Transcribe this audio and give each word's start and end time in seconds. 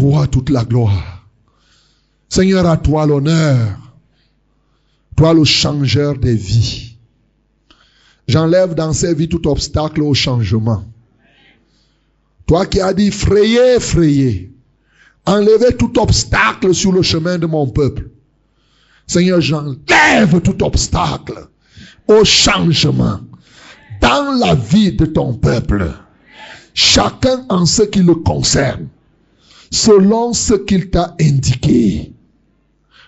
toi 0.00 0.26
toute 0.26 0.48
la 0.48 0.64
gloire. 0.64 1.26
Seigneur, 2.30 2.66
à 2.66 2.78
toi 2.78 3.04
l'honneur. 3.04 3.76
Toi 5.14 5.34
le 5.34 5.44
changeur 5.44 6.16
des 6.16 6.34
vies. 6.34 6.96
J'enlève 8.26 8.74
dans 8.74 8.94
ces 8.94 9.14
vies 9.14 9.28
tout 9.28 9.46
obstacle 9.46 10.02
au 10.02 10.14
changement. 10.14 10.84
Toi 12.46 12.64
qui 12.64 12.80
as 12.80 12.94
dit 12.94 13.10
frayez, 13.10 13.78
frayez. 13.78 14.50
Enlevez 15.26 15.76
tout 15.76 15.92
obstacle 16.00 16.74
sur 16.74 16.92
le 16.92 17.02
chemin 17.02 17.36
de 17.36 17.46
mon 17.46 17.66
peuple. 17.68 18.08
Seigneur, 19.06 19.42
j'enlève 19.42 20.40
tout 20.42 20.64
obstacle 20.64 21.48
au 22.08 22.24
changement 22.24 23.20
dans 24.00 24.32
la 24.40 24.54
vie 24.54 24.92
de 24.92 25.04
ton 25.04 25.34
peuple. 25.34 25.92
Chacun 26.72 27.44
en 27.50 27.66
ce 27.66 27.82
qui 27.82 28.02
le 28.02 28.14
concerne, 28.14 28.88
selon 29.70 30.32
ce 30.32 30.54
qu'il 30.54 30.90
t'a 30.90 31.14
indiqué. 31.20 32.12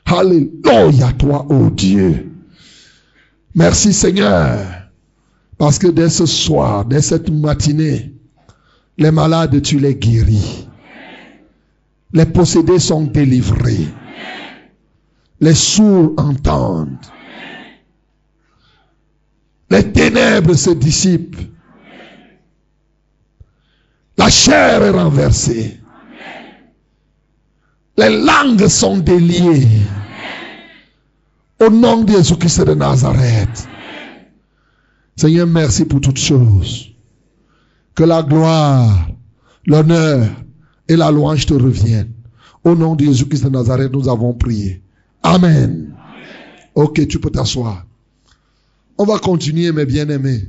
Alléluia 0.07 1.13
toi, 1.19 1.47
ô 1.51 1.71
Dieu. 1.71 2.31
Merci 3.55 3.93
Seigneur, 3.93 4.59
parce 5.59 5.79
que 5.79 5.89
dès 5.89 6.09
ce 6.09 6.27
soir, 6.27 6.85
dès 6.85 7.03
cette 7.03 7.31
matinée, 7.31 8.15
les 8.99 9.11
malades, 9.11 9.61
tu 9.63 9.79
les 9.79 9.95
guéris. 9.95 10.69
Les 12.13 12.27
possédés 12.27 12.79
sont 12.79 13.05
délivrés. 13.05 13.89
Les 15.41 15.55
sourds 15.55 16.13
entendent. 16.19 17.07
Les 19.71 19.91
ténèbres 19.91 20.55
se 20.55 20.71
dissipent. 20.71 21.41
La 24.19 24.29
chair 24.29 24.83
est 24.83 24.91
renversée. 24.91 25.82
Les 27.97 28.09
langues 28.09 28.69
sont 28.69 28.99
déliées. 28.99 29.69
Au 31.61 31.69
nom 31.69 32.03
de 32.03 32.13
Jésus-Christ 32.13 32.65
de 32.65 32.75
Nazareth. 32.75 33.69
Seigneur, 35.17 35.47
merci 35.47 35.85
pour 35.85 36.01
toutes 36.01 36.19
choses. 36.19 36.91
Que 37.95 38.05
la 38.05 38.23
gloire, 38.23 39.09
l'honneur 39.67 40.27
et 40.89 40.97
la 40.97 41.11
louange 41.11 41.47
te 41.47 41.55
reviennent. 41.55 42.13
Au 42.65 42.75
nom 42.75 42.97
de 42.97 43.05
Jésus-Christ 43.05 43.45
de 43.45 43.51
Nazareth, 43.51 43.93
nous 43.93 44.09
avons 44.09 44.33
prié. 44.33 44.83
Amen. 45.23 45.95
Ok, 46.75 47.07
tu 47.07 47.19
peux 47.19 47.31
t'asseoir. 47.31 47.85
On 48.97 49.05
va 49.05 49.19
continuer, 49.19 49.71
mes 49.73 49.85
bien-aimés. 49.85 50.49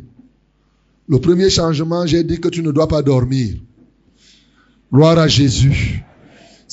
Le 1.10 1.20
premier 1.20 1.50
changement, 1.50 2.06
j'ai 2.06 2.24
dit 2.24 2.40
que 2.40 2.48
tu 2.48 2.64
ne 2.64 2.72
dois 2.72 2.88
pas 2.88 3.02
dormir. 3.02 3.56
Gloire 4.92 5.20
à 5.20 5.28
Jésus. 5.28 6.04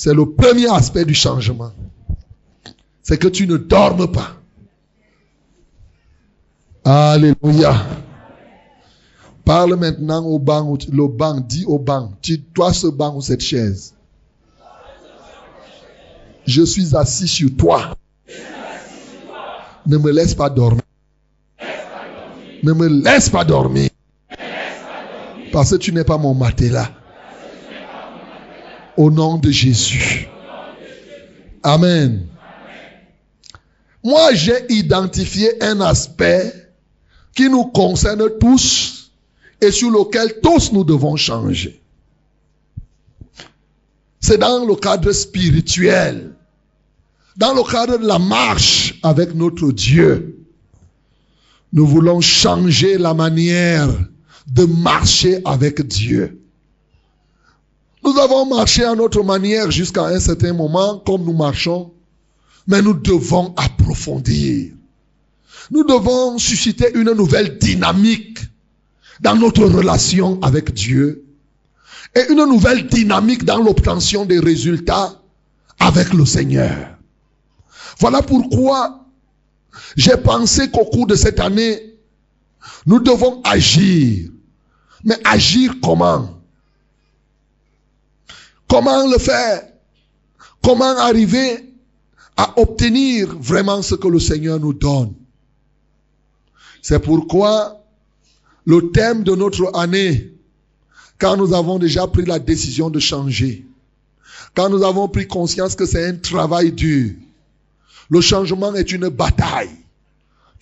C'est 0.03 0.15
le 0.15 0.25
premier 0.25 0.67
aspect 0.67 1.05
du 1.05 1.13
changement. 1.13 1.71
C'est 3.03 3.19
que 3.19 3.27
tu 3.27 3.45
ne 3.45 3.55
dormes 3.55 4.11
pas. 4.11 4.31
Alléluia. 6.83 7.75
Parle 9.45 9.75
maintenant 9.75 10.25
au 10.25 10.39
banc, 10.39 10.75
le 10.91 11.07
banc, 11.07 11.39
dis 11.41 11.65
au 11.65 11.77
banc, 11.77 12.13
tu, 12.19 12.41
toi 12.41 12.73
ce 12.73 12.87
banc 12.87 13.15
ou 13.15 13.21
cette 13.21 13.41
chaise. 13.41 13.93
Je 16.47 16.63
suis 16.63 16.95
assis 16.95 17.27
sur 17.27 17.55
toi. 17.55 17.95
Ne 19.85 19.97
me 19.97 20.09
laisse 20.11 20.33
pas 20.33 20.49
dormir. 20.49 20.81
Ne 22.63 22.73
me 22.73 22.87
laisse 22.87 23.29
pas 23.29 23.45
dormir. 23.45 23.91
Parce 25.51 25.69
que 25.69 25.75
tu 25.75 25.93
n'es 25.93 26.03
pas 26.03 26.17
mon 26.17 26.33
matelas. 26.33 26.89
Au 28.97 29.09
nom 29.09 29.37
de 29.37 29.51
Jésus. 29.51 30.27
Amen. 31.63 32.27
Moi, 34.03 34.33
j'ai 34.33 34.65
identifié 34.69 35.63
un 35.63 35.79
aspect 35.81 36.53
qui 37.35 37.49
nous 37.49 37.65
concerne 37.65 38.29
tous 38.39 39.11
et 39.61 39.71
sur 39.71 39.91
lequel 39.91 40.39
tous 40.41 40.71
nous 40.71 40.83
devons 40.83 41.15
changer. 41.15 41.81
C'est 44.19 44.37
dans 44.37 44.65
le 44.65 44.75
cadre 44.75 45.11
spirituel, 45.11 46.35
dans 47.37 47.53
le 47.53 47.63
cadre 47.63 47.97
de 47.97 48.05
la 48.05 48.19
marche 48.19 48.99
avec 49.03 49.33
notre 49.35 49.71
Dieu. 49.71 50.45
Nous 51.73 51.85
voulons 51.85 52.21
changer 52.21 52.97
la 52.97 53.13
manière 53.13 53.87
de 54.47 54.65
marcher 54.65 55.41
avec 55.45 55.81
Dieu. 55.87 56.40
Nous 58.03 58.17
avons 58.17 58.45
marché 58.47 58.83
à 58.83 58.95
notre 58.95 59.23
manière 59.23 59.69
jusqu'à 59.69 60.05
un 60.05 60.19
certain 60.19 60.53
moment, 60.53 60.99
comme 60.99 61.23
nous 61.23 61.33
marchons, 61.33 61.91
mais 62.67 62.81
nous 62.81 62.93
devons 62.93 63.53
approfondir. 63.57 64.73
Nous 65.69 65.83
devons 65.83 66.37
susciter 66.37 66.91
une 66.95 67.11
nouvelle 67.11 67.57
dynamique 67.59 68.39
dans 69.21 69.35
notre 69.35 69.65
relation 69.65 70.39
avec 70.41 70.73
Dieu 70.73 71.25
et 72.15 72.31
une 72.31 72.43
nouvelle 72.45 72.87
dynamique 72.87 73.45
dans 73.45 73.59
l'obtention 73.59 74.25
des 74.25 74.39
résultats 74.39 75.21
avec 75.79 76.13
le 76.13 76.25
Seigneur. 76.25 76.97
Voilà 77.99 78.21
pourquoi 78.21 79.05
j'ai 79.95 80.17
pensé 80.17 80.69
qu'au 80.69 80.85
cours 80.85 81.07
de 81.07 81.15
cette 81.15 81.39
année, 81.39 81.95
nous 82.85 82.99
devons 82.99 83.41
agir. 83.43 84.29
Mais 85.03 85.17
agir 85.23 85.75
comment? 85.81 86.40
Comment 88.71 89.05
le 89.05 89.17
faire? 89.17 89.67
Comment 90.63 90.97
arriver 90.97 91.73
à 92.37 92.57
obtenir 92.57 93.35
vraiment 93.37 93.81
ce 93.81 93.95
que 93.95 94.07
le 94.07 94.17
Seigneur 94.17 94.61
nous 94.61 94.71
donne? 94.71 95.13
C'est 96.81 96.99
pourquoi 96.99 97.83
le 98.63 98.89
thème 98.91 99.25
de 99.25 99.35
notre 99.35 99.75
année, 99.75 100.31
quand 101.19 101.35
nous 101.35 101.53
avons 101.53 101.79
déjà 101.79 102.07
pris 102.07 102.23
la 102.23 102.39
décision 102.39 102.89
de 102.89 103.01
changer, 103.01 103.65
quand 104.55 104.69
nous 104.69 104.83
avons 104.83 105.09
pris 105.09 105.27
conscience 105.27 105.75
que 105.75 105.85
c'est 105.85 106.07
un 106.07 106.15
travail 106.15 106.71
dur, 106.71 107.11
le 108.09 108.21
changement 108.21 108.73
est 108.73 108.93
une 108.93 109.09
bataille. 109.09 109.75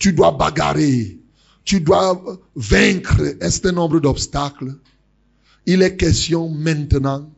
Tu 0.00 0.12
dois 0.12 0.32
bagarrer. 0.32 1.16
Tu 1.62 1.80
dois 1.80 2.20
vaincre 2.56 3.36
un 3.40 3.50
certain 3.50 3.70
nombre 3.70 4.00
d'obstacles. 4.00 4.74
Il 5.64 5.82
est 5.82 5.96
question 5.96 6.48
maintenant 6.48 7.30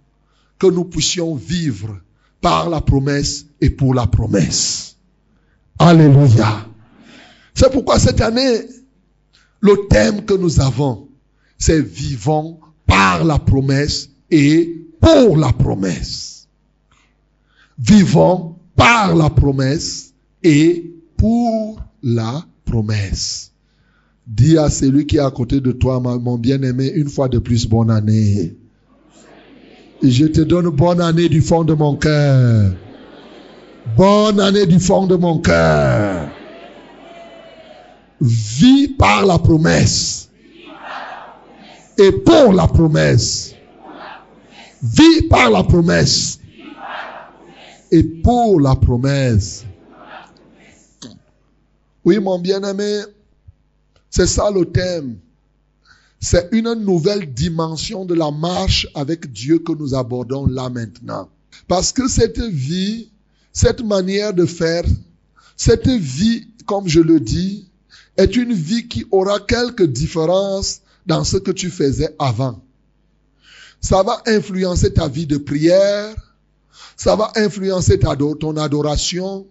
que 0.59 0.67
nous 0.67 0.85
puissions 0.85 1.35
vivre 1.35 2.01
par 2.41 2.69
la 2.69 2.81
promesse 2.81 3.47
et 3.61 3.71
pour 3.71 3.95
la 3.95 4.07
promesse. 4.07 4.97
Alléluia. 5.79 6.67
C'est 7.55 7.71
pourquoi 7.71 7.99
cette 7.99 8.21
année, 8.21 8.63
le 9.61 9.89
thème 9.89 10.25
que 10.25 10.35
nous 10.35 10.61
avons, 10.61 11.09
c'est 11.59 11.81
vivons 11.81 12.59
par 12.87 13.25
la 13.25 13.39
promesse 13.39 14.11
et 14.31 14.87
pour 15.01 15.37
la 15.37 15.53
promesse. 15.53 16.49
Vivons 17.79 18.57
par 18.77 19.15
la 19.15 19.31
promesse 19.31 20.13
et 20.43 20.93
pour 21.17 21.81
la 22.03 22.45
promesse. 22.65 23.53
Dis 24.27 24.57
à 24.57 24.71
celui 24.71 25.07
qui 25.07 25.17
est 25.17 25.21
à 25.21 25.31
côté 25.31 25.61
de 25.61 25.73
toi, 25.73 26.01
mon 26.01 26.39
bien-aimé, 26.39 26.91
une 26.95 27.09
fois 27.09 27.29
de 27.29 27.39
plus, 27.39 27.67
bonne 27.67 27.91
année. 27.91 28.57
Je 30.11 30.27
te 30.27 30.41
donne 30.41 30.69
bonne 30.69 31.01
année 31.01 31.29
du 31.29 31.41
fond 31.41 31.65
de 31.65 31.75
mon 31.75 31.97
cœur. 31.97 32.73
Bonne 33.97 34.41
année 34.41 34.67
du 34.67 34.79
fond 34.79 35.07
de 35.07 35.17
mon 35.17 35.39
cœur. 35.39 36.29
Vis 38.21 38.89
par 38.89 39.27
la 39.27 39.39
promesse. 39.39 40.31
Et 41.99 42.13
pour 42.13 42.53
la 42.53 42.67
promesse. 42.67 43.55
Vis 44.83 45.23
par 45.29 45.51
la 45.51 45.63
promesse 45.63 46.41
et 47.93 48.03
pour 48.03 48.59
la 48.59 48.75
promesse. 48.75 49.65
Oui, 52.05 52.19
mon 52.19 52.39
bien-aimé, 52.41 53.03
c'est 54.10 54.27
ça 54.27 54.51
le 54.51 54.65
thème. 54.65 55.19
C'est 56.24 56.51
une 56.53 56.72
nouvelle 56.74 57.34
dimension 57.34 58.04
de 58.04 58.15
la 58.15 58.30
marche 58.30 58.86
avec 58.95 59.33
Dieu 59.33 59.59
que 59.59 59.72
nous 59.72 59.92
abordons 59.97 60.47
là 60.47 60.71
maintenant. 60.71 61.28
Parce 61.66 61.91
que 61.92 62.07
cette 62.07 62.39
vie, 62.39 63.10
cette 63.53 63.83
manière 63.83 64.33
de 64.33 64.47
faire, 64.47 64.84
cette 65.57 65.89
vie, 65.89 66.47
comme 66.65 66.86
je 66.86 67.01
le 67.01 67.19
dis, 67.19 67.69
est 68.16 68.36
une 68.36 68.53
vie 68.53 68.86
qui 68.86 69.04
aura 69.10 69.41
quelques 69.41 69.86
différences 69.86 70.83
dans 71.07 71.24
ce 71.24 71.39
que 71.39 71.51
tu 71.51 71.71
faisais 71.71 72.15
avant. 72.21 72.63
Ça 73.80 74.04
va 74.04 74.22
influencer 74.27 74.92
ta 74.92 75.09
vie 75.09 75.27
de 75.27 75.39
prière, 75.39 76.15
ça 76.97 77.16
va 77.16 77.33
influencer 77.34 77.98
ta, 77.98 78.15
ton 78.16 78.57
adoration. 78.57 79.47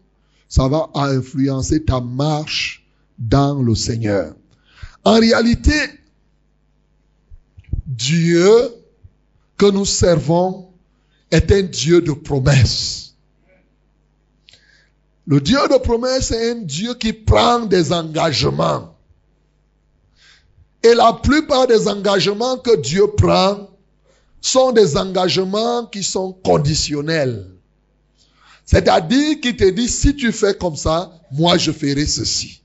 Ça 0.48 0.68
va 0.68 0.90
influencer 0.96 1.84
ta 1.84 2.02
marche 2.02 2.86
dans 3.18 3.62
le 3.62 3.74
Seigneur. 3.74 4.36
En 5.06 5.18
réalité, 5.18 5.72
Dieu 7.92 8.74
que 9.58 9.66
nous 9.66 9.86
servons 9.86 10.72
est 11.30 11.52
un 11.52 11.64
Dieu 11.64 12.02
de 12.02 12.14
promesses. 12.14 13.16
Le 15.28 15.42
Dieu 15.42 15.60
de 15.70 15.78
promesses 15.78 16.32
est 16.32 16.52
un 16.52 16.62
Dieu 16.62 16.94
qui 16.94 17.12
prend 17.12 17.60
des 17.60 17.92
engagements. 17.92 18.96
Et 20.84 20.94
la 20.94 21.14
plupart 21.14 21.68
des 21.68 21.88
engagements 21.90 22.58
que 22.58 22.78
Dieu 22.78 23.08
prend 23.18 23.70
sont 24.40 24.72
des 24.72 24.96
engagements 24.98 25.86
qui 25.86 26.02
sont 26.02 26.32
conditionnels. 26.32 27.46
C'est-à-dire 28.66 29.42
qu'il 29.42 29.58
te 29.58 29.70
dit, 29.70 29.90
si 29.90 30.16
tu 30.16 30.32
fais 30.32 30.54
comme 30.54 30.78
ça, 30.78 31.12
moi 31.32 31.58
je 31.58 31.72
ferai 31.72 32.06
ceci. 32.06 32.61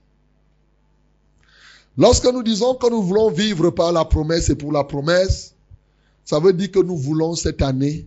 Lorsque 1.99 2.27
nous 2.27 2.43
disons 2.43 2.75
que 2.75 2.91
nous 2.91 3.03
voulons 3.03 3.31
vivre 3.31 3.71
par 3.71 3.93
la 3.93 4.05
promesse 4.05 4.51
et 4.51 4.55
pour 4.55 4.73
la 4.73 4.85
promesse, 4.85 5.55
ça 6.25 6.39
veut 6.39 6.53
dire 6.53 6.71
que 6.71 6.81
nous 6.81 6.97
voulons 6.97 7.35
cette 7.35 7.63
année 7.63 8.07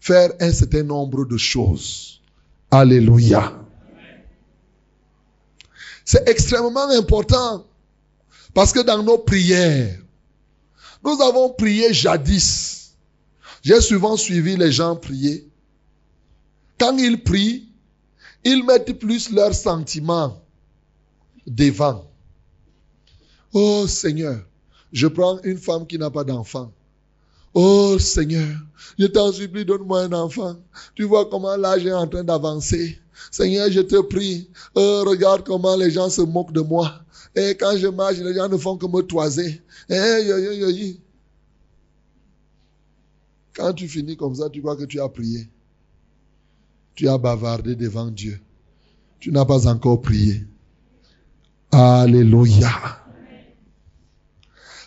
faire 0.00 0.30
un 0.40 0.52
certain 0.52 0.84
nombre 0.84 1.24
de 1.24 1.36
choses. 1.36 2.20
Alléluia. 2.70 3.52
C'est 6.04 6.28
extrêmement 6.28 6.88
important 6.90 7.66
parce 8.54 8.72
que 8.72 8.80
dans 8.80 9.02
nos 9.02 9.18
prières, 9.18 9.98
nous 11.04 11.20
avons 11.22 11.50
prié 11.50 11.92
jadis. 11.92 12.94
J'ai 13.62 13.80
souvent 13.80 14.16
suivi 14.16 14.56
les 14.56 14.72
gens 14.72 14.96
prier. 14.96 15.48
Quand 16.78 16.96
ils 16.96 17.22
prient, 17.22 17.68
ils 18.44 18.64
mettent 18.64 18.98
plus 18.98 19.30
leurs 19.30 19.54
sentiments 19.54 20.40
devant. 21.46 22.09
Oh 23.52 23.86
Seigneur, 23.86 24.40
je 24.92 25.06
prends 25.06 25.40
une 25.42 25.58
femme 25.58 25.86
qui 25.86 25.98
n'a 25.98 26.10
pas 26.10 26.24
d'enfant. 26.24 26.72
Oh 27.54 27.98
Seigneur, 27.98 28.56
je 28.98 29.06
t'en 29.06 29.32
supplie, 29.32 29.64
donne-moi 29.64 30.02
un 30.02 30.12
enfant. 30.12 30.56
Tu 30.94 31.04
vois 31.04 31.28
comment 31.28 31.56
l'âge 31.56 31.84
est 31.84 31.92
en 31.92 32.06
train 32.06 32.24
d'avancer. 32.24 32.98
Seigneur, 33.30 33.70
je 33.70 33.80
te 33.80 34.00
prie, 34.02 34.48
oh, 34.74 35.04
regarde 35.06 35.44
comment 35.44 35.76
les 35.76 35.90
gens 35.90 36.08
se 36.08 36.22
moquent 36.22 36.52
de 36.52 36.60
moi. 36.60 37.02
Et 37.34 37.50
quand 37.58 37.76
je 37.76 37.86
marche, 37.86 38.18
les 38.18 38.34
gens 38.34 38.48
ne 38.48 38.56
font 38.56 38.76
que 38.76 38.86
me 38.86 39.02
toiser. 39.02 39.62
Eh, 39.88 40.98
quand 43.54 43.72
tu 43.74 43.88
finis 43.88 44.16
comme 44.16 44.34
ça, 44.34 44.48
tu 44.48 44.60
crois 44.60 44.76
que 44.76 44.84
tu 44.84 45.00
as 45.00 45.08
prié. 45.08 45.48
Tu 46.94 47.08
as 47.08 47.18
bavardé 47.18 47.76
devant 47.76 48.10
Dieu. 48.10 48.40
Tu 49.18 49.30
n'as 49.30 49.44
pas 49.44 49.68
encore 49.68 50.00
prié. 50.00 50.46
Alléluia. 51.70 53.00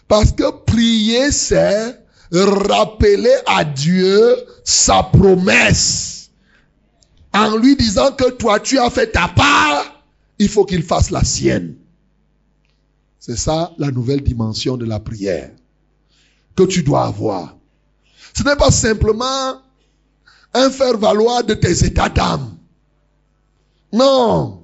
Parce 0.07 0.31
que 0.31 0.51
prier, 0.65 1.31
c'est 1.31 2.00
rappeler 2.31 3.35
à 3.45 3.63
Dieu 3.63 4.35
sa 4.63 5.03
promesse. 5.03 6.31
En 7.33 7.57
lui 7.57 7.75
disant 7.75 8.11
que 8.11 8.29
toi, 8.31 8.59
tu 8.59 8.79
as 8.79 8.89
fait 8.89 9.11
ta 9.11 9.27
part, 9.27 10.03
il 10.39 10.50
faut 10.50 10.65
qu'il 10.65 10.83
fasse 10.83 11.09
la 11.09 11.23
sienne. 11.23 11.75
C'est 13.19 13.38
ça 13.38 13.73
la 13.77 13.91
nouvelle 13.91 14.21
dimension 14.21 14.77
de 14.77 14.85
la 14.85 15.00
prière 15.00 15.51
que 16.56 16.63
tu 16.63 16.83
dois 16.83 17.06
avoir. 17.06 17.56
Ce 18.35 18.44
n'est 18.44 18.56
pas 18.56 18.71
simplement 18.71 19.61
un 20.53 20.69
faire-valoir 20.69 21.44
de 21.44 21.53
tes 21.53 21.85
états 21.85 22.09
d'âme. 22.09 22.57
Non. 23.91 24.63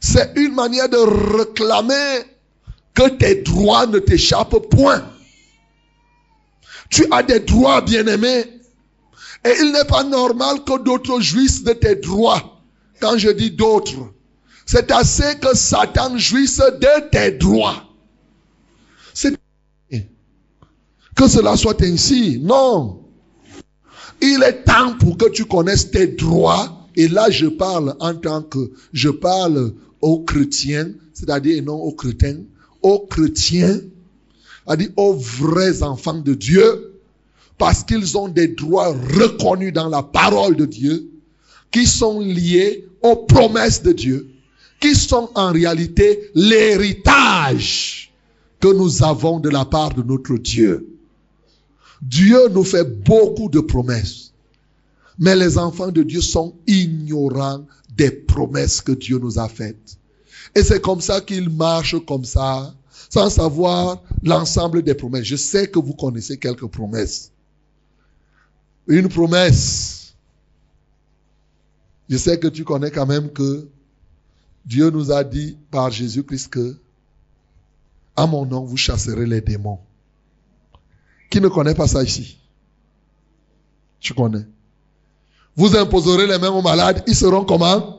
C'est 0.00 0.32
une 0.36 0.54
manière 0.54 0.88
de 0.88 0.96
réclamer 1.36 2.24
que 2.98 3.08
tes 3.10 3.36
droits 3.42 3.86
ne 3.86 4.00
t'échappent 4.00 4.68
point. 4.70 5.04
Tu 6.90 7.06
as 7.12 7.22
des 7.22 7.38
droits, 7.38 7.80
bien-aimés. 7.80 8.44
Et 9.44 9.52
il 9.60 9.70
n'est 9.70 9.84
pas 9.84 10.02
normal 10.02 10.64
que 10.64 10.82
d'autres 10.82 11.20
jouissent 11.20 11.62
de 11.62 11.74
tes 11.74 11.94
droits. 11.94 12.60
Quand 13.00 13.16
je 13.16 13.28
dis 13.28 13.52
d'autres, 13.52 14.12
c'est 14.66 14.90
assez 14.90 15.38
que 15.38 15.56
Satan 15.56 16.18
jouisse 16.18 16.58
de 16.58 17.08
tes 17.10 17.30
droits. 17.30 17.84
C'est 19.14 19.38
que 21.14 21.28
cela 21.28 21.56
soit 21.56 21.80
ainsi. 21.82 22.40
Non. 22.40 23.04
Il 24.20 24.42
est 24.42 24.64
temps 24.64 24.96
pour 24.98 25.16
que 25.16 25.28
tu 25.30 25.44
connaisses 25.44 25.92
tes 25.92 26.08
droits. 26.08 26.88
Et 26.96 27.06
là, 27.06 27.30
je 27.30 27.46
parle 27.46 27.94
en 28.00 28.16
tant 28.16 28.42
que, 28.42 28.72
je 28.92 29.08
parle 29.08 29.72
aux 30.00 30.24
chrétiens, 30.24 30.90
c'est-à-dire 31.12 31.62
non 31.62 31.76
aux 31.76 31.92
chrétiens, 31.92 32.38
aux 32.82 33.00
chrétiens, 33.00 33.80
c'est-à-dire 34.66 34.90
aux 34.96 35.14
vrais 35.14 35.82
enfants 35.82 36.20
de 36.20 36.34
Dieu, 36.34 36.94
parce 37.56 37.82
qu'ils 37.82 38.16
ont 38.16 38.28
des 38.28 38.48
droits 38.48 38.94
reconnus 39.14 39.72
dans 39.72 39.88
la 39.88 40.02
parole 40.02 40.56
de 40.56 40.64
Dieu, 40.64 41.10
qui 41.70 41.86
sont 41.86 42.20
liés 42.20 42.86
aux 43.02 43.16
promesses 43.16 43.82
de 43.82 43.92
Dieu, 43.92 44.30
qui 44.80 44.94
sont 44.94 45.30
en 45.34 45.52
réalité 45.52 46.30
l'héritage 46.34 48.12
que 48.60 48.68
nous 48.68 49.02
avons 49.02 49.40
de 49.40 49.48
la 49.48 49.64
part 49.64 49.94
de 49.94 50.02
notre 50.02 50.36
Dieu. 50.36 50.86
Dieu 52.02 52.48
nous 52.50 52.64
fait 52.64 52.84
beaucoup 52.84 53.48
de 53.48 53.60
promesses. 53.60 54.32
Mais 55.18 55.34
les 55.34 55.58
enfants 55.58 55.90
de 55.90 56.02
Dieu 56.02 56.20
sont 56.20 56.54
ignorants 56.66 57.66
des 57.96 58.10
promesses 58.10 58.80
que 58.80 58.92
Dieu 58.92 59.18
nous 59.18 59.38
a 59.38 59.48
faites. 59.48 59.98
Et 60.54 60.62
c'est 60.62 60.80
comme 60.80 61.00
ça 61.00 61.20
qu'ils 61.20 61.50
marchent 61.50 62.04
comme 62.06 62.24
ça, 62.24 62.74
sans 63.10 63.30
savoir 63.30 64.02
l'ensemble 64.22 64.82
des 64.82 64.94
promesses. 64.94 65.24
Je 65.24 65.36
sais 65.36 65.68
que 65.68 65.78
vous 65.78 65.94
connaissez 65.94 66.38
quelques 66.38 66.66
promesses. 66.66 67.30
Une 68.86 69.08
promesse. 69.08 70.14
Je 72.08 72.16
sais 72.16 72.38
que 72.38 72.48
tu 72.48 72.64
connais 72.64 72.90
quand 72.90 73.06
même 73.06 73.30
que 73.30 73.68
Dieu 74.64 74.90
nous 74.90 75.12
a 75.12 75.24
dit 75.24 75.56
par 75.70 75.90
Jésus-Christ 75.90 76.48
que, 76.48 76.76
à 78.16 78.26
mon 78.26 78.46
nom, 78.46 78.64
vous 78.64 78.76
chasserez 78.76 79.26
les 79.26 79.40
démons. 79.40 79.78
Qui 81.30 81.40
ne 81.40 81.48
connaît 81.48 81.74
pas 81.74 81.86
ça 81.86 82.02
ici? 82.02 82.38
Tu 84.00 84.14
connais. 84.14 84.46
Vous 85.56 85.76
imposerez 85.76 86.26
les 86.26 86.38
mains 86.38 86.50
aux 86.50 86.62
malades, 86.62 87.02
ils 87.06 87.16
seront 87.16 87.44
comment? 87.44 87.97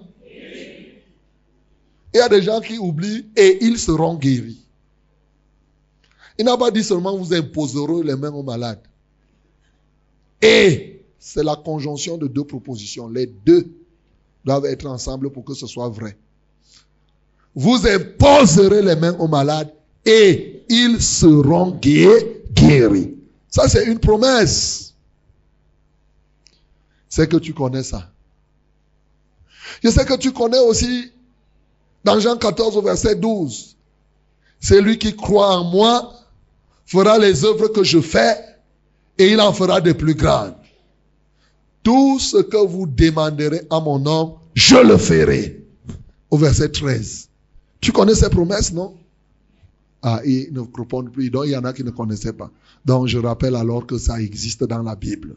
Il 2.14 2.18
y 2.18 2.22
a 2.22 2.30
des 2.30 2.42
gens 2.42 2.60
qui 2.60 2.78
oublient 2.78 3.28
et 3.36 3.64
ils 3.64 3.78
seront 3.78 4.16
guéris. 4.16 4.66
Il 6.38 6.46
n'a 6.46 6.58
pas 6.58 6.72
dit 6.72 6.84
seulement 6.84 7.16
vous 7.18 7.34
imposerez 7.34 8.04
les 8.04 8.16
mains 8.16 8.32
aux 8.32 8.44
malades. 8.44 8.82
Et 10.42 11.04
c'est 11.20 11.44
la 11.44 11.56
conjonction 11.56 12.18
de 12.18 12.28
deux 12.28 12.46
propositions. 12.46 13.10
Les 13.10 13.28
deux 13.28 13.68
doivent 14.46 14.66
être 14.66 14.86
ensemble 14.86 15.32
pour 15.32 15.44
que 15.44 15.54
ce 15.54 15.68
soit 15.68 15.90
vrai. 15.90 16.18
Vous 17.54 17.86
imposerez 17.86 18.82
les 18.82 18.96
mains 18.96 19.18
aux 19.20 19.28
malades 19.28 19.74
et 20.06 20.64
ils 20.70 21.02
seront 21.02 21.72
guéris. 21.72 23.16
Ça, 23.50 23.68
c'est 23.68 23.86
une 23.86 24.00
promesse. 24.00 24.94
C'est 27.10 27.28
que 27.28 27.38
tu 27.38 27.54
connais 27.54 27.84
ça. 27.84 28.12
Je 29.84 29.90
sais 29.90 30.06
que 30.06 30.16
tu 30.18 30.32
connais 30.32 30.60
aussi 30.60 31.12
dans 32.04 32.20
Jean 32.20 32.38
14 32.38 32.78
au 32.78 32.82
verset 32.82 33.16
12. 33.16 33.76
Celui 34.60 34.98
qui 34.98 35.16
croit 35.16 35.56
en 35.58 35.64
moi 35.64 36.14
fera 36.86 37.18
les 37.18 37.46
œuvres 37.46 37.68
que 37.68 37.84
je 37.84 38.00
fais 38.00 38.36
et 39.18 39.32
il 39.32 39.40
en 39.42 39.54
fera 39.54 39.82
de 39.82 39.92
plus 39.92 40.16
grandes. 40.16 40.56
Tout 41.84 42.20
ce 42.20 42.38
que 42.38 42.58
vous 42.58 42.86
demanderez 42.86 43.62
à 43.70 43.80
mon 43.80 44.00
nom, 44.00 44.38
je 44.54 44.76
le 44.76 44.98
ferai. 44.98 45.66
Au 46.30 46.38
verset 46.38 46.70
13. 46.70 47.30
Tu 47.82 47.92
connais 47.92 48.16
ces 48.16 48.30
promesses, 48.30 48.74
non? 48.74 48.96
Ah, 50.02 50.22
ils 50.26 50.50
ne 50.52 50.62
répondent 50.62 51.12
plus. 51.12 51.30
Donc, 51.30 51.46
il 51.46 51.52
y 51.52 51.58
en 51.58 51.64
a 51.64 51.74
qui 51.74 51.84
ne 51.84 51.90
connaissaient 51.90 52.34
pas. 52.34 52.52
Donc, 52.86 53.08
je 53.08 53.18
rappelle 53.18 53.56
alors 53.56 53.86
que 53.86 53.98
ça 53.98 54.22
existe 54.22 54.64
dans 54.64 54.82
la 54.82 54.96
Bible. 54.96 55.36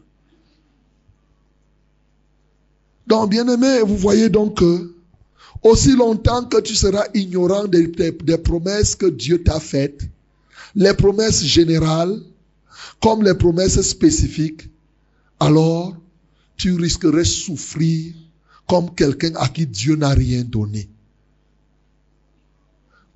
Donc, 3.07 3.29
bien 3.29 3.47
aimé, 3.47 3.81
vous 3.81 3.97
voyez 3.97 4.29
donc 4.29 4.59
que 4.59 4.92
aussi 5.63 5.95
longtemps 5.95 6.45
que 6.45 6.59
tu 6.61 6.75
seras 6.75 7.05
ignorant 7.13 7.65
des, 7.65 7.87
promesses 8.43 8.95
que 8.95 9.05
Dieu 9.05 9.43
t'a 9.43 9.59
faites, 9.59 10.01
les 10.75 10.93
promesses 10.93 11.43
générales 11.43 12.19
comme 13.01 13.23
les 13.23 13.33
promesses 13.33 13.81
spécifiques, 13.81 14.69
alors 15.39 15.95
tu 16.57 16.73
risquerais 16.73 17.25
souffrir 17.25 18.13
comme 18.67 18.93
quelqu'un 18.95 19.33
à 19.35 19.49
qui 19.49 19.65
Dieu 19.65 19.95
n'a 19.95 20.09
rien 20.09 20.43
donné. 20.43 20.89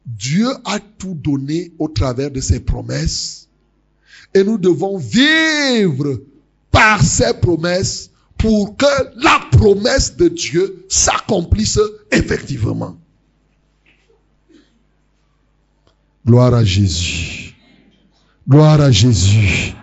Dieu 0.06 0.48
a 0.66 0.80
tout 0.80 1.16
donné 1.16 1.72
au 1.80 1.90
travers 1.90 2.32
de 2.32 2.40
ses 2.40 2.62
promesses. 2.62 3.50
Et 4.34 4.44
nous 4.44 4.58
devons 4.58 4.98
vivre 4.98 6.22
par 6.72 7.02
ses 7.02 7.34
promesses 7.34 8.10
pour 8.38 8.78
que 8.78 8.86
la 9.16 9.47
promesse 9.58 10.16
de 10.16 10.28
Dieu 10.28 10.86
s'accomplisse 10.88 11.80
effectivement. 12.12 12.98
Gloire 16.26 16.54
à 16.54 16.64
Jésus. 16.64 17.56
Gloire 18.48 18.80
à 18.80 18.92
Jésus. 18.92 19.74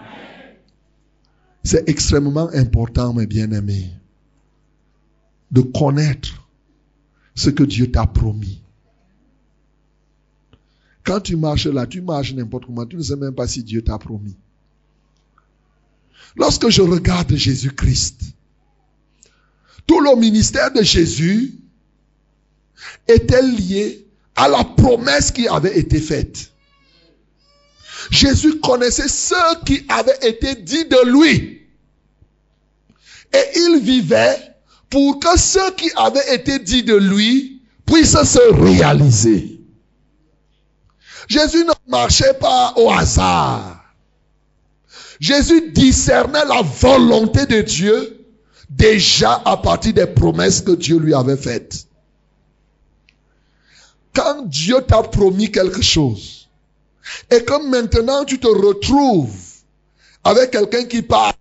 C'est 1.63 1.89
extrêmement 1.89 2.51
important, 2.55 3.13
mes 3.15 3.27
bien-aimés, 3.27 3.91
de 5.51 5.63
connaître 5.63 6.47
ce 7.35 7.51
que 7.51 7.65
Dieu 7.65 7.91
t'a 7.91 8.07
promis. 8.07 8.63
Quand 11.03 11.21
tu 11.21 11.37
marches 11.37 11.67
là, 11.67 11.87
tu 11.87 12.01
marches 12.01 12.35
n'importe 12.35 12.67
comment, 12.67 12.87
tu 12.87 12.97
ne 12.97 13.03
sais 13.03 13.17
même 13.17 13.35
pas 13.35 13.47
si 13.47 13.63
Dieu 13.63 13.83
t'a 13.83 13.99
promis. 13.99 14.37
Lorsque 16.37 16.69
je 16.69 16.83
regarde 16.83 17.35
Jésus-Christ, 17.35 18.35
tout 19.87 20.01
le 20.01 20.17
ministère 20.17 20.73
de 20.73 20.83
Jésus 20.83 21.55
était 23.09 23.43
lié 23.43 24.07
à 24.37 24.49
la 24.49 24.65
promesse 24.65 25.31
qui 25.31 25.47
avait 25.49 25.79
été 25.79 26.01
faite. 26.01 26.51
Jésus 28.11 28.61
connaissait 28.61 29.09
ce 29.09 29.65
qui 29.65 29.85
avait 29.89 30.19
été 30.29 30.57
dit 30.57 30.85
de 30.87 31.11
lui. 31.11 31.63
Et 33.33 33.59
il 33.59 33.81
vivait 33.81 34.37
pour 34.91 35.19
que 35.19 35.39
ce 35.39 35.73
qui 35.73 35.91
avait 35.97 36.35
été 36.35 36.59
dit 36.59 36.83
de 36.83 36.95
lui 36.95 37.63
puisse 37.87 38.13
se 38.13 38.53
réaliser. 38.53 39.61
Jésus 41.29 41.65
ne 41.65 41.73
marchait 41.91 42.35
pas 42.35 42.75
au 42.77 42.91
hasard. 42.91 43.83
Jésus 45.21 45.73
discernait 45.73 46.45
la 46.45 46.63
volonté 46.63 47.47
de 47.47 47.63
Dieu 47.63 48.24
déjà 48.71 49.43
à 49.45 49.57
partir 49.57 49.95
des 49.95 50.07
promesses 50.07 50.61
que 50.61 50.73
Dieu 50.73 50.99
lui 50.99 51.15
avait 51.15 51.37
faites. 51.37 51.87
Quand 54.15 54.47
Dieu 54.47 54.77
t'a 54.87 55.03
promis 55.03 55.51
quelque 55.51 55.83
chose, 55.83 56.49
et 57.31 57.43
que 57.45 57.69
maintenant 57.69 58.25
tu 58.25 58.39
te 58.39 58.47
retrouves 58.47 59.37
avec 60.23 60.53
quelqu'un 60.53 60.85
qui 60.85 61.03
parle, 61.03 61.35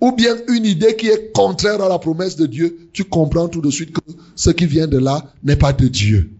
ou 0.00 0.12
bien 0.12 0.36
une 0.48 0.66
idée 0.66 0.96
qui 0.96 1.08
est 1.08 1.32
contraire 1.32 1.80
à 1.80 1.88
la 1.88 1.98
promesse 1.98 2.36
de 2.36 2.46
Dieu, 2.46 2.88
tu 2.92 3.04
comprends 3.04 3.48
tout 3.48 3.60
de 3.60 3.70
suite 3.70 3.92
que 3.92 4.12
ce 4.34 4.50
qui 4.50 4.66
vient 4.66 4.86
de 4.86 4.98
là 4.98 5.32
n'est 5.42 5.56
pas 5.56 5.72
de 5.72 5.88
Dieu. 5.88 6.30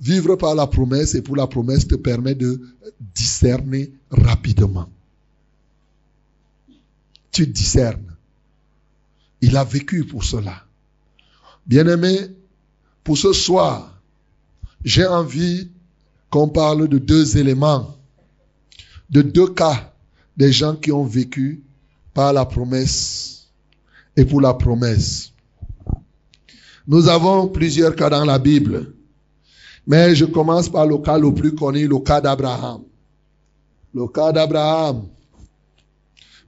Vivre 0.00 0.36
par 0.36 0.54
la 0.54 0.66
promesse 0.66 1.14
et 1.14 1.20
pour 1.20 1.36
la 1.36 1.46
promesse 1.46 1.86
te 1.86 1.96
permet 1.96 2.34
de 2.34 2.60
discerner 3.14 3.92
rapidement. 4.10 4.88
Tu 7.30 7.46
discernes. 7.46 8.09
Il 9.40 9.56
a 9.56 9.64
vécu 9.64 10.04
pour 10.04 10.24
cela. 10.24 10.64
Bien-aimé, 11.66 12.16
pour 13.04 13.16
ce 13.16 13.32
soir, 13.32 14.00
j'ai 14.84 15.06
envie 15.06 15.70
qu'on 16.30 16.48
parle 16.48 16.88
de 16.88 16.98
deux 16.98 17.38
éléments, 17.38 17.96
de 19.10 19.22
deux 19.22 19.48
cas 19.48 19.92
des 20.36 20.52
gens 20.52 20.76
qui 20.76 20.92
ont 20.92 21.04
vécu 21.04 21.62
par 22.14 22.32
la 22.32 22.44
promesse 22.44 23.48
et 24.16 24.24
pour 24.24 24.40
la 24.40 24.54
promesse. 24.54 25.32
Nous 26.86 27.08
avons 27.08 27.48
plusieurs 27.48 27.94
cas 27.94 28.10
dans 28.10 28.24
la 28.24 28.38
Bible, 28.38 28.94
mais 29.86 30.14
je 30.14 30.24
commence 30.24 30.68
par 30.68 30.86
le 30.86 30.98
cas 30.98 31.18
le 31.18 31.32
plus 31.34 31.54
connu, 31.54 31.86
le 31.86 31.98
cas 31.98 32.20
d'Abraham. 32.20 32.82
Le 33.94 34.06
cas 34.06 34.32
d'Abraham. 34.32 35.08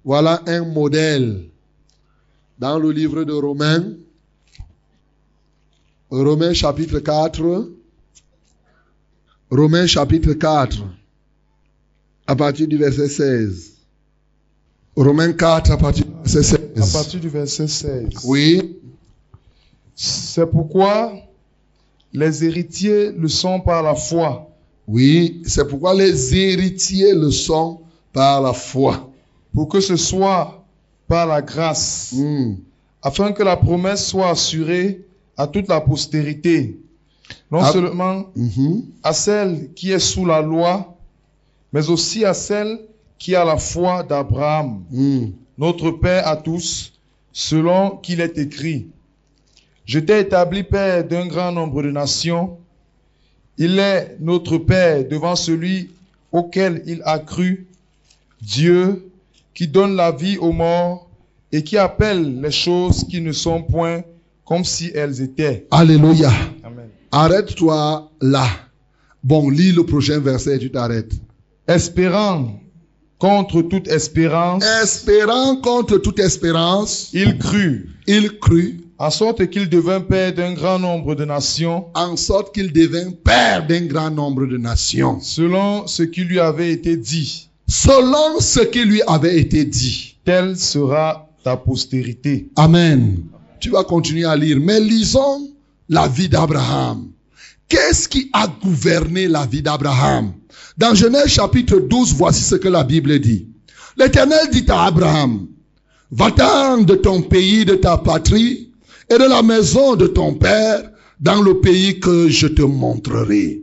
Voilà 0.05 0.43
un 0.47 0.65
modèle 0.65 1.52
dans 2.63 2.79
le 2.79 2.93
livre 2.93 3.25
de 3.25 3.33
Romains. 3.33 3.97
Romains 6.11 6.55
chapitre 6.55 7.01
4. 7.01 7.73
Romains 9.51 9.87
chapitre 9.89 10.33
4, 10.35 10.77
à 12.29 12.37
partir 12.37 12.69
du 12.69 12.77
verset 12.77 13.09
16. 13.09 13.73
Romains 14.95 15.33
4 15.33 15.73
à 15.73 15.77
partir 15.77 16.07
du 16.07 16.13
verset 16.13 16.43
16. 16.45 16.61
À 16.77 16.99
partir 16.99 17.19
du 17.19 17.29
verset 17.29 17.67
16. 17.67 18.11
Oui. 18.27 18.79
C'est 19.97 20.47
pourquoi 20.47 21.15
les 22.13 22.45
héritiers 22.45 23.11
le 23.11 23.27
sont 23.27 23.59
par 23.59 23.83
la 23.83 23.97
foi. 23.97 24.49
Oui, 24.87 25.43
c'est 25.47 25.67
pourquoi 25.67 25.95
les 25.95 26.37
héritiers 26.37 27.13
le 27.13 27.33
sont 27.33 27.81
par 28.13 28.41
la 28.41 28.53
foi. 28.53 29.11
Pour 29.53 29.69
que 29.69 29.81
ce 29.81 29.97
soit 29.97 30.62
par 31.13 31.27
la 31.27 31.43
grâce. 31.43 32.15
Hmm. 32.17 32.55
Afin 33.03 33.33
que 33.33 33.43
la 33.43 33.55
promesse 33.59 34.07
soit 34.07 34.31
assurée 34.31 35.05
à 35.37 35.47
toute 35.47 35.69
la 35.69 35.79
postérité. 35.83 36.79
Non 37.51 37.59
Ah. 37.63 37.71
seulement 37.71 38.25
Mhm. 38.35 38.85
à 39.03 39.13
celle 39.13 39.75
qui 39.75 39.93
est 39.93 39.99
sous 39.99 40.25
la 40.25 40.41
loi, 40.41 40.97
mais 41.71 41.91
aussi 41.91 42.25
à 42.25 42.33
celle 42.33 42.79
qui 43.19 43.35
a 43.35 43.45
la 43.45 43.59
foi 43.59 44.03
d'Abraham, 44.03 44.85
Hmm. 44.91 45.27
notre 45.59 45.91
Père 45.91 46.27
à 46.27 46.35
tous, 46.39 46.95
selon 47.31 47.99
qu'il 48.03 48.23
est 48.23 48.39
écrit. 48.39 48.87
Je 49.85 49.99
t'ai 49.99 50.21
établi 50.21 50.63
Père 50.63 51.05
d'un 51.07 51.27
grand 51.27 51.53
nombre 51.53 51.83
de 51.83 51.91
nations. 51.91 52.57
Il 53.59 53.79
est 53.79 54.17
notre 54.19 54.57
Père 54.57 55.07
devant 55.07 55.37
celui 55.37 55.91
auquel 56.33 56.83
il 56.87 57.03
a 57.05 57.19
cru, 57.19 57.67
Dieu 58.41 59.12
qui 59.55 59.69
donne 59.69 59.97
la 59.97 60.13
vie 60.13 60.39
aux 60.39 60.53
morts 60.53 61.09
et 61.51 61.63
qui 61.63 61.77
appelle 61.77 62.41
les 62.41 62.51
choses 62.51 63.05
qui 63.05 63.21
ne 63.21 63.33
sont 63.33 63.63
point 63.63 64.03
comme 64.45 64.65
si 64.65 64.91
elles 64.95 65.21
étaient. 65.21 65.67
Alléluia. 65.71 66.31
Arrête-toi 67.11 68.11
là. 68.21 68.47
Bon, 69.23 69.51
lis 69.51 69.73
le 69.73 69.85
prochain 69.85 70.19
verset 70.19 70.57
et 70.57 70.59
tu 70.59 70.71
t'arrêtes. 70.71 71.13
Espérant 71.69 72.59
contre 73.19 73.63
toute 73.63 73.87
espérance, 73.87 74.65
Espérant 74.83 75.57
contre 75.57 75.99
toute 75.99 76.19
espérance, 76.19 77.11
il 77.13 77.39
crut, 77.39 77.89
il 78.09 78.39
crut 78.41 78.83
en 78.99 79.11
sorte 79.11 79.49
qu'il 79.49 79.69
devint 79.69 80.01
Père 80.01 80.33
d'un 80.35 80.55
grand 80.55 80.79
nombre 80.79 81.15
de 81.15 81.25
nations, 81.25 81.87
en 81.95 82.17
sorte 82.17 82.55
qu'il 82.55 82.73
devint 82.73 83.11
père 83.25 83.67
d'un 83.67 83.87
grand 83.87 84.11
nombre 84.11 84.47
de 84.47 84.57
nations. 84.57 85.19
selon 85.21 85.87
ce 85.87 86.03
qui 86.03 86.23
lui 86.25 86.39
avait 86.41 86.73
été 86.73 86.97
dit. 86.97 87.49
Selon 87.75 88.39
ce 88.39 88.61
qui 88.61 88.85
lui 88.85 89.01
avait 89.07 89.41
été 89.41 89.65
dit. 89.65 90.19
Telle 90.27 90.59
sera 90.59 91.27
ta 91.43 91.57
postérité. 91.57 92.51
Amen. 92.55 93.25
Tu 93.61 93.71
vas 93.71 93.83
continuer 93.83 94.27
à 94.27 94.37
lire. 94.37 94.59
Mais 94.61 94.79
lisons 94.79 95.49
la 95.89 96.07
vie 96.07 96.29
d'Abraham. 96.29 97.13
Qu'est-ce 97.71 98.09
qui 98.09 98.29
a 98.35 98.47
gouverné 98.47 99.27
la 99.27 99.47
vie 99.47 99.63
d'Abraham? 99.63 100.35
Dans 100.77 100.95
Genèse 100.95 101.29
chapitre 101.29 101.79
12, 101.79 102.13
voici 102.13 102.43
ce 102.43 102.57
que 102.57 102.69
la 102.69 102.85
Bible 102.85 103.19
dit. 103.21 103.49
L'Éternel 103.97 104.51
dit 104.53 104.67
à 104.69 104.85
Abraham, 104.85 105.47
va-t'en 106.11 106.83
de 106.83 106.95
ton 106.95 107.23
pays, 107.23 107.65
de 107.65 107.77
ta 107.77 107.97
patrie 107.97 108.71
et 109.09 109.17
de 109.17 109.25
la 109.25 109.43
maison 109.43 109.97
de 109.97 110.09
ton 110.09 110.35
père 110.35 110.91
dans 111.21 111.41
le 111.41 111.59
pays 111.61 111.99
que 112.01 112.29
je 112.29 112.49
te 112.49 112.61
montrerai. 112.61 113.63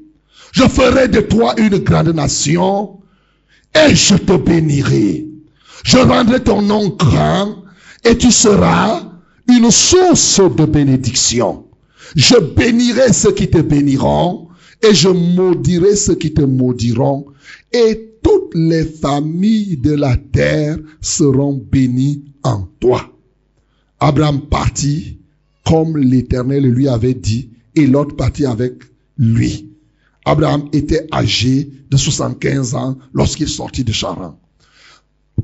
Je 0.52 0.64
ferai 0.64 1.08
de 1.10 1.22
toi 1.22 1.54
une 1.60 1.78
grande 1.78 2.16
nation 2.16 2.99
et 3.76 3.96
je 3.96 4.16
te 4.16 4.38
bénirai. 4.38 5.28
Je 5.84 5.98
rendrai 5.98 6.44
ton 6.44 6.62
nom 6.62 6.90
grand 6.90 7.56
et 8.04 8.18
tu 8.18 8.32
seras 8.32 9.04
une 9.48 9.72
source 9.72 10.42
de 10.56 10.66
bénédiction. 10.66 11.66
Je 12.16 12.36
bénirai 12.38 13.14
ceux 13.14 13.32
qui 13.32 13.50
te 13.50 13.60
béniront 13.60 14.50
et 14.82 14.94
je 14.94 15.10
maudirai 15.10 15.96
ceux 15.96 16.16
qui 16.16 16.34
te 16.34 16.42
maudiront 16.42 17.26
et 17.72 18.16
toutes 18.24 18.54
les 18.56 18.86
familles 18.86 19.78
de 19.78 19.94
la 19.94 20.18
terre 20.18 20.78
seront 21.02 21.54
bénies 21.54 22.26
en 22.44 22.68
toi. 22.80 23.14
Abraham 24.00 24.42
partit 24.42 25.20
comme 25.66 25.98
l'Éternel 25.98 26.64
lui 26.64 26.88
avait 26.88 27.14
dit 27.14 27.52
et 27.76 27.86
l'autre 27.86 28.16
partit 28.16 28.46
avec 28.46 28.74
lui. 29.18 29.69
Abraham 30.26 30.70
était 30.74 31.08
âgé 31.14 31.70
de 31.90 31.98
75 31.98 32.76
ans 32.76 32.98
lorsqu'il 33.14 33.50
sortit 33.50 33.84
de 33.84 33.92
Charan. 33.92 34.40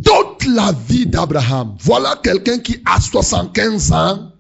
Toute 0.04 0.46
la 0.48 0.74
vie 0.88 1.06
d'Abraham, 1.06 1.76
voilà 1.80 2.20
quelqu'un 2.22 2.60
qui 2.60 2.78
a 2.86 3.00
75 3.00 3.92
ans, 3.94 4.32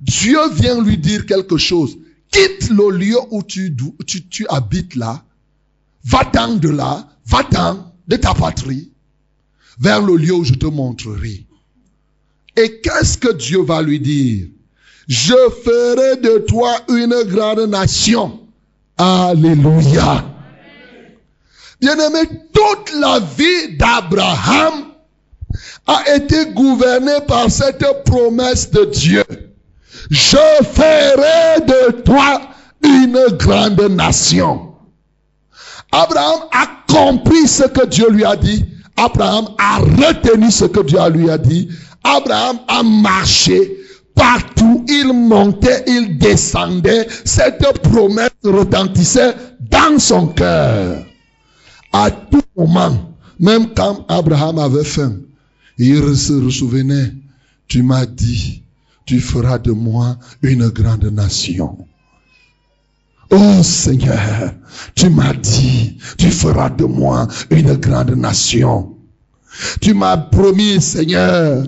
Dieu 0.00 0.38
vient 0.52 0.82
lui 0.82 0.98
dire 0.98 1.26
quelque 1.26 1.56
chose. 1.56 1.98
Quitte 2.30 2.70
le 2.70 2.90
lieu 2.96 3.16
où 3.30 3.42
tu, 3.42 3.74
habites 4.48 4.94
là, 4.94 5.24
va-t'en 6.04 6.54
de 6.56 6.68
là, 6.68 7.08
va-t'en 7.26 7.92
de 8.06 8.16
ta 8.16 8.34
patrie, 8.34 8.92
vers 9.78 10.00
le 10.00 10.16
lieu 10.16 10.34
où 10.34 10.44
je 10.44 10.54
te 10.54 10.66
montrerai. 10.66 11.44
Et 12.56 12.80
qu'est-ce 12.80 13.18
que 13.18 13.32
Dieu 13.32 13.62
va 13.62 13.82
lui 13.82 13.98
dire? 13.98 14.46
Je 15.08 15.34
ferai 15.64 16.20
de 16.20 16.38
toi 16.46 16.72
une 16.88 17.24
grande 17.24 17.68
nation. 17.68 18.40
Alléluia. 19.00 20.22
Bien-aimé, 21.80 22.28
toute 22.52 22.92
la 23.00 23.18
vie 23.18 23.78
d'Abraham 23.78 24.92
a 25.86 26.02
été 26.16 26.52
gouvernée 26.52 27.20
par 27.26 27.50
cette 27.50 27.82
promesse 28.04 28.70
de 28.70 28.84
Dieu. 28.84 29.24
Je 30.10 30.36
ferai 30.36 31.62
de 31.66 32.02
toi 32.02 32.42
une 32.84 33.24
grande 33.38 33.80
nation. 33.90 34.74
Abraham 35.92 36.40
a 36.52 36.66
compris 36.86 37.48
ce 37.48 37.64
que 37.64 37.86
Dieu 37.86 38.10
lui 38.10 38.26
a 38.26 38.36
dit 38.36 38.66
Abraham 38.98 39.48
a 39.56 39.78
retenu 39.78 40.50
ce 40.50 40.66
que 40.66 40.80
Dieu 40.80 41.00
lui 41.08 41.30
a 41.30 41.38
dit. 41.38 41.70
Abraham 42.04 42.58
a 42.68 42.82
marché 42.82 43.79
partout. 44.20 44.84
Il 44.88 45.12
montait, 45.12 45.84
il 45.86 46.18
descendait. 46.18 47.06
Cette 47.24 47.64
promesse 47.82 48.30
retentissait 48.44 49.34
dans 49.60 49.98
son 49.98 50.28
cœur. 50.28 51.04
À 51.92 52.10
tout 52.10 52.42
moment, 52.56 53.16
même 53.38 53.72
quand 53.74 54.04
Abraham 54.08 54.58
avait 54.58 54.84
faim, 54.84 55.16
il 55.78 56.16
se 56.16 56.50
souvenait, 56.50 57.12
tu 57.66 57.82
m'as 57.82 58.06
dit, 58.06 58.62
tu 59.06 59.18
feras 59.20 59.58
de 59.58 59.72
moi 59.72 60.18
une 60.42 60.68
grande 60.68 61.06
nation. 61.06 61.78
Oh 63.30 63.62
Seigneur, 63.62 64.54
tu 64.94 65.08
m'as 65.08 65.32
dit, 65.32 65.96
tu 66.18 66.30
feras 66.30 66.68
de 66.68 66.84
moi 66.84 67.26
une 67.50 67.74
grande 67.74 68.10
nation. 68.10 68.96
Tu 69.80 69.94
m'as 69.94 70.16
promis, 70.16 70.80
Seigneur, 70.80 71.64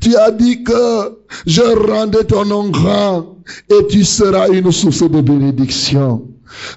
tu 0.00 0.16
as 0.16 0.30
dit 0.30 0.62
que 0.64 1.18
je 1.46 1.62
rendais 1.62 2.24
ton 2.24 2.44
nom 2.44 2.68
grand 2.68 3.36
et 3.68 3.86
tu 3.88 4.04
seras 4.04 4.48
une 4.48 4.70
source 4.72 5.08
de 5.08 5.20
bénédiction. 5.20 6.26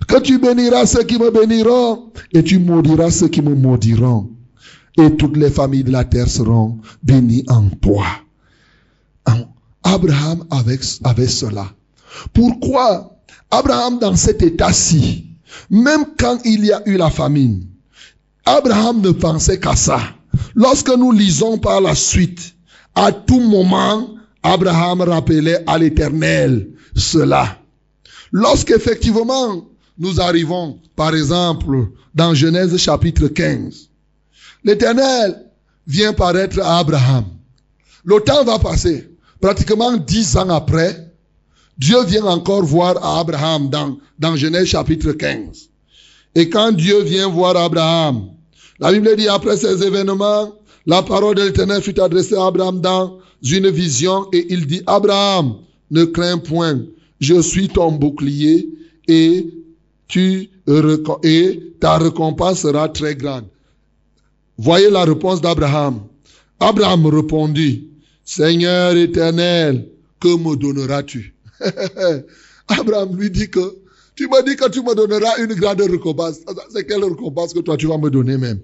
Que 0.08 0.20
tu 0.20 0.38
béniras 0.38 0.86
ceux 0.86 1.04
qui 1.04 1.18
me 1.18 1.32
béniront 1.32 2.12
et 2.32 2.44
tu 2.44 2.60
maudiras 2.60 3.12
ceux 3.12 3.28
qui 3.28 3.42
me 3.42 3.56
maudiront. 3.56 4.30
Et 4.98 5.16
toutes 5.16 5.38
les 5.38 5.50
familles 5.50 5.84
de 5.84 5.92
la 5.92 6.04
terre 6.04 6.28
seront 6.28 6.80
bénies 7.02 7.44
en 7.48 7.70
toi. 7.82 8.06
Abraham 9.84 10.46
avait 10.52 11.28
cela. 11.28 11.68
Pourquoi 12.32 13.20
Abraham 13.52 14.00
dans 14.00 14.16
cet 14.16 14.42
état-ci, 14.42 15.28
même 15.70 16.06
quand 16.18 16.40
il 16.46 16.66
y 16.66 16.72
a 16.72 16.82
eu 16.88 16.98
la 16.98 17.10
famine, 17.10 17.68
Abraham 18.46 19.02
ne 19.02 19.12
pensait 19.12 19.60
qu'à 19.60 19.76
ça. 19.76 20.00
Lorsque 20.56 20.90
nous 20.90 21.12
lisons 21.12 21.58
par 21.58 21.82
la 21.82 21.94
suite, 21.96 22.53
à 22.96 23.12
tout 23.12 23.40
moment, 23.40 24.10
Abraham 24.44 25.02
rappelait 25.02 25.64
à 25.68 25.78
l'Éternel 25.78 26.70
cela. 26.96 27.60
Lorsqu'effectivement, 28.32 29.66
nous 29.98 30.20
arrivons, 30.20 30.80
par 30.96 31.16
exemple, 31.16 31.88
dans 32.14 32.34
Genèse 32.34 32.76
chapitre 32.78 33.28
15, 33.28 33.90
l'Éternel 34.64 35.46
vient 35.88 36.14
paraître 36.14 36.60
à 36.60 36.80
Abraham. 36.80 37.26
Le 38.06 38.20
temps 38.20 38.44
va 38.44 38.60
passer. 38.60 39.10
Pratiquement 39.40 39.98
dix 39.98 40.38
ans 40.38 40.50
après, 40.50 41.12
Dieu 41.78 42.04
vient 42.06 42.26
encore 42.26 42.64
voir 42.64 43.04
Abraham 43.04 43.70
dans, 43.70 43.98
dans 44.20 44.36
Genèse 44.36 44.68
chapitre 44.68 45.12
15. 45.12 45.70
Et 46.36 46.50
quand 46.50 46.72
Dieu 46.72 47.02
vient 47.02 47.28
voir 47.28 47.56
Abraham, 47.58 48.30
la 48.80 48.92
Bible 48.92 49.16
dit 49.16 49.28
après 49.28 49.58
ces 49.58 49.84
événements, 49.84 50.54
la 50.86 51.02
parole 51.02 51.36
de 51.36 51.44
l'Éternel 51.44 51.82
fut 51.82 52.00
adressée 52.00 52.36
à 52.36 52.48
Abraham 52.48 52.82
dans 52.82 53.20
une 53.42 53.70
vision 53.70 54.28
et 54.34 54.46
il 54.50 54.66
dit, 54.68 54.82
Abraham, 54.86 55.56
ne 55.92 56.06
crains 56.06 56.38
point, 56.38 56.82
je 57.20 57.42
suis 57.42 57.70
ton 57.70 57.92
bouclier 57.92 58.70
et 59.08 59.50
ta 61.80 61.98
récompense 61.98 62.62
sera 62.62 62.90
très 62.90 63.16
grande. 63.16 63.46
Voyez 64.58 64.90
la 64.90 65.04
réponse 65.04 65.42
d'Abraham. 65.42 66.02
Abraham 66.60 67.06
répondit, 67.08 67.88
Seigneur 68.24 68.96
éternel, 68.96 69.90
que 70.20 70.38
me 70.38 70.56
donneras-tu? 70.56 71.34
Abraham 72.68 73.18
lui 73.18 73.30
dit 73.30 73.50
que 73.50 73.78
tu 74.16 74.28
m'as 74.28 74.42
dit 74.42 74.56
que 74.56 74.70
tu 74.70 74.82
me 74.82 74.94
donneras 74.94 75.38
une 75.40 75.54
grande 75.56 75.82
récompense. 75.82 76.40
C'est 76.72 76.86
quelle 76.86 77.04
récompense 77.04 77.54
que 77.54 77.60
toi 77.60 77.78
tu 77.78 77.88
vas 77.88 77.98
me 77.98 78.10
donner 78.10 78.38
même? 78.38 78.60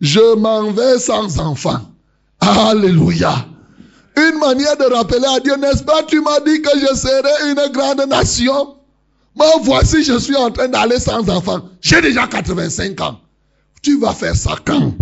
Je 0.00 0.36
m'en 0.36 0.70
vais 0.72 0.98
sans 0.98 1.38
enfant. 1.40 1.80
Alléluia. 2.40 3.46
Une 4.16 4.38
manière 4.38 4.76
de 4.76 4.94
rappeler 4.94 5.26
à 5.26 5.40
Dieu, 5.40 5.56
n'est-ce 5.56 5.82
pas 5.82 6.02
Tu 6.04 6.20
m'as 6.20 6.40
dit 6.40 6.62
que 6.62 6.70
je 6.78 6.94
serai 6.96 7.50
une 7.50 7.72
grande 7.72 8.08
nation. 8.08 8.76
Moi, 9.34 9.46
voici, 9.62 10.02
je 10.02 10.18
suis 10.18 10.36
en 10.36 10.50
train 10.50 10.68
d'aller 10.68 10.98
sans 10.98 11.28
enfant. 11.28 11.60
J'ai 11.80 12.00
déjà 12.00 12.26
85 12.26 13.00
ans. 13.02 13.20
Tu 13.82 13.98
vas 13.98 14.14
faire 14.14 14.34
ça 14.34 14.56
quand? 14.64 14.94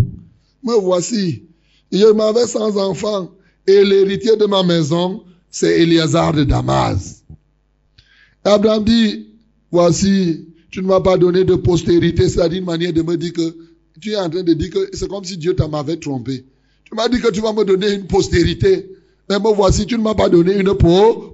Me 0.65 0.75
voici. 0.75 1.45
Je 1.93 2.07
m'en 2.13 2.33
vais 2.33 2.47
sans 2.47 2.77
enfant. 2.77 3.31
Et 3.67 3.85
l'héritier 3.85 4.37
de 4.37 4.47
ma 4.47 4.63
maison, 4.65 5.23
c'est 5.51 5.81
Eliazar 5.81 6.33
de 6.33 6.43
Damas. 6.43 7.23
Abraham 8.45 8.85
dit, 8.85 9.29
voici, 9.71 10.49
tu 10.71 10.83
ne 10.83 10.89
m'as 10.89 11.01
pas 11.01 11.17
donné 11.17 11.45
de 11.45 11.55
postérité, 11.55 12.29
c'est-à-dire 12.29 12.59
une 12.59 12.65
manière 12.65 12.93
de 12.93 13.03
me 13.03 13.17
dire 13.17 13.33
que 13.33 13.57
tu 14.01 14.13
es 14.13 14.17
en 14.17 14.29
train 14.29 14.43
de 14.43 14.53
dire 14.55 14.71
que 14.71 14.91
c'est 14.93 15.09
comme 15.09 15.25
si 15.25 15.37
Dieu 15.37 15.55
m'avait 15.71 15.97
trompé. 15.97 16.45
Tu 16.85 16.95
m'as 16.95 17.09
dit 17.09 17.21
que 17.21 17.31
tu 17.31 17.41
vas 17.41 17.53
me 17.53 17.65
donner 17.65 17.93
une 17.93 18.07
postérité. 18.07 18.91
Mais 19.29 19.39
moi, 19.39 19.53
voici, 19.55 19.87
tu 19.87 19.97
ne 19.97 20.03
m'as 20.03 20.15
pas 20.15 20.29
donné 20.29 20.55
une 20.55 20.75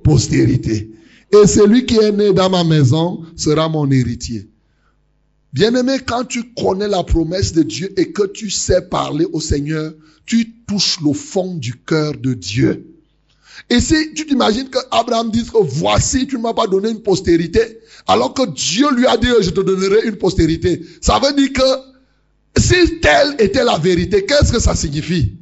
postérité. 0.03 0.90
Et 1.33 1.46
celui 1.46 1.87
qui 1.87 1.96
est 1.96 2.12
né 2.12 2.33
dans 2.33 2.51
ma 2.51 2.64
maison 2.64 3.23
sera 3.37 3.68
mon 3.68 3.90
héritier. 3.90 4.49
Bien-aimé, 5.53 5.99
quand 6.07 6.25
tu 6.25 6.53
connais 6.55 6.87
la 6.87 7.03
promesse 7.03 7.53
de 7.53 7.62
Dieu 7.62 7.92
et 7.99 8.12
que 8.12 8.27
tu 8.27 8.51
sais 8.51 8.83
parler 8.83 9.27
au 9.33 9.40
Seigneur, 9.40 9.92
tu 10.27 10.55
touches 10.66 11.01
le 11.05 11.12
fond 11.12 11.55
du 11.55 11.75
cœur 11.75 12.12
de 12.16 12.35
Dieu. 12.35 12.87
Et 13.68 13.81
si 13.81 14.14
tu 14.14 14.27
t'imagines 14.27 14.68
qu'Abraham 14.70 15.31
dise 15.31 15.51
que 15.51 15.59
voici, 15.61 16.27
tu 16.27 16.37
ne 16.37 16.42
m'as 16.42 16.55
pas 16.55 16.68
donné 16.68 16.90
une 16.90 17.03
postérité, 17.03 17.81
alors 18.07 18.33
que 18.33 18.49
Dieu 18.51 18.87
lui 18.94 19.07
a 19.07 19.16
dit, 19.16 19.29
je 19.40 19.51
te 19.51 19.61
donnerai 19.61 20.07
une 20.07 20.16
postérité. 20.16 20.83
Ça 21.01 21.18
veut 21.18 21.35
dire 21.35 21.53
que 21.53 21.89
si 22.56 23.00
telle 23.00 23.36
était 23.38 23.64
la 23.64 23.78
vérité, 23.78 24.24
qu'est-ce 24.26 24.52
que 24.52 24.60
ça 24.60 24.74
signifie? 24.74 25.36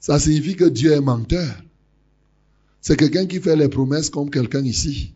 Ça 0.00 0.18
signifie 0.18 0.56
que 0.56 0.64
Dieu 0.64 0.92
est 0.92 1.00
menteur. 1.00 1.54
C'est 2.80 2.96
quelqu'un 2.96 3.26
qui 3.26 3.40
fait 3.40 3.56
les 3.56 3.68
promesses 3.68 4.10
comme 4.10 4.30
quelqu'un 4.30 4.64
ici. 4.64 5.14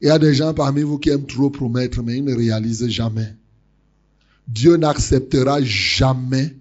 Il 0.00 0.08
y 0.08 0.10
a 0.10 0.18
des 0.18 0.34
gens 0.34 0.54
parmi 0.54 0.82
vous 0.82 0.98
qui 0.98 1.10
aiment 1.10 1.26
trop 1.26 1.50
promettre, 1.50 2.02
mais 2.02 2.18
ils 2.18 2.24
ne 2.24 2.34
réalisent 2.34 2.88
jamais. 2.88 3.34
Dieu 4.48 4.76
n'acceptera 4.76 5.60
jamais 5.62 6.56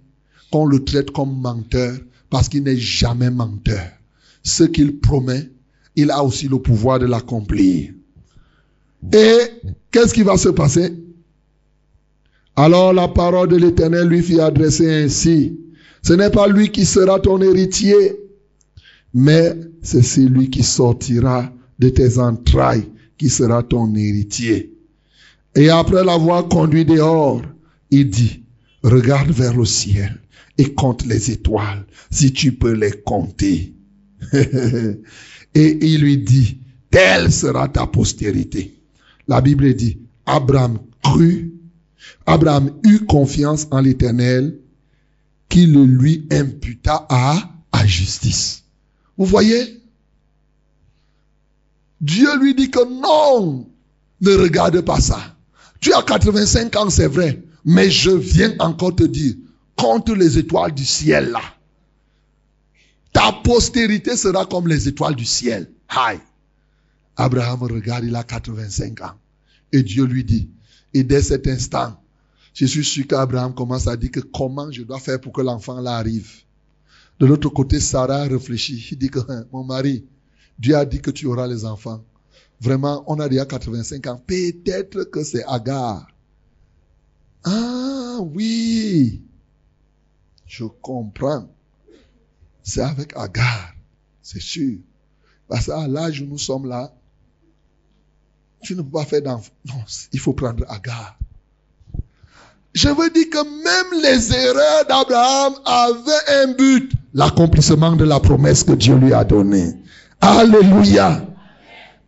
qu'on 0.51 0.65
le 0.65 0.83
traite 0.83 1.11
comme 1.11 1.39
menteur 1.39 1.97
parce 2.29 2.49
qu'il 2.49 2.63
n'est 2.63 2.77
jamais 2.77 3.29
menteur. 3.29 3.91
Ce 4.43 4.63
qu'il 4.63 4.99
promet, 4.99 5.51
il 5.95 6.11
a 6.11 6.23
aussi 6.23 6.47
le 6.47 6.59
pouvoir 6.59 6.99
de 6.99 7.05
l'accomplir. 7.05 7.93
Et 9.13 9.37
qu'est-ce 9.91 10.13
qui 10.13 10.23
va 10.23 10.37
se 10.37 10.49
passer? 10.49 11.04
Alors 12.55 12.93
la 12.93 13.07
parole 13.07 13.49
de 13.49 13.57
l'Éternel 13.57 14.07
lui 14.07 14.21
fit 14.21 14.39
adresser 14.39 14.89
ainsi. 15.03 15.59
Ce 16.01 16.13
n'est 16.13 16.29
pas 16.29 16.47
lui 16.47 16.69
qui 16.69 16.85
sera 16.85 17.19
ton 17.19 17.41
héritier, 17.41 18.15
mais 19.13 19.55
c'est 19.81 20.03
celui 20.03 20.49
qui 20.49 20.63
sortira 20.63 21.51
de 21.79 21.89
tes 21.89 22.19
entrailles 22.19 22.89
qui 23.17 23.29
sera 23.29 23.63
ton 23.63 23.93
héritier. 23.95 24.73
Et 25.55 25.69
après 25.69 26.03
l'avoir 26.03 26.47
conduit 26.47 26.85
dehors, 26.85 27.41
il 27.91 28.09
dit, 28.09 28.43
regarde 28.83 29.31
vers 29.31 29.55
le 29.55 29.65
ciel 29.65 30.19
et 30.57 30.73
compte 30.73 31.05
les 31.05 31.31
étoiles, 31.31 31.85
si 32.11 32.33
tu 32.33 32.53
peux 32.53 32.73
les 32.73 32.91
compter. 32.91 33.73
et 34.33 34.97
il 35.53 36.01
lui 36.01 36.17
dit, 36.17 36.59
telle 36.91 37.31
sera 37.31 37.67
ta 37.67 37.87
postérité. 37.87 38.75
La 39.27 39.41
Bible 39.41 39.73
dit, 39.73 39.99
Abraham 40.25 40.79
crut, 41.03 41.54
Abraham 42.25 42.71
eut 42.83 43.05
confiance 43.05 43.67
en 43.71 43.81
l'Éternel, 43.81 44.59
qui 45.49 45.65
le 45.67 45.85
lui 45.85 46.27
imputa 46.31 47.05
à, 47.09 47.49
à 47.71 47.85
justice. 47.85 48.63
Vous 49.17 49.25
voyez? 49.25 49.81
Dieu 52.01 52.37
lui 52.39 52.55
dit 52.55 52.69
que 52.69 52.83
non, 53.01 53.67
ne 54.21 54.35
regarde 54.35 54.81
pas 54.81 54.99
ça. 54.99 55.35
Tu 55.79 55.93
as 55.93 56.01
85 56.03 56.75
ans, 56.75 56.89
c'est 56.89 57.07
vrai, 57.07 57.43
mais 57.63 57.89
je 57.89 58.11
viens 58.11 58.53
encore 58.59 58.95
te 58.95 59.03
dire, 59.03 59.35
compte 59.75 60.09
les 60.09 60.37
étoiles 60.37 60.73
du 60.73 60.85
ciel 60.85 61.31
là. 61.31 61.41
Ta 63.13 63.31
postérité 63.31 64.17
sera 64.17 64.45
comme 64.45 64.67
les 64.67 64.87
étoiles 64.89 65.15
du 65.15 65.25
ciel. 65.25 65.71
Aïe. 65.87 66.19
Abraham 67.15 67.63
regarde, 67.63 68.03
il 68.03 68.15
a 68.15 68.23
85 68.23 69.01
ans. 69.01 69.13
Et 69.71 69.83
Dieu 69.83 70.03
lui 70.03 70.25
dit, 70.25 70.49
et 70.95 71.03
dès 71.03 71.21
cet 71.21 71.45
instant, 71.47 72.01
je 72.53 72.65
suis 72.65 72.85
sûr 72.85 73.05
qu'Abraham 73.05 73.53
commence 73.53 73.85
à 73.85 73.97
dire 73.97 74.11
que 74.11 74.21
comment 74.21 74.71
je 74.71 74.81
dois 74.81 74.97
faire 75.01 75.19
pour 75.19 75.33
que 75.33 75.41
l'enfant 75.41 75.81
là 75.81 75.97
arrive. 75.97 76.31
De 77.19 77.25
l'autre 77.25 77.49
côté, 77.49 77.81
Sarah 77.81 78.23
réfléchit. 78.23 78.87
Il 78.91 78.97
dit 78.97 79.09
que 79.09 79.19
mon 79.51 79.65
mari, 79.65 80.05
Dieu 80.57 80.73
a 80.77 80.85
dit 80.85 81.01
que 81.01 81.11
tu 81.11 81.25
auras 81.25 81.47
les 81.47 81.65
enfants. 81.65 82.01
Vraiment, 82.61 83.03
on 83.07 83.19
a 83.19 83.27
déjà 83.27 83.45
85 83.45 84.07
ans. 84.07 84.21
Peut-être 84.25 85.03
que 85.03 85.21
c'est 85.25 85.43
Agar. 85.43 86.07
Ah 87.43 88.19
oui, 88.21 89.21
je 90.45 90.63
comprends. 90.63 91.49
C'est 92.63 92.81
avec 92.81 93.11
Agar, 93.17 93.73
c'est 94.21 94.41
sûr. 94.41 94.79
Parce 95.49 95.65
qu'à 95.65 95.89
l'âge 95.89 96.21
où 96.21 96.25
nous 96.25 96.37
sommes 96.37 96.69
là, 96.69 96.93
tu 98.65 98.75
ne 98.75 98.81
peux 98.81 98.89
pas 98.89 99.05
faire 99.05 99.21
d'enfant. 99.21 99.51
Il 100.11 100.19
faut 100.19 100.33
prendre 100.33 100.65
Agar. 100.69 101.17
Je 102.73 102.89
veux 102.89 103.09
dire 103.09 103.29
que 103.29 103.43
même 103.63 104.01
les 104.03 104.33
erreurs 104.33 104.85
d'Abraham 104.89 105.53
avaient 105.63 106.43
un 106.43 106.53
but, 106.53 106.91
l'accomplissement 107.13 107.95
de 107.95 108.03
la 108.03 108.19
promesse 108.19 108.63
que 108.63 108.73
Dieu 108.73 108.95
lui 108.95 109.13
a 109.13 109.23
donnée. 109.23 109.75
Alléluia. 110.19 111.25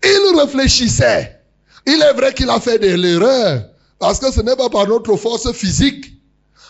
Il 0.04 0.40
réfléchissait. 0.40 1.40
Il 1.86 2.02
est 2.02 2.14
vrai 2.14 2.34
qu'il 2.34 2.50
a 2.50 2.60
fait 2.60 2.80
de 2.80 2.94
l'erreur, 2.96 3.64
parce 3.98 4.20
que 4.20 4.30
ce 4.32 4.42
n'est 4.42 4.58
pas 4.58 4.70
par 4.70 4.88
notre 4.88 5.16
force 5.16 5.50
physique. 5.54 6.14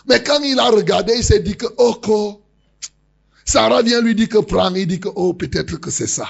Mais 0.08 0.22
quand 0.22 0.40
il 0.42 0.60
a 0.60 0.70
regardé, 0.70 1.14
il 1.16 1.24
s'est 1.24 1.40
dit 1.40 1.56
que, 1.56 1.66
oh. 1.78 2.40
Sarah 3.44 3.82
vient 3.82 4.00
lui 4.00 4.14
dire 4.14 4.28
que 4.28 4.38
prends, 4.38 4.72
il 4.74 4.86
dit 4.86 5.00
que, 5.00 5.08
oh, 5.12 5.34
peut-être 5.34 5.76
que 5.76 5.90
c'est 5.90 6.06
ça. 6.06 6.28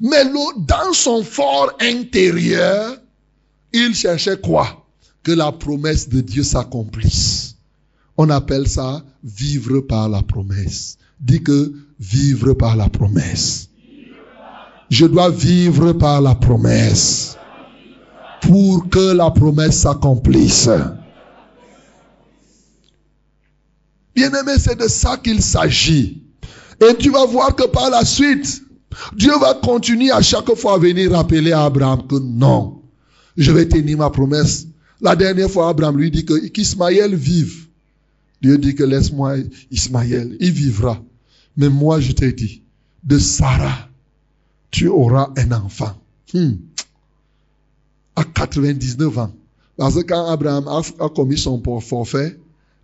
Mais 0.00 0.24
dans 0.58 0.92
son 0.92 1.22
fort 1.22 1.72
intérieur, 1.80 2.96
il 3.72 3.94
cherchait 3.94 4.40
quoi? 4.40 4.86
Que 5.22 5.32
la 5.32 5.52
promesse 5.52 6.08
de 6.08 6.20
Dieu 6.20 6.42
s'accomplisse. 6.42 7.56
On 8.16 8.30
appelle 8.30 8.68
ça 8.68 9.04
vivre 9.24 9.80
par 9.80 10.08
la 10.08 10.22
promesse. 10.22 10.98
Dis 11.20 11.42
que 11.42 11.72
vivre 11.98 12.54
par 12.54 12.76
la 12.76 12.88
promesse. 12.88 13.68
Je 14.90 15.06
dois 15.06 15.30
vivre 15.30 15.92
par 15.92 16.20
la 16.20 16.34
promesse 16.34 17.36
pour 18.42 18.88
que 18.88 19.12
la 19.12 19.30
promesse 19.30 19.80
s'accomplisse. 19.80 20.68
Bien-aimé, 24.14 24.52
c'est 24.58 24.78
de 24.78 24.88
ça 24.88 25.16
qu'il 25.16 25.42
s'agit. 25.42 26.22
Et 26.80 26.94
tu 26.96 27.10
vas 27.10 27.26
voir 27.26 27.54
que 27.56 27.66
par 27.66 27.90
la 27.90 28.04
suite, 28.04 28.62
Dieu 29.14 29.32
va 29.38 29.54
continuer 29.54 30.10
à 30.10 30.22
chaque 30.22 30.54
fois 30.54 30.78
venir 30.78 31.12
rappeler 31.12 31.52
à 31.52 31.64
Abraham 31.64 32.06
que 32.06 32.16
non, 32.16 32.82
je 33.36 33.52
vais 33.52 33.68
tenir 33.68 33.98
ma 33.98 34.10
promesse. 34.10 34.66
La 35.00 35.14
dernière 35.14 35.50
fois, 35.50 35.68
Abraham 35.68 35.98
lui 35.98 36.10
dit 36.10 36.24
que 36.24 36.46
qu'Ismaël 36.48 37.14
vive. 37.14 37.66
Dieu 38.40 38.58
dit 38.58 38.74
que 38.74 38.84
laisse-moi 38.84 39.36
Ismaël, 39.70 40.36
il 40.40 40.52
vivra. 40.52 41.02
Mais 41.56 41.68
moi, 41.68 42.00
je 42.00 42.12
t'ai 42.12 42.32
dit, 42.32 42.62
de 43.02 43.18
Sarah, 43.18 43.88
tu 44.70 44.88
auras 44.88 45.30
un 45.36 45.52
enfant. 45.52 45.94
Hmm. 46.34 46.54
À 48.14 48.24
99 48.24 49.18
ans. 49.18 49.32
Parce 49.76 49.94
que 49.94 50.00
quand 50.00 50.26
Abraham 50.26 50.68
a, 50.68 51.08
commis 51.08 51.38
son 51.38 51.62
forfait, 51.80 52.38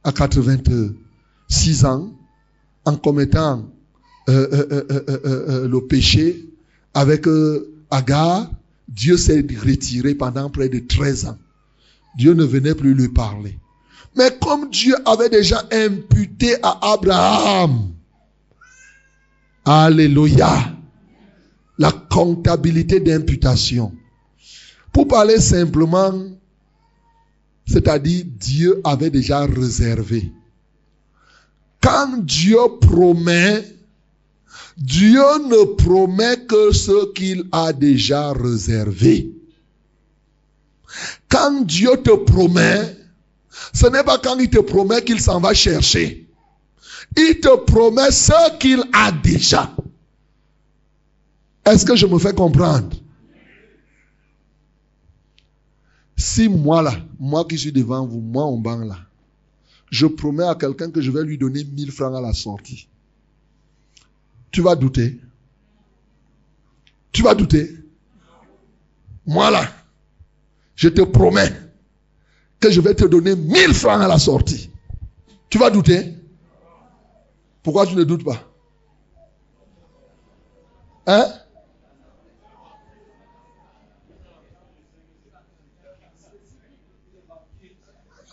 à 0.05 0.13
86 0.13 1.85
ans, 1.85 2.13
en 2.85 2.97
commettant 2.97 3.65
le 4.27 5.79
péché 5.81 6.49
avec 6.95 7.27
Agar, 7.91 8.51
Dieu 8.89 9.17
s'est 9.17 9.45
retiré 9.65 10.15
pendant 10.15 10.51
près 10.51 10.69
de 10.69 10.79
13 10.79 11.27
ans. 11.27 11.39
Dieu 12.17 12.35
ne 12.35 12.45
venait 12.45 12.75
plus 12.75 12.95
lui 12.95 13.09
parler. 13.09 13.59
Mais 14.17 14.31
comme 14.41 14.69
Dieu 14.71 14.95
avait 15.07 15.31
déjà 15.31 15.63
imputé 15.73 16.57
à 16.63 16.93
Abraham, 16.93 17.93
Alléluia, 19.65 20.75
la 21.79 21.93
comptabilité 21.93 22.99
d'imputation. 23.01 23.93
Pour 24.93 25.07
parler 25.09 25.39
simplement, 25.39 26.13
c'est-à-dire 27.67 28.25
Dieu 28.27 28.81
avait 28.85 29.11
déjà 29.11 29.47
réservé. 29.47 30.33
Quand 31.81 32.19
Dieu 32.19 32.59
promet, 32.81 33.65
Dieu 34.77 35.21
ne 35.49 35.65
promet 35.75 36.47
que 36.47 36.73
ce 36.73 37.13
qu'il 37.13 37.45
a 37.53 37.73
déjà 37.73 38.33
réservé. 38.33 39.33
Quand 41.29 41.63
Dieu 41.63 41.91
te 42.03 42.15
promet, 42.15 42.97
ce 43.73 43.87
n'est 43.87 44.05
pas 44.05 44.19
quand 44.19 44.39
il 44.39 44.51
te 44.51 44.61
promet 44.61 45.03
qu'il 45.03 45.21
s'en 45.21 45.41
va 45.41 45.55
chercher. 45.55 46.29
Il 47.17 47.41
te 47.41 47.57
promet 47.65 48.11
ce 48.11 48.59
qu'il 48.59 48.83
a 48.93 49.13
déjà. 49.13 49.75
Est-ce 51.65 51.85
que 51.85 51.97
je 51.97 52.07
me 52.07 52.19
fais 52.19 52.35
comprendre? 52.35 52.97
Si 56.17 56.49
moi 56.49 56.83
là, 56.83 56.95
moi 57.19 57.45
qui 57.45 57.59
suis 57.59 57.73
devant 57.73 58.07
vous, 58.07 58.21
moi 58.21 58.45
en 58.45 58.57
banc 58.57 58.85
là, 58.85 58.99
je 59.91 60.07
promets 60.07 60.47
à 60.47 60.55
quelqu'un 60.55 60.91
que 60.91 61.01
je 61.01 61.11
vais 61.11 61.25
lui 61.25 61.37
donner 61.37 61.65
1000 61.65 61.91
francs 61.91 62.15
à 62.17 62.21
la 62.21 62.33
sortie 62.33 62.89
tu 64.53 64.61
vas 64.61 64.77
douter. 64.77 65.19
Tu 67.11 67.23
vas 67.23 67.35
douter. 67.35 67.75
Moi 69.27 69.51
là, 69.51 69.65
je 70.77 70.89
te 70.89 71.03
promets 71.03 71.53
que 72.61 72.71
je 72.71 72.81
vais 72.81 72.95
te 72.95 73.05
donner 73.05 73.35
1000 73.35 73.75
francs 73.75 74.01
à 74.03 74.09
la 74.09 74.19
sortie. 74.19 74.71
Tu 75.49 75.59
vas 75.59 75.71
douter? 75.71 76.15
Pourquoi 77.63 77.87
tu 77.87 77.95
ne 77.97 78.05
doutes 78.05 78.25
pas? 78.25 78.43
Hein? 81.07 81.27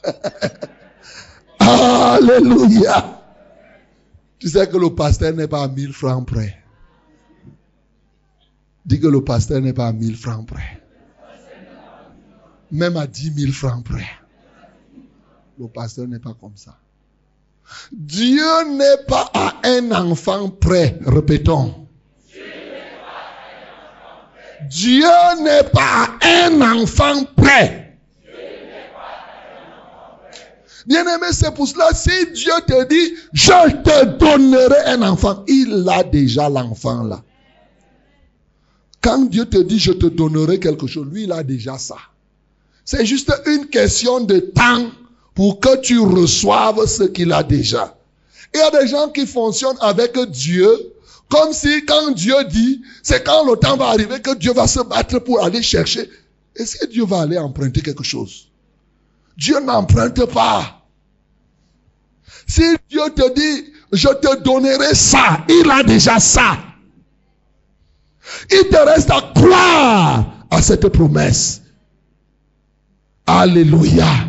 Alléluia. 1.59 3.18
Tu 4.39 4.47
sais 4.47 4.67
que 4.67 4.77
le 4.77 4.95
pasteur 4.95 5.33
n'est 5.33 5.47
pas 5.47 5.63
à 5.63 5.67
1000 5.67 5.91
francs 5.91 6.25
près. 6.25 6.57
Dis 8.85 8.99
que 8.99 9.07
le 9.07 9.23
pasteur 9.23 9.61
n'est 9.61 9.73
pas 9.73 9.87
à 9.87 9.93
1000 9.93 10.15
francs 10.15 10.47
près. 10.47 10.81
Même 12.71 12.95
à 12.95 13.05
10 13.05 13.33
000 13.33 13.51
francs 13.51 13.83
près. 13.83 14.07
Le 15.59 15.67
pasteur 15.67 16.07
n'est 16.07 16.19
pas 16.19 16.33
comme 16.39 16.55
ça. 16.55 16.77
Dieu 17.91 18.65
n'est 18.71 19.03
pas 19.07 19.29
à 19.33 19.55
un 19.65 19.91
enfant 19.91 20.49
près. 20.49 20.97
Répétons. 21.05 21.87
Dieu 24.69 25.07
n'est 25.43 25.69
pas 25.69 26.17
à 26.21 26.47
un 26.47 26.61
enfant 26.61 27.25
près. 27.35 27.88
Bien-aimé, 30.85 31.27
c'est 31.31 31.53
pour 31.53 31.67
cela, 31.67 31.93
si 31.93 32.31
Dieu 32.33 32.53
te 32.67 32.87
dit, 32.87 33.15
je 33.33 33.71
te 33.83 34.05
donnerai 34.17 34.85
un 34.85 35.01
enfant, 35.01 35.43
il 35.47 35.87
a 35.89 36.03
déjà 36.03 36.49
l'enfant 36.49 37.03
là. 37.03 37.23
Quand 39.01 39.25
Dieu 39.25 39.45
te 39.45 39.57
dit, 39.57 39.79
je 39.79 39.91
te 39.91 40.07
donnerai 40.07 40.59
quelque 40.59 40.87
chose, 40.87 41.07
lui, 41.11 41.23
il 41.23 41.31
a 41.31 41.43
déjà 41.43 41.77
ça. 41.77 41.97
C'est 42.83 43.05
juste 43.05 43.31
une 43.45 43.67
question 43.67 44.21
de 44.21 44.39
temps 44.39 44.91
pour 45.35 45.59
que 45.59 45.79
tu 45.81 45.99
reçoives 45.99 46.85
ce 46.85 47.03
qu'il 47.03 47.31
a 47.31 47.43
déjà. 47.43 47.95
Il 48.53 48.59
y 48.59 48.63
a 48.63 48.71
des 48.71 48.87
gens 48.87 49.09
qui 49.09 49.25
fonctionnent 49.25 49.77
avec 49.79 50.17
Dieu 50.31 50.93
comme 51.29 51.53
si 51.53 51.85
quand 51.85 52.11
Dieu 52.11 52.35
dit, 52.49 52.81
c'est 53.03 53.23
quand 53.23 53.49
le 53.49 53.55
temps 53.55 53.77
va 53.77 53.89
arriver 53.89 54.19
que 54.19 54.35
Dieu 54.35 54.51
va 54.51 54.67
se 54.67 54.79
battre 54.79 55.19
pour 55.19 55.43
aller 55.43 55.61
chercher. 55.61 56.09
Est-ce 56.55 56.77
que 56.77 56.87
Dieu 56.87 57.05
va 57.05 57.21
aller 57.21 57.37
emprunter 57.37 57.81
quelque 57.81 58.03
chose? 58.03 58.48
Dieu 59.39 59.59
n'emprunte 59.61 60.25
pas. 60.25 60.85
Si 62.45 62.63
Dieu 62.89 63.01
te 63.15 63.33
dit, 63.33 63.73
je 63.93 64.09
te 64.09 64.43
donnerai 64.43 64.93
ça, 64.93 65.45
il 65.47 65.69
a 65.71 65.83
déjà 65.83 66.19
ça. 66.19 66.57
Il 68.51 68.67
te 68.69 68.77
reste 68.77 69.09
à 69.09 69.21
croire 69.33 70.25
à 70.51 70.61
cette 70.61 70.87
promesse. 70.89 71.61
Alléluia. 73.25 74.27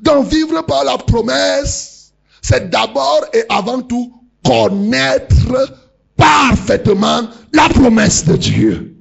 Donc 0.00 0.26
vivre 0.26 0.62
par 0.62 0.84
la 0.84 0.98
promesse, 0.98 2.12
c'est 2.42 2.70
d'abord 2.70 3.24
et 3.32 3.44
avant 3.48 3.80
tout 3.80 4.12
connaître 4.44 5.78
parfaitement 6.16 7.28
la 7.52 7.68
promesse 7.68 8.24
de 8.24 8.36
Dieu. 8.36 8.96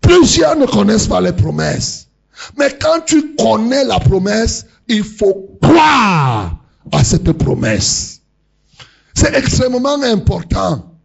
Plusieurs 0.00 0.56
ne 0.56 0.66
connaissent 0.66 1.08
pas 1.08 1.20
les 1.20 1.32
promesses. 1.32 2.09
Mais 2.58 2.76
quand 2.80 3.00
tu 3.06 3.34
connais 3.36 3.84
la 3.84 3.98
promesse, 3.98 4.66
il 4.88 5.04
faut 5.04 5.58
croire 5.62 6.56
à 6.92 7.04
cette 7.04 7.32
promesse. 7.32 8.20
C'est 9.14 9.34
extrêmement 9.34 10.02
important. 10.02 10.96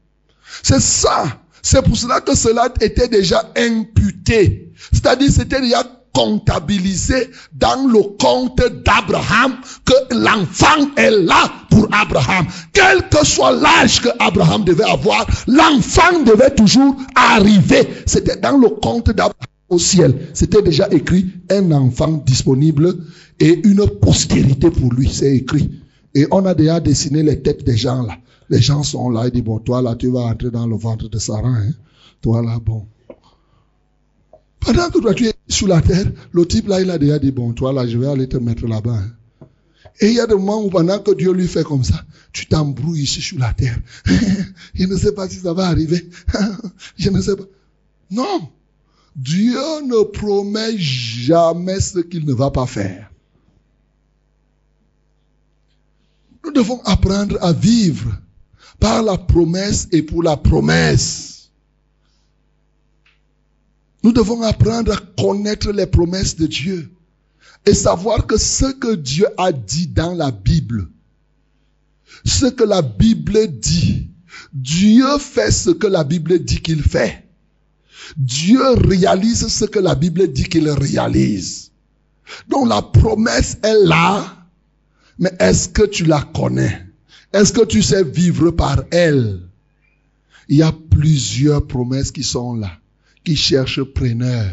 C'est 0.64 0.82
ça. 0.82 1.26
C'est 1.62 1.82
pour 1.82 1.98
cela 1.98 2.22
que 2.22 2.36
cela 2.36 2.70
était 2.80 3.08
déjà 3.08 3.52
imputé. 3.58 4.72
C'est-à-dire, 4.92 5.32
c'était 5.32 5.62
déjà 5.62 5.84
comptabilisé 6.14 7.30
dans 7.54 7.88
le 7.88 8.02
compte 8.18 8.62
d'Abraham 8.86 9.58
que 9.84 10.16
l'enfant 10.16 10.90
est 10.96 11.12
là 11.12 11.52
pour 11.70 11.88
Abraham. 11.92 12.48
Quel 12.72 13.10
que 13.10 13.26
soit 13.26 13.52
l'âge 13.52 14.02
que 14.02 14.10
Abraham 14.20 14.64
devait 14.64 14.90
avoir, 14.90 15.26
l'enfant 15.48 16.22
devait 16.26 16.52
toujours 16.52 16.96
arriver. 17.16 17.88
C'était 18.06 18.38
dans 18.38 18.58
le 18.58 18.70
compte 18.70 19.08
d'Abraham 19.08 19.34
au 19.70 19.80
ciel. 19.80 20.30
C'était 20.34 20.62
déjà 20.62 20.88
écrit 20.92 21.26
un 21.50 21.72
enfant 21.72 22.24
disponible 22.26 22.96
et 23.40 23.62
une 23.68 23.88
postérité 24.02 24.70
pour 24.70 24.94
lui. 24.94 25.10
C'est 25.12 25.36
écrit. 25.36 25.82
Et 26.14 26.28
on 26.32 26.46
a 26.46 26.54
déjà 26.54 26.80
dessiné 26.80 27.24
les 27.24 27.42
têtes 27.42 27.64
des 27.64 27.78
gens 27.78 28.04
là. 28.04 28.18
Les 28.50 28.62
gens 28.62 28.84
sont 28.84 29.10
là. 29.10 29.28
et 29.28 29.32
disent, 29.32 29.44
bon, 29.44 29.60
toi 29.60 29.82
là, 29.82 29.96
tu 29.96 30.10
vas 30.10 30.22
entrer 30.22 30.52
dans 30.52 30.68
le 30.68 30.76
ventre 30.76 31.10
de 31.10 31.18
Sarah. 31.18 31.48
Hein? 31.48 31.74
Toi 32.22 32.42
là, 32.42 32.60
bon. 32.64 32.86
Pendant 34.60 34.90
que 34.90 35.00
toi 35.00 35.14
tu 35.14 35.28
es 35.28 35.34
sur 35.48 35.68
la 35.68 35.82
terre, 35.82 36.12
le 36.32 36.46
type 36.46 36.68
là, 36.68 36.82
il 36.82 36.90
a 36.90 36.98
déjà 36.98 37.20
dit, 37.20 37.32
bon, 37.32 37.54
toi 37.54 37.74
là, 37.74 37.88
je 37.88 37.98
vais 37.98 38.08
aller 38.08 38.28
te 38.28 38.38
mettre 38.38 38.68
là-bas. 38.68 38.98
Hein. 38.98 39.12
Et 40.02 40.08
il 40.08 40.14
y 40.14 40.20
a 40.20 40.28
des 40.28 40.36
moments 40.36 40.64
où 40.64 40.70
pendant 40.70 41.00
que 41.00 41.12
Dieu 41.12 41.32
lui 41.32 41.48
fait 41.48 41.64
comme 41.64 41.84
ça, 41.84 42.04
tu 42.34 42.48
t'embrouilles 42.48 43.04
ici 43.04 43.22
sur 43.22 43.40
la 43.40 43.54
terre. 43.54 43.78
Je 44.74 44.86
ne 44.86 44.98
sais 44.98 45.14
pas 45.14 45.30
si 45.30 45.38
ça 45.38 45.54
va 45.54 45.68
arriver. 45.68 46.10
Je 46.98 47.10
ne 47.10 47.22
sais 47.22 47.36
pas. 47.36 47.46
Non. 48.12 48.50
Dieu 49.16 49.82
ne 49.84 50.04
promet 50.04 50.78
jamais 50.78 51.80
ce 51.80 52.00
qu'il 52.00 52.26
ne 52.26 52.34
va 52.34 52.52
pas 52.52 52.66
faire. 52.66 53.10
Nous 56.44 56.52
devons 56.52 56.82
apprendre 56.84 57.38
à 57.42 57.54
vivre 57.54 58.12
par 58.80 59.02
la 59.02 59.18
promesse 59.18 59.88
et 59.92 60.04
pour 60.04 60.22
la 60.22 60.38
promesse. 60.38 61.50
Nous 64.04 64.12
devons 64.12 64.42
apprendre 64.44 64.94
à 64.94 65.22
connaître 65.22 65.72
les 65.72 65.88
promesses 65.88 66.36
de 66.36 66.46
Dieu 66.46 66.92
et 67.66 67.74
savoir 67.74 68.28
que 68.28 68.38
ce 68.38 68.66
que 68.74 68.96
Dieu 68.96 69.26
a 69.38 69.52
dit 69.52 69.88
dans 69.88 70.14
la 70.14 70.30
Bible, 70.30 70.90
ce 72.24 72.46
que 72.46 72.64
la 72.64 72.82
Bible 72.82 73.48
dit, 73.60 74.12
Dieu 74.54 75.18
fait 75.20 75.52
ce 75.52 75.72
que 75.72 75.88
la 75.88 76.04
Bible 76.04 76.38
dit 76.40 76.62
qu'il 76.62 76.84
fait. 76.84 77.25
Dieu 78.18 78.62
réalise 78.74 79.48
ce 79.48 79.66
que 79.66 79.80
la 79.80 79.96
Bible 79.96 80.32
dit 80.32 80.46
qu'il 80.46 80.70
réalise. 80.70 81.72
Donc 82.48 82.68
la 82.68 82.82
promesse 82.82 83.58
est 83.64 83.86
là, 83.86 84.48
mais 85.20 85.32
est-ce 85.40 85.70
que 85.70 85.84
tu 85.84 86.06
la 86.06 86.22
connais? 86.22 86.86
Est-ce 87.34 87.54
que 87.54 87.66
tu 87.66 87.82
sais 87.82 88.04
vivre 88.04 88.52
par 88.52 88.84
elle? 88.92 89.42
Il 90.48 90.58
y 90.58 90.64
a 90.64 90.74
plusieurs 90.90 91.66
promesses 91.66 92.12
qui 92.12 92.24
sont 92.24 92.56
là, 92.56 92.72
qui 93.24 93.36
cherchent 93.36 93.84
preneur. 93.84 94.52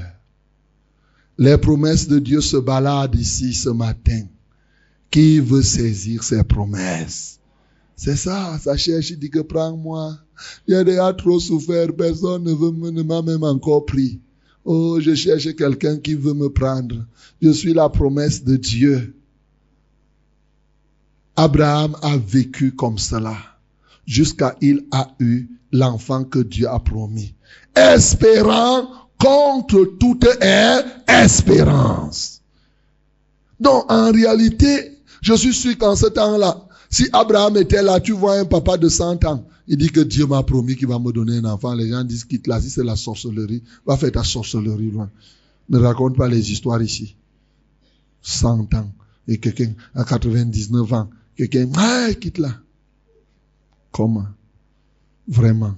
Les 1.38 1.58
promesses 1.58 2.08
de 2.08 2.18
Dieu 2.18 2.40
se 2.40 2.56
baladent 2.56 3.14
ici 3.14 3.54
ce 3.54 3.68
matin. 3.68 4.24
Qui 5.10 5.40
veut 5.40 5.62
saisir 5.62 6.22
ces 6.22 6.42
promesses? 6.42 7.38
C'est 7.96 8.16
ça, 8.16 8.58
ça 8.58 8.76
cherche, 8.76 9.10
il 9.10 9.18
dit 9.18 9.30
que 9.30 9.40
prends-moi. 9.40 10.16
J'ai 10.66 10.84
déjà 10.84 11.12
trop 11.12 11.38
souffert, 11.38 11.94
personne 11.94 12.44
ne, 12.44 12.52
veut, 12.52 12.90
ne 12.90 13.02
m'a 13.02 13.22
même 13.22 13.44
encore 13.44 13.86
pris. 13.86 14.20
Oh, 14.64 14.98
je 15.00 15.14
cherche 15.14 15.54
quelqu'un 15.54 15.98
qui 15.98 16.14
veut 16.14 16.34
me 16.34 16.48
prendre. 16.48 17.04
Je 17.40 17.50
suis 17.50 17.74
la 17.74 17.88
promesse 17.88 18.44
de 18.44 18.56
Dieu. 18.56 19.14
Abraham 21.36 21.96
a 22.02 22.16
vécu 22.16 22.72
comme 22.72 22.98
cela 22.98 23.36
jusqu'à 24.06 24.56
il 24.60 24.84
a 24.90 25.08
eu 25.20 25.48
l'enfant 25.72 26.24
que 26.24 26.40
Dieu 26.40 26.68
a 26.68 26.78
promis. 26.78 27.34
Espérant 27.74 28.88
contre 29.18 29.96
toute 29.98 30.26
espérance. 31.06 32.42
Donc 33.60 33.90
en 33.90 34.12
réalité, 34.12 34.98
je 35.20 35.34
suis 35.34 35.54
sûr 35.54 35.78
qu'en 35.78 35.96
ce 35.96 36.06
temps-là, 36.06 36.66
si 36.92 37.08
Abraham 37.14 37.56
était 37.56 37.82
là, 37.82 38.00
tu 38.00 38.12
vois 38.12 38.38
un 38.38 38.44
papa 38.44 38.76
de 38.76 38.86
100 38.86 39.24
ans, 39.24 39.46
il 39.66 39.78
dit 39.78 39.90
que 39.90 40.00
Dieu 40.00 40.26
m'a 40.26 40.42
promis 40.42 40.76
qu'il 40.76 40.88
va 40.88 40.98
me 40.98 41.10
donner 41.10 41.38
un 41.38 41.46
enfant. 41.46 41.74
Les 41.74 41.88
gens 41.88 42.04
disent 42.04 42.24
quitte 42.24 42.46
là, 42.46 42.60
si 42.60 42.68
c'est 42.68 42.84
la 42.84 42.96
sorcellerie, 42.96 43.62
va 43.86 43.96
faire 43.96 44.12
ta 44.12 44.22
sorcellerie 44.22 44.90
loin. 44.90 45.10
Ne 45.70 45.78
raconte 45.78 46.18
pas 46.18 46.28
les 46.28 46.52
histoires 46.52 46.82
ici. 46.82 47.16
100 48.20 48.74
ans. 48.74 48.92
Et 49.26 49.38
quelqu'un 49.38 49.72
à 49.94 50.04
99 50.04 50.92
ans, 50.92 51.08
quelqu'un, 51.34 51.70
ah, 51.76 52.08
quitte 52.20 52.36
là. 52.36 52.50
Comment? 53.90 54.26
Vraiment. 55.26 55.74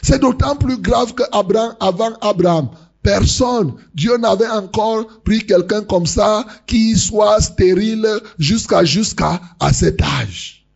C'est 0.00 0.20
d'autant 0.20 0.54
plus 0.54 0.78
grave 0.78 1.12
que 1.14 1.24
Abraham, 1.32 1.74
avant 1.80 2.12
Abraham, 2.20 2.68
personne, 3.06 3.74
Dieu 3.94 4.16
n'avait 4.16 4.48
encore 4.48 5.06
pris 5.24 5.46
quelqu'un 5.46 5.82
comme 5.82 6.06
ça 6.06 6.44
qui 6.66 6.98
soit 6.98 7.40
stérile 7.40 8.08
jusqu'à 8.36 8.84
jusqu'à 8.84 9.40
cet 9.72 10.02
âge. 10.02 10.66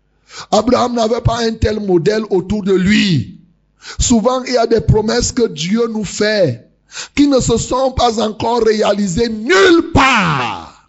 Abraham 0.52 0.94
n'avait 0.94 1.22
pas 1.22 1.40
un 1.40 1.54
tel 1.54 1.80
modèle 1.80 2.22
autour 2.30 2.62
de 2.62 2.72
lui. 2.72 3.40
Souvent, 3.98 4.44
il 4.44 4.52
y 4.52 4.56
a 4.56 4.68
des 4.68 4.80
promesses 4.80 5.32
que 5.32 5.48
Dieu 5.48 5.88
nous 5.88 6.04
fait 6.04 6.70
qui 7.16 7.26
ne 7.26 7.40
se 7.40 7.56
sont 7.56 7.90
pas 7.90 8.22
encore 8.22 8.62
réalisées 8.62 9.28
nulle 9.28 9.90
part. 9.92 10.88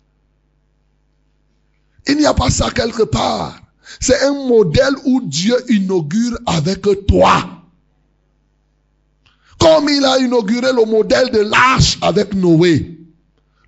Il 2.08 2.18
n'y 2.18 2.26
a 2.28 2.36
pas 2.36 2.52
ça 2.52 2.70
quelque 2.70 3.04
part. 3.04 3.60
C'est 4.00 4.22
un 4.22 4.46
modèle 4.48 4.94
où 5.06 5.22
Dieu 5.24 5.58
inaugure 5.70 6.38
avec 6.46 6.84
toi. 7.08 7.61
Comme 9.62 9.90
il 9.90 10.04
a 10.04 10.18
inauguré 10.18 10.74
le 10.74 10.86
modèle 10.86 11.30
de 11.30 11.40
l'arche 11.40 12.00
avec 12.02 12.34
Noé. 12.34 12.98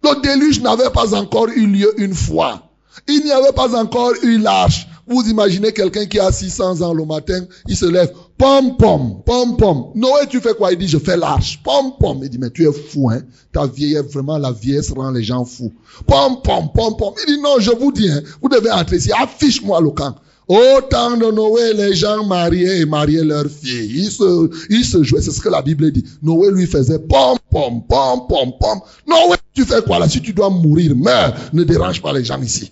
Le 0.04 0.22
déluge 0.22 0.60
n'avait 0.60 0.90
pas 0.90 1.14
encore 1.16 1.48
eu 1.50 1.68
lieu 1.68 1.94
une 2.02 2.16
fois. 2.16 2.64
Il 3.08 3.24
n'y 3.24 3.32
avait 3.32 3.54
pas 3.54 3.80
encore 3.80 4.14
eu 4.24 4.40
l'arche. 4.40 4.88
Vous 5.06 5.22
imaginez 5.30 5.72
quelqu'un 5.72 6.06
qui 6.06 6.20
a 6.20 6.32
600 6.32 6.82
ans 6.82 6.94
le 6.94 7.06
matin, 7.06 7.46
il 7.68 7.76
se 7.76 7.86
lève, 7.86 8.12
pom 8.38 8.78
pom, 8.78 9.22
pom 9.26 9.58
pom. 9.58 9.92
Noé, 9.96 10.28
tu 10.30 10.40
fais 10.40 10.54
quoi? 10.54 10.72
Il 10.72 10.78
dit, 10.78 10.88
je 10.88 10.98
fais 10.98 11.18
l'arche. 11.18 11.62
Pom 11.62 11.94
pom. 12.00 12.20
Il 12.24 12.30
dit, 12.30 12.38
mais 12.38 12.50
tu 12.50 12.68
es 12.68 12.72
fou, 12.72 13.10
hein. 13.10 13.22
Ta 13.52 13.68
vieillesse, 13.68 14.14
vraiment, 14.14 14.38
la 14.38 14.52
vieillesse 14.52 14.92
rend 14.92 15.12
les 15.12 15.24
gens 15.24 15.46
fous. 15.46 15.74
Pom 16.08 16.42
pom, 16.42 16.70
pom 16.74 16.96
pom. 16.98 17.14
Il 17.28 17.36
dit, 17.36 17.42
non, 17.42 17.60
je 17.60 17.72
vous 17.72 17.92
dis, 17.92 18.10
hein, 18.10 18.22
vous 18.42 18.50
devez 18.50 18.72
entrer 18.72 18.98
ici. 18.98 19.12
Affiche-moi 19.12 19.82
le 19.82 19.92
camp. 19.92 20.16
Au 20.48 20.82
temps 20.90 21.16
de 21.16 21.32
Noé, 21.32 21.74
les 21.74 21.96
gens 21.96 22.26
mariaient 22.26 22.82
et 22.82 22.86
mariaient 22.86 23.24
leurs 23.24 23.50
filles. 23.50 24.04
Ils 24.04 24.12
se, 24.12 24.50
ils 24.70 24.86
se 24.86 25.02
jouaient, 25.04 25.22
c'est 25.22 25.32
ce 25.32 25.40
que 25.40 25.50
la 25.50 25.62
Bible 25.62 25.92
dit. 25.92 26.04
Noé 26.22 26.52
lui 26.52 26.68
faisait 26.68 27.00
pom, 27.00 27.38
pom, 27.50 27.82
pom, 27.88 28.28
pom, 28.28 28.52
pom. 28.60 28.80
Noé, 29.08 29.38
tu 29.54 29.64
fais 29.64 29.82
quoi 29.82 30.00
là? 30.00 30.10
Si 30.10 30.22
tu 30.22 30.34
dois 30.34 30.50
mourir, 30.50 30.96
meurs. 30.96 31.34
Ne 31.54 31.64
dérange 31.64 32.02
pas 32.02 32.12
les 32.12 32.24
gens 32.26 32.42
ici. 32.42 32.72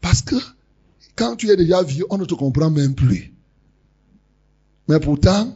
Parce 0.00 0.22
que 0.22 0.36
quand 1.16 1.36
tu 1.36 1.50
es 1.50 1.56
déjà 1.56 1.82
vieux, 1.82 2.06
on 2.10 2.18
ne 2.18 2.24
te 2.24 2.34
comprend 2.34 2.70
même 2.70 2.94
plus. 2.94 3.34
Mais 4.88 5.00
pourtant, 5.00 5.54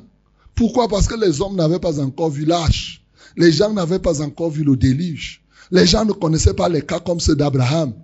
pourquoi? 0.55 0.89
Parce 0.89 1.07
que 1.07 1.15
les 1.15 1.41
hommes 1.41 1.57
n'avaient 1.57 1.79
pas 1.79 2.01
encore 2.01 2.31
vu 2.31 2.45
l'âge. 2.45 3.05
Les 3.37 3.53
gens 3.53 3.73
n'avaient 3.73 3.99
pas 3.99 4.21
encore 4.23 4.51
vu 4.51 4.65
le 4.65 4.77
déluge. 4.77 5.43
Les 5.71 5.87
gens 5.87 6.05
ne 6.05 6.13
connaissaient 6.13 6.55
pas 6.55 6.69
les 6.69 6.83
cas 6.83 7.01
comme 7.01 7.21
ceux 7.21 7.37
d'Abraham. 7.37 7.95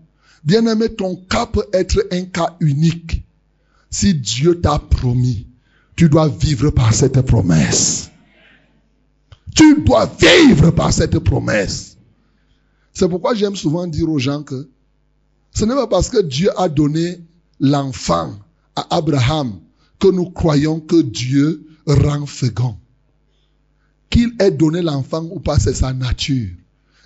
Bien-aimé, 0.44 0.90
ton 0.90 1.16
cas 1.16 1.46
peut 1.46 1.66
être 1.72 2.06
un 2.12 2.24
cas 2.24 2.56
unique. 2.60 3.23
Si 3.94 4.12
Dieu 4.12 4.60
t'a 4.60 4.80
promis, 4.80 5.46
tu 5.94 6.08
dois 6.08 6.26
vivre 6.26 6.70
par 6.70 6.92
cette 6.92 7.20
promesse. 7.20 8.10
Tu 9.54 9.82
dois 9.82 10.06
vivre 10.06 10.72
par 10.72 10.92
cette 10.92 11.16
promesse. 11.20 11.96
C'est 12.92 13.08
pourquoi 13.08 13.36
j'aime 13.36 13.54
souvent 13.54 13.86
dire 13.86 14.10
aux 14.10 14.18
gens 14.18 14.42
que 14.42 14.68
ce 15.52 15.64
n'est 15.64 15.76
pas 15.76 15.86
parce 15.86 16.08
que 16.08 16.20
Dieu 16.20 16.50
a 16.58 16.68
donné 16.68 17.20
l'enfant 17.60 18.36
à 18.74 18.96
Abraham 18.96 19.60
que 20.00 20.08
nous 20.08 20.28
croyons 20.28 20.80
que 20.80 21.00
Dieu 21.00 21.64
rend 21.86 22.26
fécond. 22.26 22.76
Qu'il 24.10 24.32
ait 24.40 24.50
donné 24.50 24.82
l'enfant 24.82 25.22
ou 25.30 25.38
pas, 25.38 25.60
c'est 25.60 25.72
sa 25.72 25.92
nature. 25.92 26.50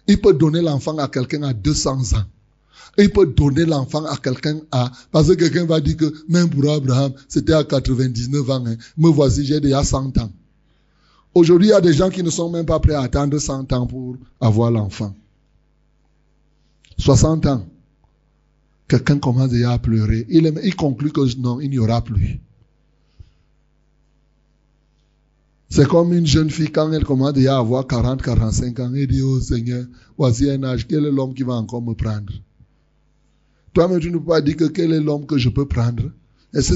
Il 0.06 0.22
peut 0.22 0.32
donner 0.32 0.62
l'enfant 0.62 0.96
à 0.96 1.08
quelqu'un 1.08 1.42
à 1.42 1.52
200 1.52 2.14
ans. 2.14 2.24
Il 2.96 3.10
peut 3.10 3.26
donner 3.26 3.64
l'enfant 3.64 4.04
à 4.04 4.16
quelqu'un 4.16 4.60
à... 4.72 4.90
Parce 5.12 5.28
que 5.28 5.34
quelqu'un 5.34 5.66
va 5.66 5.80
dire 5.80 5.96
que 5.96 6.12
même 6.28 6.48
pour 6.48 6.70
Abraham, 6.70 7.12
c'était 7.28 7.52
à 7.52 7.64
99 7.64 8.50
ans. 8.50 8.64
Hein. 8.66 8.76
Me 8.96 9.08
voici, 9.08 9.44
j'ai 9.44 9.60
déjà 9.60 9.84
100 9.84 10.18
ans. 10.18 10.30
Aujourd'hui, 11.34 11.68
il 11.68 11.70
y 11.70 11.74
a 11.74 11.80
des 11.80 11.92
gens 11.92 12.10
qui 12.10 12.22
ne 12.22 12.30
sont 12.30 12.50
même 12.50 12.66
pas 12.66 12.80
prêts 12.80 12.94
à 12.94 13.02
attendre 13.02 13.38
100 13.38 13.72
ans 13.72 13.86
pour 13.86 14.16
avoir 14.40 14.70
l'enfant. 14.70 15.14
60 16.98 17.46
ans. 17.46 17.66
Quelqu'un 18.88 19.18
commence 19.18 19.50
déjà 19.50 19.72
à 19.72 19.78
pleurer. 19.78 20.26
Il, 20.30 20.52
il 20.64 20.74
conclut 20.74 21.12
que 21.12 21.38
non, 21.38 21.60
il 21.60 21.70
n'y 21.70 21.78
aura 21.78 22.02
plus. 22.02 22.40
C'est 25.70 25.86
comme 25.86 26.14
une 26.14 26.26
jeune 26.26 26.50
fille 26.50 26.72
quand 26.72 26.90
elle 26.92 27.04
commence 27.04 27.34
déjà 27.34 27.56
à 27.56 27.58
avoir 27.60 27.86
40, 27.86 28.22
45 28.22 28.80
ans. 28.80 28.92
Elle 28.94 29.06
dit, 29.06 29.20
oh 29.20 29.38
Seigneur, 29.38 29.84
voici 30.16 30.50
un 30.50 30.64
âge, 30.64 30.86
quel 30.88 31.04
est 31.04 31.12
l'homme 31.12 31.34
qui 31.34 31.42
va 31.42 31.54
encore 31.54 31.82
me 31.82 31.92
prendre? 31.92 32.32
Toi-même, 33.78 34.00
tu 34.00 34.10
ne 34.10 34.18
peux 34.18 34.24
pas 34.24 34.40
dire 34.40 34.56
que 34.56 34.64
quel 34.64 34.92
est 34.92 34.98
l'homme 34.98 35.24
que 35.24 35.38
je 35.38 35.48
peux 35.48 35.64
prendre. 35.64 36.10
Est-ce 36.52 36.72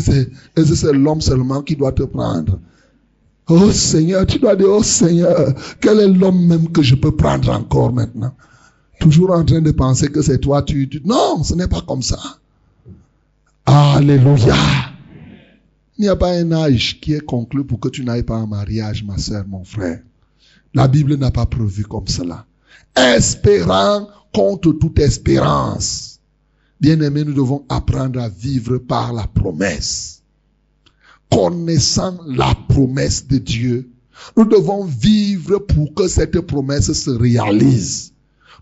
que 0.54 0.74
c'est 0.76 0.92
l'homme 0.92 1.20
seulement 1.20 1.60
qui 1.60 1.74
doit 1.74 1.90
te 1.90 2.04
prendre? 2.04 2.60
Oh 3.48 3.72
Seigneur, 3.72 4.24
tu 4.24 4.38
dois 4.38 4.54
dire, 4.54 4.68
oh 4.70 4.84
Seigneur, 4.84 5.52
quel 5.80 5.98
est 5.98 6.06
l'homme 6.06 6.46
même 6.46 6.68
que 6.68 6.80
je 6.80 6.94
peux 6.94 7.10
prendre 7.10 7.50
encore 7.50 7.92
maintenant? 7.92 8.32
Toujours 9.00 9.32
en 9.32 9.44
train 9.44 9.60
de 9.60 9.72
penser 9.72 10.12
que 10.12 10.22
c'est 10.22 10.38
toi, 10.38 10.62
tu, 10.62 10.88
tu... 10.88 11.02
Non, 11.04 11.42
ce 11.42 11.56
n'est 11.56 11.66
pas 11.66 11.80
comme 11.80 12.02
ça. 12.02 12.20
Alléluia. 13.66 14.54
Il 15.98 16.02
n'y 16.02 16.08
a 16.08 16.14
pas 16.14 16.30
un 16.30 16.52
âge 16.52 17.00
qui 17.00 17.14
est 17.14 17.26
conclu 17.26 17.64
pour 17.64 17.80
que 17.80 17.88
tu 17.88 18.04
n'ailles 18.04 18.22
pas 18.22 18.36
en 18.36 18.46
mariage, 18.46 19.02
ma 19.02 19.18
soeur, 19.18 19.44
mon 19.48 19.64
frère. 19.64 19.98
La 20.72 20.86
Bible 20.86 21.16
n'a 21.16 21.32
pas 21.32 21.46
prévu 21.46 21.82
comme 21.82 22.06
cela. 22.06 22.46
Espérant 22.94 24.06
contre 24.32 24.70
toute 24.70 25.00
espérance. 25.00 26.11
Bien-aimés, 26.82 27.22
nous 27.22 27.32
devons 27.32 27.64
apprendre 27.68 28.20
à 28.20 28.28
vivre 28.28 28.76
par 28.78 29.12
la 29.12 29.28
promesse. 29.28 30.24
Connaissant 31.30 32.18
la 32.26 32.56
promesse 32.68 33.24
de 33.28 33.38
Dieu, 33.38 33.88
nous 34.36 34.44
devons 34.44 34.84
vivre 34.84 35.58
pour 35.60 35.94
que 35.94 36.08
cette 36.08 36.40
promesse 36.40 36.92
se 36.92 37.10
réalise. 37.10 38.12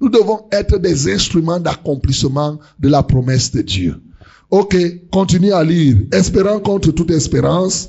Nous 0.03 0.11
devons 0.11 0.43
être 0.53 0.77
des 0.77 1.11
instruments 1.11 1.61
d'accomplissement 1.61 2.59
de 2.79 2.91
la 2.91 3.03
promesse 3.03 3.53
de 3.53 3.63
Dieu. 3.63 4.03
Ok, 4.51 4.77
continue 5.11 5.55
à 5.55 5.65
lire. 5.65 5.97
Espérant 6.13 6.61
contre 6.61 6.91
toute 6.91 7.11
espérance. 7.13 7.89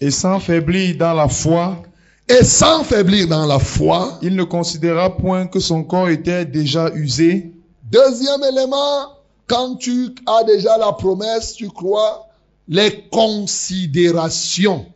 Et 0.00 0.10
sans 0.10 0.40
faiblir 0.40 0.96
dans 0.96 1.12
la 1.12 1.28
foi, 1.28 1.82
Et 2.30 2.44
sans 2.44 2.82
faiblir 2.82 3.28
dans 3.28 3.44
la 3.44 3.58
foi. 3.58 4.18
il 4.22 4.36
ne 4.36 4.44
considéra 4.44 5.14
point 5.14 5.46
que 5.46 5.60
son 5.60 5.84
corps 5.84 6.08
était 6.08 6.46
déjà 6.46 6.90
usé 6.94 7.52
Deuxième 7.90 8.42
élément, 8.42 9.12
quand 9.46 9.76
tu 9.76 10.14
as 10.26 10.42
déjà 10.44 10.76
la 10.76 10.92
promesse, 10.92 11.54
tu 11.54 11.68
crois, 11.68 12.28
les 12.66 13.08
considérations. 13.10 14.86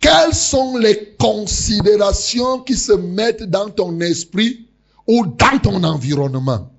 Quelles 0.00 0.34
sont 0.34 0.76
les 0.76 1.16
considérations 1.18 2.60
qui 2.60 2.74
se 2.74 2.92
mettent 2.92 3.44
dans 3.44 3.70
ton 3.70 3.98
esprit 4.00 4.66
ou 5.06 5.24
dans 5.26 5.58
ton 5.62 5.82
environnement? 5.82 6.70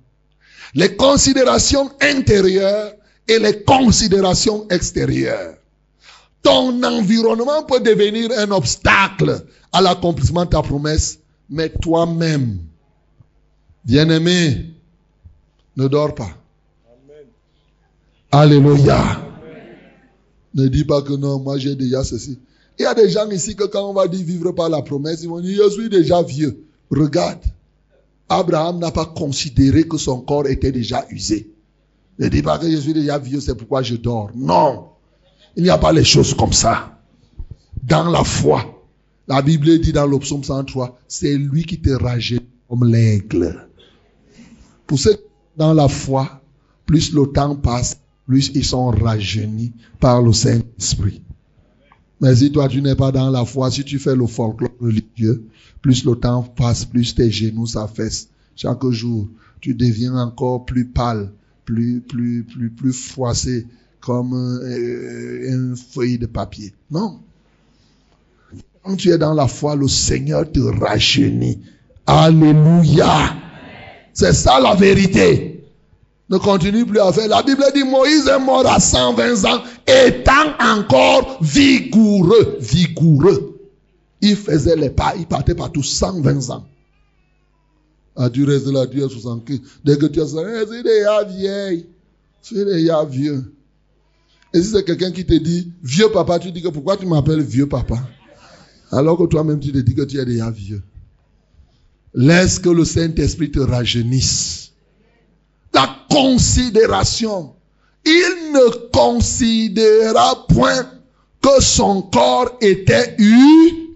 Les 0.74 0.94
considérations 0.94 1.90
intérieures 2.00 2.92
et 3.26 3.38
les 3.40 3.64
considérations 3.64 4.68
extérieures. 4.68 5.56
Ton 6.42 6.82
environnement 6.84 7.64
peut 7.64 7.80
devenir 7.80 8.30
un 8.38 8.52
obstacle 8.52 9.44
à 9.72 9.80
l'accomplissement 9.80 10.44
de 10.44 10.50
ta 10.50 10.62
promesse, 10.62 11.18
mais 11.50 11.68
toi-même, 11.68 12.60
bien-aimé, 13.88 14.66
ne 15.78 15.88
dors 15.88 16.14
pas. 16.14 16.28
Alléluia. 18.30 19.22
Ne 20.54 20.68
dis 20.68 20.84
pas 20.84 21.00
que 21.00 21.14
non, 21.14 21.40
moi 21.40 21.56
j'ai 21.56 21.74
déjà 21.74 22.04
ceci. 22.04 22.38
Il 22.78 22.82
y 22.82 22.86
a 22.86 22.94
des 22.94 23.08
gens 23.08 23.28
ici 23.30 23.56
que 23.56 23.64
quand 23.64 23.88
on 23.88 23.94
va 23.94 24.06
dire 24.06 24.24
vivre 24.24 24.52
par 24.52 24.68
la 24.68 24.82
promesse, 24.82 25.22
ils 25.22 25.28
vont 25.28 25.40
dire, 25.40 25.64
je 25.64 25.70
suis 25.70 25.88
déjà 25.88 26.22
vieux. 26.22 26.64
Regarde, 26.90 27.40
Abraham 28.28 28.78
n'a 28.78 28.90
pas 28.90 29.06
considéré 29.06 29.88
que 29.88 29.96
son 29.96 30.20
corps 30.20 30.46
était 30.46 30.70
déjà 30.70 31.06
usé. 31.10 31.50
Ne 32.18 32.28
dis 32.28 32.42
pas 32.42 32.58
que 32.58 32.70
je 32.70 32.76
suis 32.76 32.92
déjà 32.92 33.18
vieux, 33.18 33.40
c'est 33.40 33.54
pourquoi 33.54 33.82
je 33.82 33.94
dors. 33.94 34.30
Non, 34.34 34.88
il 35.56 35.62
n'y 35.62 35.70
a 35.70 35.78
pas 35.78 35.92
les 35.92 36.04
choses 36.04 36.34
comme 36.34 36.52
ça. 36.52 36.98
Dans 37.82 38.10
la 38.10 38.22
foi, 38.22 38.84
la 39.28 39.40
Bible 39.40 39.78
dit 39.78 39.92
dans 39.92 40.06
le 40.06 40.18
psaume 40.18 40.44
103, 40.44 40.98
c'est 41.08 41.36
lui 41.36 41.64
qui 41.64 41.80
te 41.80 41.90
rajeunit 41.90 42.42
comme 42.68 42.84
l'aigle. 42.84 43.67
Pour 44.88 44.98
ceux 44.98 45.18
dans 45.58 45.74
la 45.74 45.86
foi, 45.86 46.40
plus 46.86 47.12
le 47.12 47.26
temps 47.26 47.54
passe, 47.54 48.00
plus 48.26 48.50
ils 48.54 48.64
sont 48.64 48.88
rajeunis 48.88 49.74
par 50.00 50.22
le 50.22 50.32
Saint-Esprit. 50.32 51.22
Mais 52.22 52.34
si 52.34 52.50
toi 52.50 52.68
tu 52.68 52.80
n'es 52.80 52.96
pas 52.96 53.12
dans 53.12 53.28
la 53.28 53.44
foi, 53.44 53.70
si 53.70 53.84
tu 53.84 53.98
fais 53.98 54.16
le 54.16 54.26
folklore 54.26 54.72
religieux, 54.80 55.46
plus 55.82 56.04
le 56.06 56.14
temps 56.14 56.42
passe, 56.42 56.86
plus 56.86 57.14
tes 57.14 57.30
genoux 57.30 57.66
s'affaissent. 57.66 58.30
Chaque 58.56 58.84
jour, 58.88 59.28
tu 59.60 59.74
deviens 59.74 60.16
encore 60.16 60.64
plus 60.64 60.86
pâle, 60.86 61.32
plus, 61.66 62.00
plus, 62.00 62.44
plus, 62.44 62.70
plus 62.70 62.92
froissé, 62.94 63.66
comme 64.00 64.32
euh, 64.32 65.52
une 65.52 65.76
feuille 65.76 66.18
de 66.18 66.26
papier. 66.26 66.72
Non. 66.90 67.20
Quand 68.82 68.96
tu 68.96 69.10
es 69.10 69.18
dans 69.18 69.34
la 69.34 69.48
foi, 69.48 69.76
le 69.76 69.86
Seigneur 69.86 70.50
te 70.50 70.60
rajeunit. 70.60 71.60
Alléluia. 72.06 73.47
C'est 74.18 74.32
ça 74.32 74.58
la 74.58 74.74
vérité. 74.74 75.64
Ne 76.28 76.38
continue 76.38 76.84
plus 76.84 76.98
à 76.98 77.12
faire. 77.12 77.28
La 77.28 77.40
Bible 77.44 77.62
dit 77.72 77.84
Moïse 77.84 78.26
est 78.26 78.40
mort 78.40 78.66
à 78.66 78.80
120 78.80 79.44
ans, 79.44 79.62
étant 79.86 80.56
encore 80.60 81.38
vigoureux. 81.40 82.58
Vigoureux. 82.58 83.60
Il 84.20 84.34
faisait 84.34 84.74
les 84.74 84.90
pas, 84.90 85.14
il 85.16 85.26
partait 85.26 85.54
partout 85.54 85.84
120 85.84 86.50
ans. 86.50 86.66
Tu 88.32 88.42
restes 88.42 88.66
là, 88.66 88.88
tu 88.88 89.00
es 89.00 89.08
75. 89.08 89.60
Dès 89.84 89.96
que 89.96 90.06
tu 90.06 90.18
75, 90.18 90.66
c'est 90.68 90.82
déjà 90.82 91.22
vieille. 91.22 91.86
C'est 92.42 92.64
déjà 92.64 93.04
vieux. 93.04 93.54
Et 94.52 94.60
si 94.60 94.70
c'est 94.70 94.84
quelqu'un 94.84 95.12
qui 95.12 95.24
te 95.24 95.34
dit 95.34 95.70
vieux 95.80 96.10
papa, 96.10 96.40
tu 96.40 96.50
dis 96.50 96.60
que 96.60 96.70
pourquoi 96.70 96.96
tu 96.96 97.06
m'appelles 97.06 97.42
vieux 97.42 97.68
papa? 97.68 98.00
Alors 98.90 99.16
que 99.16 99.26
toi-même 99.26 99.60
tu 99.60 99.70
te 99.70 99.78
dis 99.78 99.94
que 99.94 100.02
tu 100.02 100.18
es 100.18 100.24
déjà 100.24 100.50
vieux. 100.50 100.82
Laisse 102.20 102.58
que 102.58 102.68
le 102.68 102.84
Saint-Esprit 102.84 103.52
te 103.52 103.60
rajeunisse. 103.60 104.72
La 105.72 105.88
considération. 106.10 107.54
Il 108.04 108.52
ne 108.52 108.88
considéra 108.90 110.44
point 110.48 110.90
que 111.40 111.62
son 111.62 112.02
corps 112.02 112.58
était 112.60 113.14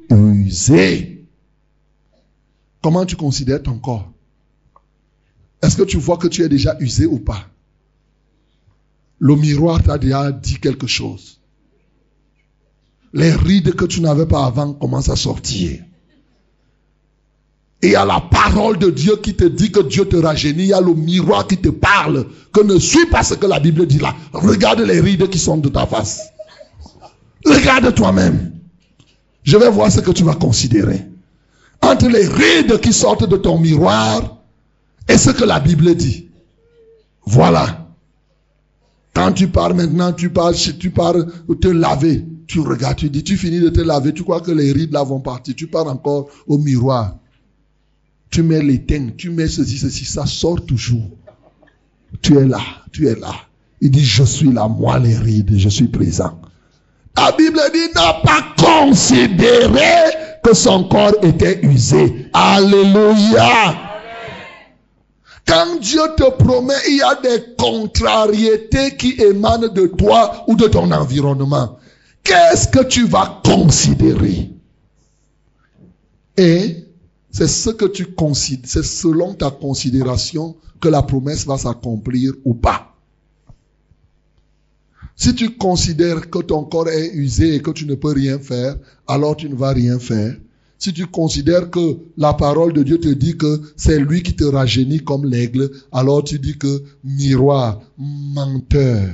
usé. 0.09 1.27
Comment 2.81 3.05
tu 3.05 3.17
considères 3.17 3.65
ton 3.65 3.81
corps? 3.81 4.13
Est-ce 5.61 5.77
que 5.77 5.83
tu 5.83 5.97
vois 5.97 6.17
que 6.17 6.29
tu 6.29 6.45
es 6.45 6.49
déjà 6.49 6.77
usé 6.79 7.07
ou 7.07 7.19
pas? 7.19 7.49
Le 9.19 9.35
miroir 9.35 9.83
t'a 9.83 9.99
déjà 9.99 10.31
dit 10.31 10.61
quelque 10.61 10.87
chose. 10.87 11.41
Les 13.13 13.33
rides 13.33 13.75
que 13.75 13.85
tu 13.85 14.01
n'avais 14.01 14.27
pas 14.27 14.47
avant 14.47 14.75
commencent 14.75 15.09
à 15.09 15.17
sortir. 15.17 15.83
Et 17.83 17.89
il 17.89 17.93
y 17.93 17.97
a 17.97 18.05
la 18.05 18.21
parole 18.21 18.79
de 18.79 18.91
Dieu 18.91 19.17
qui 19.17 19.35
te 19.35 19.45
dit 19.45 19.73
que 19.73 19.81
Dieu 19.81 20.05
te 20.05 20.17
rajeunit. 20.17 20.63
Il 20.63 20.69
y 20.69 20.73
a 20.73 20.81
le 20.81 20.95
miroir 20.95 21.49
qui 21.49 21.57
te 21.57 21.69
parle. 21.69 22.27
Que 22.53 22.63
ne 22.63 22.79
suis 22.79 23.07
pas 23.07 23.25
ce 23.25 23.35
que 23.35 23.47
la 23.47 23.59
Bible 23.59 23.87
dit 23.87 23.99
là. 23.99 24.15
Regarde 24.33 24.81
les 24.81 25.01
rides 25.01 25.29
qui 25.29 25.39
sont 25.39 25.57
de 25.57 25.69
ta 25.69 25.85
face. 25.87 26.21
Regarde 27.45 27.93
toi-même. 27.93 28.53
Je 29.43 29.57
vais 29.57 29.69
voir 29.69 29.91
ce 29.91 29.99
que 29.99 30.13
tu 30.13 30.23
vas 30.23 30.37
considérer. 30.37 31.05
Entre 31.81 32.07
les 32.07 32.29
rides 32.29 32.79
qui 32.79 32.93
sortent 32.93 33.29
de 33.29 33.37
ton 33.37 33.59
miroir 33.59 34.39
et 35.09 35.19
ce 35.19 35.31
que 35.31 35.43
la 35.43 35.59
Bible 35.59 35.97
dit. 35.97 36.29
Voilà. 37.27 37.89
Quand 39.13 39.33
tu 39.33 39.49
pars 39.49 39.75
maintenant, 39.75 40.13
tu 40.13 40.31
pars, 40.31 40.53
tu 40.53 40.91
pars 40.91 41.17
te 41.61 41.69
laver. 41.69 42.25
Tu 42.47 42.61
regardes, 42.61 42.99
tu 42.99 43.11
dis, 43.11 43.25
tu 43.25 43.37
finis 43.37 43.61
de 43.61 43.71
te 43.71 43.81
laver, 43.81 44.13
tu 44.13 44.23
crois 44.23 44.41
que 44.41 44.53
les 44.53 44.71
rides 44.71 44.93
là 44.93 45.03
vont 45.03 45.21
partir. 45.21 45.57
Tu 45.57 45.67
pars 45.67 45.89
encore 45.89 46.29
au 46.47 46.59
miroir 46.59 47.17
tu 48.33 48.43
mets 48.43 48.63
l'éteint, 48.63 49.11
tu 49.17 49.31
mets 49.31 49.47
ceci, 49.47 49.79
ceci, 49.79 50.07
ça 50.07 50.27
sort 50.27 50.65
toujours. 50.65 51.11
Tu 52.23 52.39
es 52.39 52.47
là, 52.47 52.61
tu 52.91 53.07
es 53.07 53.15
là. 53.15 53.35
Il 53.81 53.91
dit, 53.91 54.05
je 54.05 54.25
suis 54.25 54.51
là, 54.51 54.67
moi 54.69 54.99
les 54.99 55.15
rides, 55.15 55.57
je 55.57 55.69
suis 55.69 55.89
présent. 55.89 56.41
La 57.15 57.33
Bible 57.33 57.61
dit, 57.75 57.93
n'a 57.95 58.15
pas 58.25 58.55
considéré 58.57 60.41
que 60.43 60.55
son 60.55 60.85
corps 60.85 61.15
était 61.23 61.61
usé. 61.63 62.31
Alléluia. 62.33 63.75
Quand 65.47 65.79
Dieu 65.81 66.01
te 66.17 66.31
promet, 66.31 66.75
il 66.89 66.97
y 66.97 67.03
a 67.03 67.17
des 67.17 67.55
contrariétés 67.59 68.97
qui 68.97 69.13
émanent 69.21 69.69
de 69.69 69.89
toi 69.89 70.45
ou 70.49 70.57
de 70.57 70.69
ton 70.69 70.91
environnement. 70.91 71.79
Qu'est-ce 72.25 72.69
que 72.69 72.83
tu 72.85 73.05
vas 73.05 73.43
considérer? 73.45 74.51
Et 76.39 76.82
c'est 77.33 77.49
ce 77.49 77.71
que 77.71 77.87
tu 77.87 78.07
considères, 78.07 78.69
c'est 78.69 78.85
selon 78.85 79.35
ta 79.35 79.51
considération 79.51 80.55
que 80.81 80.89
la 80.89 81.03
promesse 81.03 81.47
va 81.47 81.57
s'accomplir 81.57 82.35
ou 82.45 82.53
pas. 82.53 82.95
Si 85.17 85.35
tu 85.35 85.57
considères 85.57 86.29
que 86.29 86.41
ton 86.41 86.65
corps 86.65 86.89
est 86.89 87.13
usé 87.15 87.55
et 87.55 87.63
que 87.63 87.71
tu 87.71 87.87
ne 87.87 87.95
peux 87.95 88.13
rien 88.13 88.39
faire, 88.39 88.77
alors 89.07 89.37
tu 89.37 89.49
ne 89.49 89.55
vas 89.55 89.73
rien 89.73 89.99
faire. 89.99 90.37
Si 90.79 90.93
tu 90.93 91.07
considères 91.07 91.71
que 91.71 91.97
la 92.19 92.35
parole 92.35 92.73
de 92.73 92.83
Dieu 92.83 92.99
te 92.99 93.09
dit 93.09 93.37
que 93.39 93.63
c'est 93.77 94.01
lui 94.01 94.23
qui 94.23 94.35
te 94.35 94.45
rajeunit 94.45 95.05
comme 95.05 95.25
l'aigle, 95.25 95.71
alors 95.93 96.25
tu 96.25 96.39
dis 96.39 96.59
que 96.59 96.83
miroir, 97.05 97.81
menteur. 97.97 99.09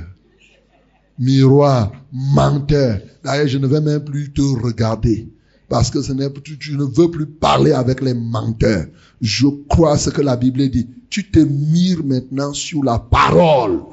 Miroir, 1.19 1.91
menteur. 2.11 2.99
D'ailleurs, 3.23 3.47
je 3.47 3.59
ne 3.59 3.67
vais 3.67 3.81
même 3.81 4.03
plus 4.03 4.33
te 4.33 4.41
regarder. 4.41 5.29
Parce 5.69 5.91
que 5.91 6.01
ce 6.01 6.11
tu, 6.39 6.57
tu, 6.57 6.75
ne 6.75 6.83
veux 6.83 7.11
plus 7.11 7.27
parler 7.27 7.71
avec 7.71 8.01
les 8.01 8.15
menteurs. 8.15 8.87
Je 9.21 9.47
crois 9.69 9.97
ce 9.99 10.09
que 10.09 10.21
la 10.21 10.35
Bible 10.35 10.67
dit. 10.69 10.89
Tu 11.11 11.29
te 11.29 11.39
mires 11.39 12.03
maintenant 12.03 12.53
sur 12.53 12.83
la 12.83 12.97
parole. 12.97 13.83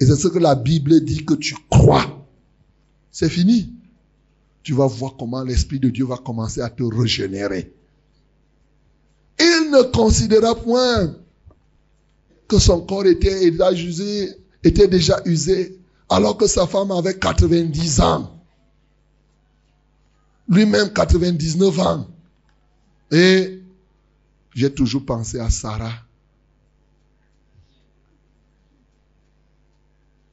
Et 0.00 0.06
c'est 0.06 0.16
ce 0.16 0.26
que 0.26 0.40
la 0.40 0.56
Bible 0.56 1.04
dit 1.04 1.24
que 1.24 1.34
tu 1.34 1.54
crois. 1.70 2.26
C'est 3.12 3.28
fini. 3.28 3.72
Tu 4.64 4.74
vas 4.74 4.86
voir 4.86 5.14
comment 5.16 5.44
l'Esprit 5.44 5.78
de 5.78 5.88
Dieu 5.88 6.04
va 6.04 6.16
commencer 6.16 6.60
à 6.60 6.68
te 6.68 6.82
régénérer. 6.82 7.72
Il 9.38 9.70
ne 9.70 9.82
considéra 9.82 10.56
point 10.56 11.14
que 12.48 12.58
son 12.58 12.80
corps 12.80 13.06
était 13.06 13.50
déjà 13.50 13.72
usé, 13.72 14.30
était 14.64 14.88
déjà 14.88 15.20
usé, 15.26 15.78
alors 16.08 16.36
que 16.36 16.46
sa 16.46 16.66
femme 16.66 16.90
avait 16.90 17.18
90 17.18 18.00
ans 18.00 18.33
lui-même 20.48 20.92
99 20.92 21.80
ans. 21.80 22.06
Et 23.10 23.62
j'ai 24.54 24.72
toujours 24.72 25.04
pensé 25.04 25.38
à 25.38 25.50
Sarah. 25.50 25.92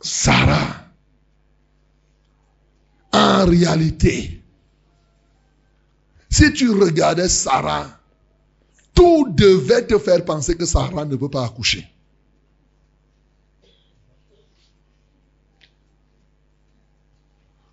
Sarah, 0.01 0.85
en 3.13 3.45
réalité, 3.45 4.41
si 6.29 6.51
tu 6.53 6.71
regardais 6.71 7.29
Sarah, 7.29 7.99
tout 8.93 9.27
devait 9.29 9.85
te 9.85 9.99
faire 9.99 10.23
penser 10.25 10.55
que 10.55 10.65
Sarah 10.65 11.05
ne 11.05 11.15
peut 11.15 11.29
pas 11.29 11.45
accoucher. 11.45 11.87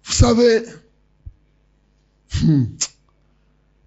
Vous 0.04 0.12
savez, 0.12 0.64
hmm, 2.42 2.64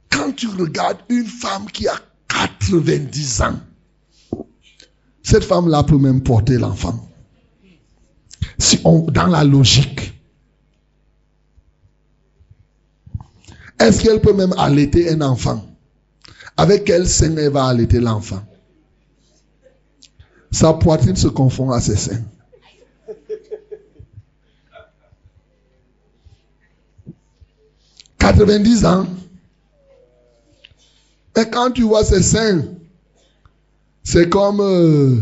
quand 0.10 0.32
tu 0.36 0.48
regardes 0.48 1.00
une 1.10 1.26
femme 1.26 1.66
qui 1.72 1.88
a 1.88 1.96
90 2.28 3.42
ans, 3.42 3.60
cette 5.24 5.44
femme-là 5.44 5.84
peut 5.84 5.98
même 5.98 6.22
porter 6.22 6.58
l'enfant. 6.58 7.08
Si 8.58 8.80
on, 8.84 9.00
dans 9.02 9.28
la 9.28 9.44
logique. 9.44 10.14
Est-ce 13.80 14.02
qu'elle 14.04 14.22
peut 14.22 14.34
même 14.34 14.54
allaiter 14.58 15.10
un 15.12 15.22
enfant? 15.22 15.66
Avec 16.58 16.86
quel 16.86 17.08
sein 17.08 17.36
elle 17.38 17.52
va 17.52 17.66
allaiter 17.66 18.00
l'enfant? 18.00 18.44
Sa 20.52 20.74
poitrine 20.74 21.16
se 21.16 21.28
confond 21.28 21.72
à 21.72 21.82
ses 21.82 21.96
seins. 21.96 22.22
«90 28.34 28.86
ans. 28.86 29.06
Et 31.38 31.46
quand 31.50 31.72
tu 31.72 31.84
vois 31.84 32.04
ses 32.04 32.22
seins, 32.24 32.64
c'est 34.04 34.30
comme... 34.30 34.60
euh, 34.62 35.18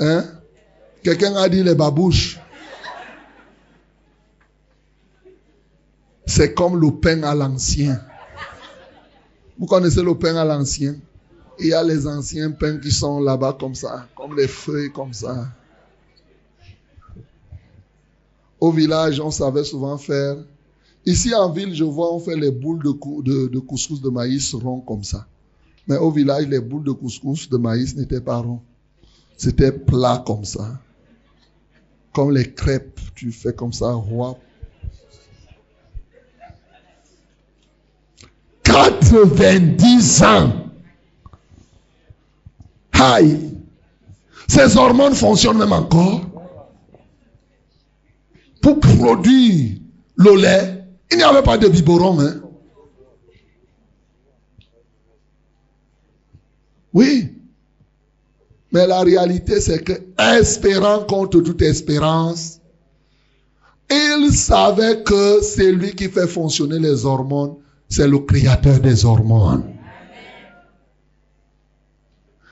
hein? 0.00 0.24
Quelqu'un 1.02 1.34
a 1.36 1.48
dit 1.48 1.62
les 1.62 1.74
babouches. 1.74 2.40
C'est 6.26 6.52
comme 6.54 6.80
le 6.80 6.90
pain 6.90 7.22
à 7.22 7.34
l'ancien. 7.34 8.00
Vous 9.58 9.66
connaissez 9.66 10.02
le 10.02 10.16
pain 10.18 10.36
à 10.36 10.44
l'ancien? 10.44 10.96
Il 11.58 11.68
y 11.68 11.72
a 11.72 11.82
les 11.82 12.06
anciens 12.06 12.50
pains 12.50 12.78
qui 12.78 12.90
sont 12.90 13.20
là-bas 13.20 13.56
comme 13.58 13.74
ça, 13.74 14.08
comme 14.16 14.36
les 14.36 14.48
feuilles 14.48 14.92
comme 14.92 15.14
ça. 15.14 15.46
Au 18.66 18.72
village, 18.72 19.20
on 19.20 19.30
savait 19.30 19.62
souvent 19.62 19.96
faire. 19.96 20.36
Ici 21.04 21.32
en 21.32 21.50
ville, 21.52 21.72
je 21.72 21.84
vois, 21.84 22.12
on 22.12 22.18
fait 22.18 22.34
les 22.34 22.50
boules 22.50 22.82
de, 22.82 22.90
cou- 22.90 23.22
de, 23.22 23.46
de 23.46 23.58
couscous 23.60 24.00
de 24.00 24.08
maïs 24.10 24.52
ronds 24.54 24.80
comme 24.80 25.04
ça. 25.04 25.24
Mais 25.86 25.96
au 25.98 26.10
village, 26.10 26.48
les 26.48 26.58
boules 26.58 26.82
de 26.82 26.90
couscous 26.90 27.48
de 27.48 27.56
maïs 27.58 27.94
n'étaient 27.94 28.20
pas 28.20 28.38
ronds. 28.38 28.62
C'était 29.36 29.70
plat 29.70 30.20
comme 30.26 30.44
ça. 30.44 30.80
Comme 32.12 32.32
les 32.32 32.52
crêpes, 32.52 32.98
tu 33.14 33.30
fais 33.30 33.52
comme 33.52 33.72
ça, 33.72 33.92
roi. 33.92 34.36
90 38.64 40.22
ans. 40.24 40.52
Aïe. 42.92 43.52
Ces 44.48 44.76
hormones 44.76 45.14
fonctionnent 45.14 45.58
même 45.58 45.72
encore. 45.72 46.20
Pour 48.66 48.80
produire 48.80 49.78
le 50.16 50.42
lait, 50.42 50.82
il 51.12 51.18
n'y 51.18 51.22
avait 51.22 51.44
pas 51.44 51.56
de 51.56 51.68
biberon. 51.68 52.18
Hein? 52.18 52.40
Oui. 56.92 57.28
Mais 58.72 58.88
la 58.88 59.02
réalité, 59.02 59.60
c'est 59.60 59.84
que, 59.84 59.92
espérant 60.36 61.04
contre 61.04 61.42
toute 61.42 61.62
espérance, 61.62 62.58
il 63.88 64.32
savait 64.32 65.00
que 65.04 65.40
c'est 65.42 65.70
lui 65.70 65.94
qui 65.94 66.08
fait 66.08 66.26
fonctionner 66.26 66.80
les 66.80 67.04
hormones, 67.04 67.54
c'est 67.88 68.08
le 68.08 68.18
créateur 68.18 68.80
des 68.80 69.04
hormones. 69.04 69.62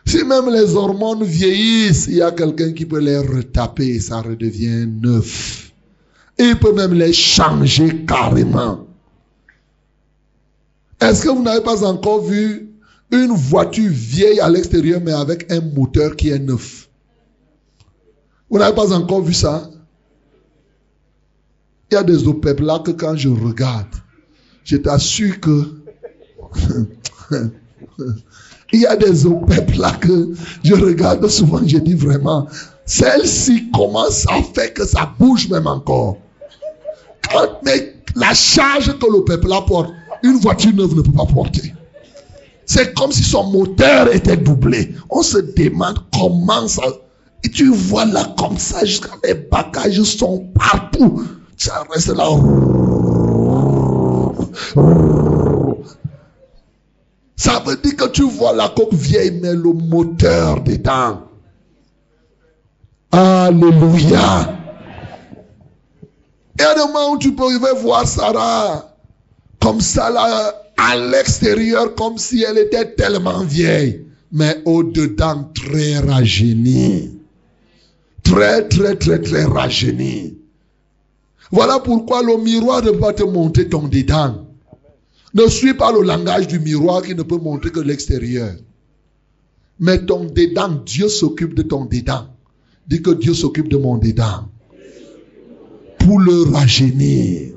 Si 0.07 0.23
même 0.23 0.49
les 0.49 0.77
hormones 0.77 1.25
vieillissent, 1.25 2.07
il 2.07 2.19
y 2.19 2.23
a 2.23 2.31
quelqu'un 2.31 2.73
qui 2.73 2.87
peut 2.87 3.01
les 3.01 3.19
retaper 3.19 3.97
et 3.97 4.01
ça 4.01 4.21
redevient 4.21 4.87
neuf. 4.87 5.64
Il 6.39 6.59
peut 6.59 6.73
même 6.73 6.95
les 6.95 7.13
changer 7.13 8.05
carrément. 8.07 8.87
Est-ce 11.01 11.23
que 11.23 11.29
vous 11.29 11.43
n'avez 11.43 11.63
pas 11.63 11.85
encore 11.85 12.25
vu 12.25 12.71
une 13.11 13.33
voiture 13.33 13.91
vieille 13.91 14.41
à 14.41 14.49
l'extérieur 14.49 15.01
mais 15.03 15.13
avec 15.13 15.51
un 15.51 15.61
moteur 15.61 16.17
qui 16.17 16.31
est 16.31 16.39
neuf? 16.39 16.89
Vous 18.51 18.59
n'avez 18.59 18.75
pas 18.75 18.93
encore 18.93 19.23
vu 19.23 19.35
ça? 19.35 19.71
Il 21.91 21.95
y 21.95 21.99
a 21.99 22.03
des 22.03 22.27
OPEP 22.27 22.61
là 22.61 22.81
que 22.81 22.91
quand 22.91 23.17
je 23.17 23.29
regarde, 23.29 23.95
je 24.65 24.77
t'assure 24.77 25.39
que 25.41 25.75
il 28.73 28.81
y 28.81 28.87
a 28.87 28.97
des 28.97 29.27
OPEP 29.27 29.77
là 29.77 29.93
que 29.93 30.31
je 30.65 30.75
regarde 30.75 31.29
souvent, 31.29 31.61
je 31.65 31.79
dis 31.79 31.95
vraiment, 31.95 32.49
celle-ci 32.87 33.71
commence 33.71 34.27
à 34.29 34.43
faire 34.43 34.73
que 34.75 34.85
ça 34.85 35.13
bouge 35.19 35.49
même 35.49 35.67
encore? 35.67 36.19
Mais 37.65 37.95
la 38.15 38.35
charge 38.35 38.99
que 38.99 39.07
le 39.13 39.25
peuple 39.25 39.49
là 39.49 39.61
porte, 39.63 39.91
une 40.23 40.39
voiture 40.39 40.73
neuve 40.75 40.95
ne 40.95 41.03
peut 41.03 41.13
pas 41.13 41.27
porter. 41.27 41.75
C'est 42.67 42.95
comme 42.95 43.13
si 43.13 43.23
son 43.23 43.45
moteur 43.51 44.15
était 44.15 44.37
doublé. 44.37 44.95
On 45.11 45.23
se 45.23 45.39
demande 45.39 45.99
comment 46.13 46.67
ça. 46.67 46.83
Et 47.43 47.51
tu 47.51 47.71
vois 47.71 48.07
là 48.07 48.35
comme 48.39 48.57
ça, 48.57 48.85
jusqu'à 48.85 49.11
les 49.25 49.35
bagages 49.35 50.03
sont 50.03 50.47
partout. 50.55 51.27
Ça 51.57 51.85
reste 51.91 52.09
là. 52.17 52.27
Ça 57.37 57.63
veut 57.67 57.77
dire 57.77 57.97
que 57.97 58.09
tu 58.09 58.23
vois 58.23 58.55
la 58.55 58.69
coque 58.71 58.95
vieille, 58.95 59.39
mais 59.43 59.53
le 59.53 59.73
moteur 59.73 60.63
dedans. 60.63 61.21
Alléluia. 63.13 64.64
Et 66.59 66.63
à 66.63 66.73
un 66.73 66.87
moment 66.87 67.13
où 67.13 67.19
tu 67.19 67.35
peux 67.35 67.57
voir 67.81 68.07
Sarah 68.07 68.95
comme 69.61 69.81
ça 69.81 70.11
là, 70.11 70.55
à 70.77 70.97
l'extérieur, 70.97 71.95
comme 71.95 72.19
si 72.19 72.43
elle 72.43 72.59
était 72.59 72.95
tellement 72.95 73.43
vieille, 73.45 74.05
mais 74.31 74.61
au-dedans 74.65 75.51
très 75.55 75.99
rajeunie. 75.99 77.19
Très, 78.23 78.69
très, 78.69 78.97
très, 78.97 79.21
très 79.21 79.45
rajeunie. 79.45 80.37
Voilà 81.51 81.79
pourquoi 81.79 82.23
le 82.23 82.37
miroir 82.37 82.83
ne 82.83 82.91
peut 82.91 82.99
pas 82.99 83.13
te 83.13 83.23
montrer 83.23 83.69
ton 83.69 83.89
dedans. 83.89 84.47
Ne 85.35 85.49
suis 85.49 85.75
pas 85.75 85.93
le 85.93 86.03
langage 86.03 86.47
du 86.47 86.59
miroir 86.59 87.03
qui 87.03 87.15
ne 87.15 87.23
peut 87.23 87.39
montrer 87.39 87.71
que 87.71 87.81
l'extérieur. 87.81 88.55
Mais 89.81 90.05
ton 90.05 90.25
dedans, 90.25 90.83
Dieu 90.85 91.09
s'occupe 91.09 91.55
de 91.55 91.63
ton 91.63 91.85
dedans. 91.85 92.27
Dis 92.87 93.03
que 93.03 93.11
Dieu 93.11 93.35
s'occupe 93.35 93.69
de 93.69 93.77
mon 93.77 93.99
dedans. 93.99 94.49
Pour 96.05 96.21
le 96.21 96.43
rajeunir. 96.53 97.55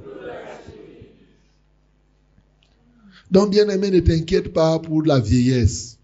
Donc, 3.29 3.51
bien 3.51 3.67
aimé, 3.67 3.91
ne 3.91 3.99
t'inquiète 3.99 4.53
pas 4.53 4.79
pour 4.79 5.03
la 5.03 5.19
vieillesse. 5.19 5.99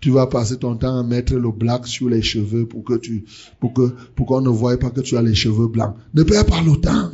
Tu 0.00 0.10
vas 0.10 0.28
passer 0.28 0.56
ton 0.56 0.76
temps 0.76 1.00
à 1.00 1.02
mettre 1.02 1.34
le 1.34 1.50
black 1.50 1.88
sur 1.88 2.08
les 2.08 2.22
cheveux 2.22 2.64
pour 2.64 2.84
que 2.84 2.94
tu, 2.94 3.24
pour 3.58 3.72
que, 3.72 3.92
pour 4.14 4.26
qu'on 4.26 4.40
ne 4.40 4.48
voie 4.48 4.76
pas 4.76 4.90
que 4.90 5.00
tu 5.00 5.16
as 5.16 5.22
les 5.22 5.34
cheveux 5.34 5.66
blancs. 5.66 5.96
Ne 6.14 6.22
perds 6.22 6.46
pas 6.46 6.62
le 6.62 6.80
temps. 6.80 7.10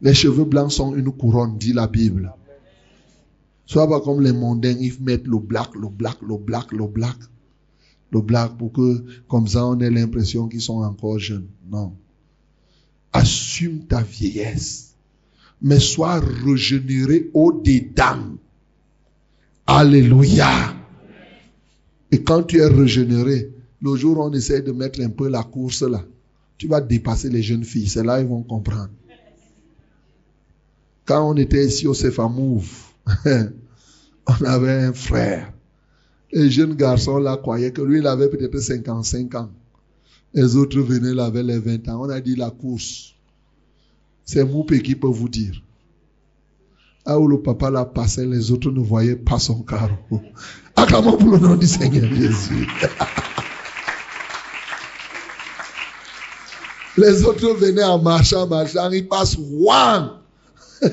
Les 0.00 0.14
cheveux 0.14 0.44
blancs 0.44 0.72
sont 0.72 0.94
une 0.96 1.12
couronne, 1.12 1.58
dit 1.58 1.74
la 1.74 1.88
Bible. 1.88 2.32
Sois 3.66 3.86
pas 3.86 4.00
comme 4.00 4.22
les 4.22 4.32
mondains, 4.32 4.76
ils 4.80 4.94
mettent 5.02 5.26
le 5.26 5.38
black, 5.38 5.74
le 5.74 5.88
black, 5.88 6.16
le 6.26 6.38
black, 6.38 6.72
le 6.72 6.86
black. 6.86 7.18
Le 8.12 8.22
black 8.22 8.56
pour 8.56 8.72
que, 8.72 9.04
comme 9.28 9.46
ça, 9.46 9.66
on 9.66 9.78
ait 9.80 9.90
l'impression 9.90 10.48
qu'ils 10.48 10.62
sont 10.62 10.80
encore 10.82 11.18
jeunes. 11.18 11.48
Non. 11.70 11.92
Assume 13.12 13.80
ta 13.86 14.02
vieillesse. 14.02 14.94
Mais 15.60 15.80
sois 15.80 16.20
régénéré 16.20 17.30
au-dedans. 17.34 18.36
Alléluia. 19.66 20.74
Et 22.10 22.22
quand 22.22 22.42
tu 22.44 22.58
es 22.58 22.66
régénéré, 22.66 23.52
le 23.82 23.96
jour 23.96 24.18
où 24.18 24.22
on 24.22 24.32
essaie 24.32 24.62
de 24.62 24.72
mettre 24.72 25.00
un 25.00 25.10
peu 25.10 25.28
la 25.28 25.42
course 25.42 25.82
là, 25.82 26.04
tu 26.56 26.66
vas 26.66 26.80
dépasser 26.80 27.28
les 27.28 27.42
jeunes 27.42 27.64
filles. 27.64 27.88
C'est 27.88 28.04
là 28.04 28.20
ils 28.20 28.26
vont 28.26 28.42
comprendre. 28.42 28.90
Quand 31.04 31.30
on 31.30 31.36
était 31.36 31.66
ici 31.66 31.86
au 31.86 31.94
Cefa 31.94 32.28
Move, 32.28 32.70
on 34.26 34.44
avait 34.44 34.84
un 34.84 34.92
frère. 34.92 35.52
Les 36.32 36.50
jeunes 36.50 36.74
garçons 36.74 37.18
là 37.18 37.38
croyaient 37.38 37.72
que 37.72 37.80
lui, 37.80 37.98
il 37.98 38.06
avait 38.06 38.28
peut-être 38.28 38.58
55 38.58 39.34
ans. 39.36 39.50
Les 40.34 40.56
autres 40.56 40.80
venaient, 40.80 41.12
il 41.12 41.20
avait 41.20 41.42
les 41.42 41.58
20 41.58 41.88
ans. 41.88 42.02
On 42.02 42.10
a 42.10 42.20
dit 42.20 42.36
la 42.36 42.50
course. 42.50 43.14
C'est 44.24 44.44
Moupé 44.44 44.82
qui 44.82 44.94
peut 44.94 45.08
vous 45.08 45.28
dire. 45.28 45.62
Ah 47.06 47.18
où 47.18 47.26
le 47.26 47.40
papa 47.40 47.70
l'a 47.70 47.86
passé, 47.86 48.26
les 48.26 48.50
autres 48.50 48.70
ne 48.70 48.80
voyaient 48.80 49.16
pas 49.16 49.38
son 49.38 49.62
carreau. 49.62 49.96
Acclamons 50.76 51.16
pour 51.16 51.30
le 51.30 51.38
nom 51.38 51.56
du 51.56 51.66
Seigneur 51.66 52.12
Jésus. 52.14 52.68
Les 56.98 57.24
autres 57.24 57.54
venaient 57.54 57.84
en 57.84 58.00
marchant, 58.02 58.48
marchant, 58.48 58.90
ils 58.90 59.06
passent 59.06 59.36
one. 59.38 60.18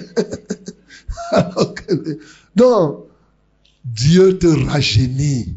Donc, 2.56 3.06
Dieu 3.84 4.38
te 4.38 4.48
rajeunit. 4.48 5.56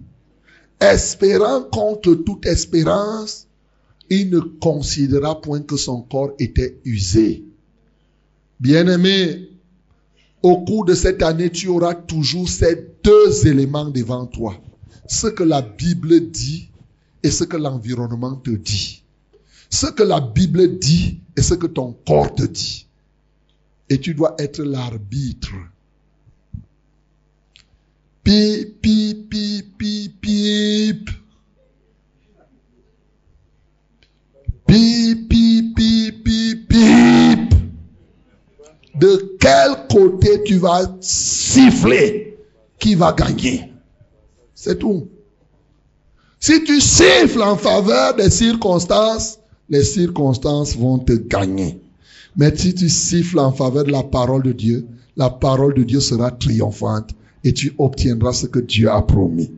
Espérant 0.80 1.62
contre 1.64 2.14
toute 2.14 2.46
espérance, 2.46 3.47
il 4.10 4.30
ne 4.30 4.40
considéra 4.40 5.40
point 5.40 5.60
que 5.60 5.76
son 5.76 6.02
corps 6.02 6.32
était 6.38 6.78
usé. 6.84 7.44
Bien-aimé, 8.60 9.50
au 10.42 10.64
cours 10.64 10.84
de 10.84 10.94
cette 10.94 11.22
année, 11.22 11.50
tu 11.50 11.68
auras 11.68 11.94
toujours 11.94 12.48
ces 12.48 12.94
deux 13.02 13.46
éléments 13.46 13.90
devant 13.90 14.26
toi. 14.26 14.60
Ce 15.06 15.26
que 15.26 15.42
la 15.42 15.62
Bible 15.62 16.30
dit 16.30 16.70
et 17.22 17.30
ce 17.30 17.44
que 17.44 17.56
l'environnement 17.56 18.36
te 18.36 18.50
dit. 18.50 19.02
Ce 19.70 19.86
que 19.86 20.02
la 20.02 20.20
Bible 20.20 20.78
dit 20.78 21.20
et 21.36 21.42
ce 21.42 21.54
que 21.54 21.66
ton 21.66 21.96
corps 22.06 22.34
te 22.34 22.44
dit. 22.44 22.86
Et 23.90 23.98
tu 23.98 24.14
dois 24.14 24.34
être 24.38 24.62
l'arbitre. 24.62 25.52
Pip, 28.22 28.80
pip, 28.80 29.30
pip, 29.30 29.78
pip, 29.78 30.20
pip. 30.20 31.10
Pip, 34.68 35.30
pip, 35.30 35.74
pip, 35.74 36.24
pip, 36.24 36.68
pip. 36.68 37.54
De 39.00 39.36
quel 39.40 39.86
côté 39.90 40.42
tu 40.44 40.58
vas 40.58 40.94
siffler 41.00 42.36
qui 42.78 42.94
va 42.94 43.14
gagner? 43.14 43.72
C'est 44.54 44.78
tout. 44.78 45.08
Si 46.38 46.62
tu 46.64 46.82
siffles 46.82 47.42
en 47.42 47.56
faveur 47.56 48.14
des 48.14 48.28
circonstances, 48.28 49.38
les 49.70 49.84
circonstances 49.84 50.76
vont 50.76 50.98
te 50.98 51.14
gagner. 51.14 51.80
Mais 52.36 52.54
si 52.54 52.74
tu 52.74 52.90
siffles 52.90 53.38
en 53.38 53.52
faveur 53.52 53.84
de 53.84 53.90
la 53.90 54.02
parole 54.02 54.42
de 54.42 54.52
Dieu, 54.52 54.86
la 55.16 55.30
parole 55.30 55.72
de 55.74 55.82
Dieu 55.82 56.00
sera 56.00 56.30
triomphante 56.30 57.10
et 57.42 57.54
tu 57.54 57.72
obtiendras 57.78 58.34
ce 58.34 58.46
que 58.46 58.58
Dieu 58.58 58.90
a 58.90 59.00
promis. 59.00 59.50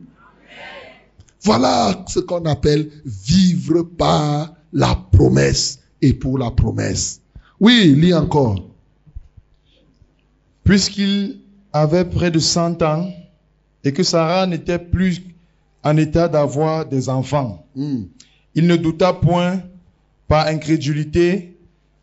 Voilà 1.43 2.05
ce 2.07 2.21
qu'on 2.21 2.45
appelle 2.45 2.89
vivre 3.03 3.83
par 3.83 4.53
la 4.73 4.95
promesse 5.11 5.79
et 6.01 6.13
pour 6.13 6.37
la 6.37 6.51
promesse. 6.51 7.21
Oui, 7.59 7.93
lis 7.95 8.13
encore. 8.13 8.55
Puisqu'il 10.63 11.41
avait 11.73 12.05
près 12.05 12.31
de 12.31 12.39
100 12.39 12.81
ans 12.81 13.09
et 13.83 13.93
que 13.93 14.03
Sarah 14.03 14.45
n'était 14.47 14.79
plus 14.79 15.21
en 15.83 15.97
état 15.97 16.27
d'avoir 16.27 16.85
des 16.85 17.09
enfants, 17.09 17.65
Hmm. 17.75 18.03
il 18.53 18.67
ne 18.67 18.75
douta 18.75 19.13
point 19.13 19.61
par 20.27 20.47
incrédulité 20.47 21.57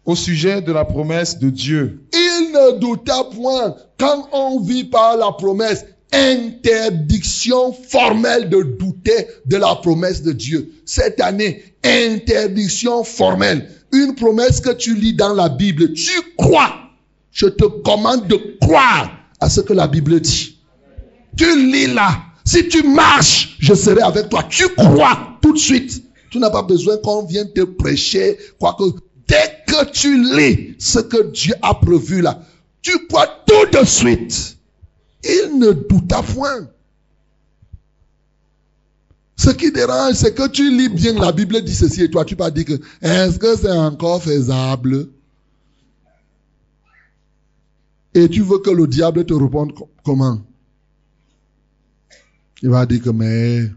au 0.04 0.14
sujet 0.14 0.62
de 0.62 0.72
la 0.72 0.84
promesse 0.86 1.38
de 1.38 1.50
Dieu. 1.50 2.02
Il 2.12 2.52
ne 2.52 2.78
douta 2.78 3.24
point 3.24 3.76
quand 3.98 4.28
on 4.32 4.60
vit 4.60 4.84
par 4.84 5.16
la 5.18 5.32
promesse. 5.32 5.84
Interdiction 6.12 7.72
formelle 7.72 8.48
de 8.48 8.62
douter 8.62 9.26
de 9.46 9.56
la 9.56 9.74
promesse 9.76 10.22
de 10.22 10.32
Dieu. 10.32 10.72
Cette 10.86 11.20
année, 11.20 11.62
interdiction 11.84 13.04
formelle. 13.04 13.68
Une 13.92 14.14
promesse 14.14 14.60
que 14.60 14.72
tu 14.72 14.94
lis 14.94 15.14
dans 15.14 15.34
la 15.34 15.48
Bible. 15.48 15.92
Tu 15.92 16.12
crois. 16.36 16.74
Je 17.30 17.46
te 17.46 17.64
commande 17.64 18.26
de 18.26 18.56
croire 18.60 19.10
à 19.40 19.48
ce 19.48 19.60
que 19.60 19.72
la 19.72 19.86
Bible 19.86 20.20
dit. 20.20 20.58
Tu 21.36 21.70
lis 21.70 21.86
là. 21.86 22.22
Si 22.44 22.66
tu 22.68 22.82
marches, 22.82 23.56
je 23.58 23.74
serai 23.74 24.00
avec 24.00 24.30
toi. 24.30 24.44
Tu 24.48 24.66
crois 24.70 25.38
tout 25.42 25.52
de 25.52 25.58
suite. 25.58 26.02
Tu 26.30 26.38
n'as 26.38 26.50
pas 26.50 26.62
besoin 26.62 26.96
qu'on 26.98 27.24
vienne 27.24 27.52
te 27.52 27.62
prêcher. 27.62 28.38
Quoique, 28.58 28.98
dès 29.26 29.62
que 29.66 29.90
tu 29.90 30.22
lis 30.22 30.74
ce 30.78 30.98
que 30.98 31.30
Dieu 31.30 31.54
a 31.62 31.74
prévu 31.74 32.22
là, 32.22 32.42
tu 32.82 33.06
crois 33.06 33.28
tout 33.46 33.78
de 33.78 33.84
suite. 33.84 34.57
Il 35.24 35.58
ne 35.58 35.72
douta 35.72 36.22
point. 36.22 36.68
Ce 39.36 39.50
qui 39.50 39.72
dérange, 39.72 40.14
c'est 40.14 40.34
que 40.34 40.48
tu 40.48 40.70
lis 40.76 40.88
bien 40.90 41.14
la 41.14 41.32
Bible 41.32 41.62
dit 41.62 41.74
ceci 41.74 42.02
et 42.02 42.10
toi 42.10 42.24
tu 42.24 42.34
vas 42.34 42.50
dire 42.50 42.64
que 42.66 42.80
est-ce 43.00 43.38
que 43.38 43.56
c'est 43.56 43.70
encore 43.70 44.22
faisable? 44.22 45.08
Et 48.14 48.28
tu 48.28 48.42
veux 48.42 48.58
que 48.58 48.70
le 48.70 48.86
diable 48.86 49.24
te 49.24 49.32
réponde 49.32 49.72
co- 49.74 49.90
comment? 50.04 50.42
Il 52.62 52.70
va 52.70 52.86
dire 52.86 53.02
que 53.02 53.10
mais 53.10 53.70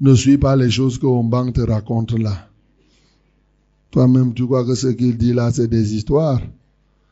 ne 0.00 0.14
suis 0.14 0.38
pas 0.38 0.56
les 0.56 0.70
choses 0.70 0.98
que 0.98 1.06
Omban 1.06 1.52
te 1.52 1.60
raconte 1.60 2.12
là. 2.18 2.48
Toi-même, 3.90 4.34
tu 4.34 4.46
crois 4.46 4.64
que 4.64 4.74
ce 4.76 4.88
qu'il 4.88 5.16
dit 5.18 5.32
là, 5.32 5.50
c'est 5.52 5.68
des 5.68 5.94
histoires? 5.94 6.40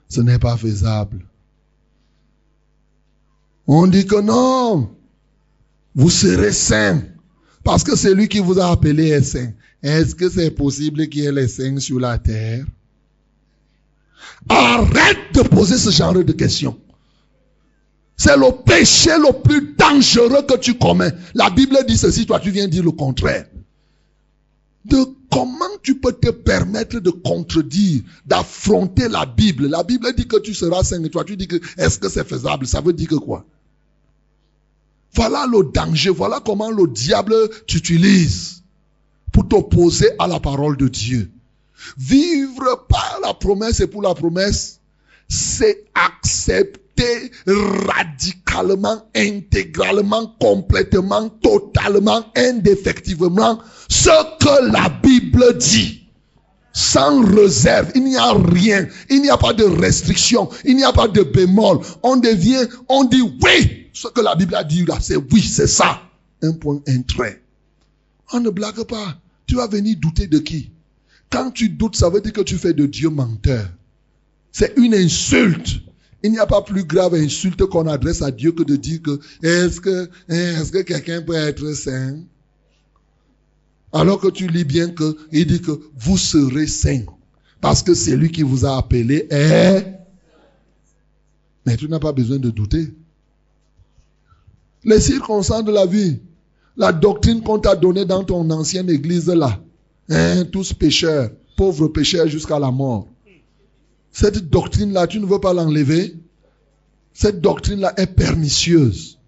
Ce 0.09 0.21
n'est 0.21 0.39
pas 0.39 0.57
faisable. 0.57 1.27
On 3.67 3.87
dit 3.87 4.07
que 4.07 4.21
non, 4.21 4.91
vous 5.95 6.11
serez 6.11 6.53
saints. 6.53 7.03
Parce 7.63 7.83
que 7.83 7.97
celui 7.97 8.29
qui 8.29 8.41
vous 8.41 8.59
a 8.59 8.71
appelé 8.71 9.09
est 9.09 9.23
saint. 9.23 9.53
Est-ce 9.83 10.15
que 10.15 10.29
c'est 10.29 10.51
possible 10.51 11.09
qu'il 11.09 11.23
y 11.23 11.27
ait 11.27 11.33
les 11.33 11.49
saints 11.49 11.81
sur 11.81 11.99
la 11.99 12.19
terre? 12.19 12.67
Arrête 14.49 15.33
de 15.35 15.43
poser 15.43 15.79
ce 15.79 15.91
genre 15.91 16.13
de 16.13 16.33
questions. 16.33 16.79
C'est 18.17 18.37
le 18.37 18.51
péché 18.65 19.11
le 19.17 19.33
plus 19.43 19.75
dangereux 19.77 20.43
que 20.43 20.59
tu 20.59 20.75
commets. 20.75 21.13
La 21.35 21.51
Bible 21.51 21.79
dit 21.89 21.97
ceci, 21.97 22.27
toi 22.27 22.39
tu 22.39 22.51
viens 22.51 22.69
dire 22.69 22.85
le 22.85 22.93
contraire. 22.93 23.47
De 24.85 25.05
comment 25.31 25.65
tu 25.83 25.99
peux 25.99 26.13
te 26.13 26.31
permettre 26.31 27.01
de 27.01 27.11
contredire, 27.11 28.03
d'affronter 28.27 29.09
la 29.09 29.25
Bible? 29.25 29.69
La 29.69 29.83
Bible 29.83 30.15
dit 30.15 30.29
que 30.29 30.39
tu 30.39 30.53
seras 30.53 30.85
saint 30.85 31.03
et 31.03 31.11
toi 31.11 31.25
tu 31.25 31.37
dis 31.37 31.49
que 31.49 31.57
est-ce 31.79 31.99
que 31.99 32.11
c'est 32.11 32.29
faisable? 32.29 32.67
Ça 32.67 32.83
veut 32.83 32.93
dire 32.93 33.09
que 33.09 33.15
quoi? 33.15 33.47
Voilà 35.15 35.47
le 35.47 35.71
danger, 35.73 36.11
voilà 36.11 36.41
comment 36.45 36.71
le 36.71 36.89
diable 36.89 37.35
t'utilise 37.67 38.63
pour 39.33 39.49
t'opposer 39.49 40.11
à 40.19 40.27
la 40.27 40.41
parole 40.41 40.77
de 40.77 40.89
Dieu. 40.89 41.31
Vivre 41.99 42.87
par 42.89 43.21
la 43.23 43.35
promesse 43.35 43.81
et 43.81 43.87
pour 43.87 44.03
la 44.03 44.15
promesse, 44.15 44.81
c'est 45.29 45.85
accepter 45.95 47.31
radicalement, 47.47 49.03
intégralement, 49.15 50.35
complètement, 50.41 51.29
totalement, 51.29 52.25
indéfectivement 52.37 53.59
ce 53.89 54.11
que 54.39 54.73
la 54.73 54.89
Bible 54.89 55.59
dit. 55.59 56.01
Sans 56.73 57.23
réserve, 57.23 57.93
il 57.95 58.03
n'y 58.03 58.17
a 58.17 58.33
rien, 58.33 58.89
il 59.09 59.23
n'y 59.23 59.31
a 59.31 59.37
pas 59.37 59.53
de 59.53 59.63
restriction, 59.63 60.49
il 60.65 60.75
n'y 60.75 60.83
a 60.83 60.93
pas 60.93 61.07
de 61.07 61.23
bémol. 61.23 61.79
On 62.03 62.17
devient, 62.17 62.67
on 62.89 63.05
dit 63.05 63.23
oui, 63.23 63.84
ce 63.95 64.09
que 64.09 64.21
la 64.21 64.35
Bible 64.35 64.55
a 64.57 64.65
dit 64.65 64.85
là, 64.85 64.99
c'est 65.01 65.17
oui, 65.17 65.41
c'est 65.41 65.69
ça. 65.69 66.03
Un 66.43 66.53
point, 66.53 66.83
un 66.87 67.01
trait. 67.03 67.43
On 68.33 68.41
ne 68.41 68.51
blague 68.51 68.83
pas. 68.85 69.19
Tu 69.47 69.55
vas 69.55 69.69
venir 69.69 69.97
douter 69.99 70.27
de 70.27 70.39
qui? 70.39 70.73
Quand 71.31 71.51
tu 71.51 71.69
doutes, 71.69 71.97
ça 71.97 72.11
veut 72.11 72.21
dire 72.21 72.33
que 72.33 72.43
tu 72.43 72.57
fais 72.57 72.75
de 72.75 72.87
Dieu 72.87 73.09
menteur. 73.09 73.71
C'est 74.53 74.75
une 74.77 74.95
insulte. 74.95 75.81
Il 76.23 76.33
n'y 76.33 76.39
a 76.39 76.47
pas 76.47 76.63
plus 76.63 76.85
grave 76.85 77.15
insulte 77.15 77.65
qu'on 77.67 77.87
adresse 77.87 78.23
à 78.23 78.31
Dieu 78.31 78.53
que 78.53 78.63
de 78.63 78.77
dire 78.77 79.01
que 79.01 79.21
est-ce 79.43 79.81
que, 79.81 80.11
est-ce 80.29 80.73
que 80.73 80.79
quelqu'un 80.83 81.23
peut 81.23 81.35
être 81.35 81.73
saint? 81.73 82.19
Alors 83.93 84.21
que 84.21 84.29
tu 84.29 84.49
lis 84.49 84.65
bien 84.65 84.91
que, 84.91 85.17
il 85.31 85.47
dit 85.47 85.61
que 85.61 85.81
vous 85.97 86.19
serez 86.19 86.67
saints. 86.67 87.05
Parce 87.61 87.83
que 87.83 87.95
c'est 87.95 88.17
lui 88.17 88.31
qui 88.33 88.43
vous 88.43 88.65
a 88.67 88.77
appelé 88.77 89.27
est. 89.31 89.87
Mais 91.65 91.77
tu 91.77 91.89
n'as 91.89 92.01
pas 92.01 92.13
besoin 92.13 92.39
de 92.39 92.51
douter. 92.51 92.93
Les 94.85 95.01
circonstances 95.01 95.65
de 95.65 95.73
la 95.73 95.87
vie, 95.87 96.21
la 96.77 96.93
doctrine 96.93 97.43
qu'on 97.43 97.59
t'a 97.59 97.77
donnée 97.77 98.05
dans 98.05 98.25
ton 98.25 98.49
ancienne 98.51 98.91
église 98.91 99.29
là, 99.29 99.61
hein, 100.11 100.45
tous 100.45 100.73
pécheurs, 100.73 101.31
pauvres 101.57 101.89
pécheurs 101.89 102.29
jusqu'à 102.29 102.59
la 102.59 102.71
mort. 102.71 103.09
Cette 104.11 104.49
doctrine-là, 104.49 105.07
tu 105.07 105.19
ne 105.19 105.27
veux 105.27 105.41
pas 105.41 105.55
l'enlever. 105.55 106.17
Cette 107.13 107.41
doctrine-là 107.41 107.95
est 107.97 108.07
pernicieuse. 108.07 109.19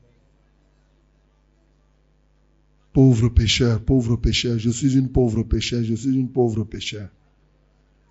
Pauvre 2.92 3.28
pécheur, 3.28 3.80
pauvre 3.80 4.16
pécheur, 4.16 4.58
je 4.58 4.70
suis 4.70 4.96
une 4.96 5.08
pauvre 5.08 5.42
pécheur, 5.42 5.82
je 5.84 5.94
suis 5.94 6.14
une 6.14 6.30
pauvre 6.30 6.64
pécheur. 6.64 7.08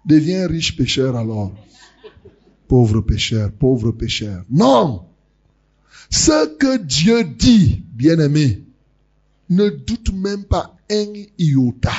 Deviens 0.05 0.47
riche 0.47 0.75
pécheur 0.75 1.15
alors. 1.15 1.53
Pauvre 2.67 3.01
pécheur, 3.01 3.51
pauvre 3.51 3.91
pécheur. 3.91 4.43
Non! 4.49 5.05
Ce 6.09 6.47
que 6.57 6.77
Dieu 6.77 7.23
dit, 7.23 7.83
bien-aimé, 7.93 8.63
ne 9.49 9.69
doute 9.69 10.11
même 10.13 10.43
pas 10.43 10.75
un 10.91 11.05
iota. 11.37 11.91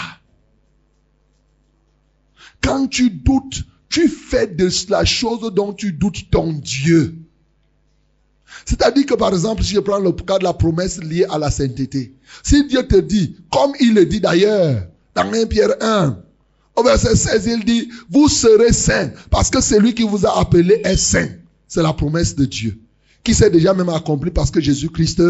Quand 2.60 2.88
tu 2.88 3.10
doutes, 3.10 3.64
tu 3.88 4.08
fais 4.08 4.46
de 4.46 4.68
la 4.90 5.04
chose 5.04 5.52
dont 5.54 5.72
tu 5.72 5.92
doutes 5.92 6.30
ton 6.30 6.52
Dieu. 6.52 7.14
C'est-à-dire 8.64 9.06
que 9.06 9.14
par 9.14 9.32
exemple, 9.32 9.62
si 9.62 9.74
je 9.74 9.80
prends 9.80 9.98
le 9.98 10.12
cas 10.12 10.38
de 10.38 10.44
la 10.44 10.52
promesse 10.52 11.02
liée 11.02 11.26
à 11.30 11.38
la 11.38 11.50
sainteté, 11.50 12.14
si 12.42 12.66
Dieu 12.66 12.86
te 12.86 12.96
dit, 12.96 13.36
comme 13.50 13.72
il 13.80 13.94
le 13.94 14.06
dit 14.06 14.20
d'ailleurs, 14.20 14.86
dans 15.14 15.32
1 15.32 15.46
Pierre 15.46 15.74
1, 15.80 16.18
au 16.76 16.82
verset 16.82 17.16
16, 17.16 17.46
il 17.46 17.64
dit, 17.64 17.90
vous 18.10 18.28
serez 18.28 18.72
saints, 18.72 19.10
parce 19.30 19.50
que 19.50 19.60
celui 19.60 19.94
qui 19.94 20.02
vous 20.02 20.26
a 20.26 20.38
appelé 20.38 20.80
est 20.84 20.96
saint. 20.96 21.28
C'est 21.68 21.82
la 21.82 21.92
promesse 21.92 22.36
de 22.36 22.44
Dieu, 22.44 22.78
qui 23.26 23.34
s'est 23.34 23.50
déjà 23.50 23.74
même 23.74 23.88
accomplie 23.88 24.30
parce 24.30 24.52
que 24.52 24.60
Jésus-Christ 24.60 25.20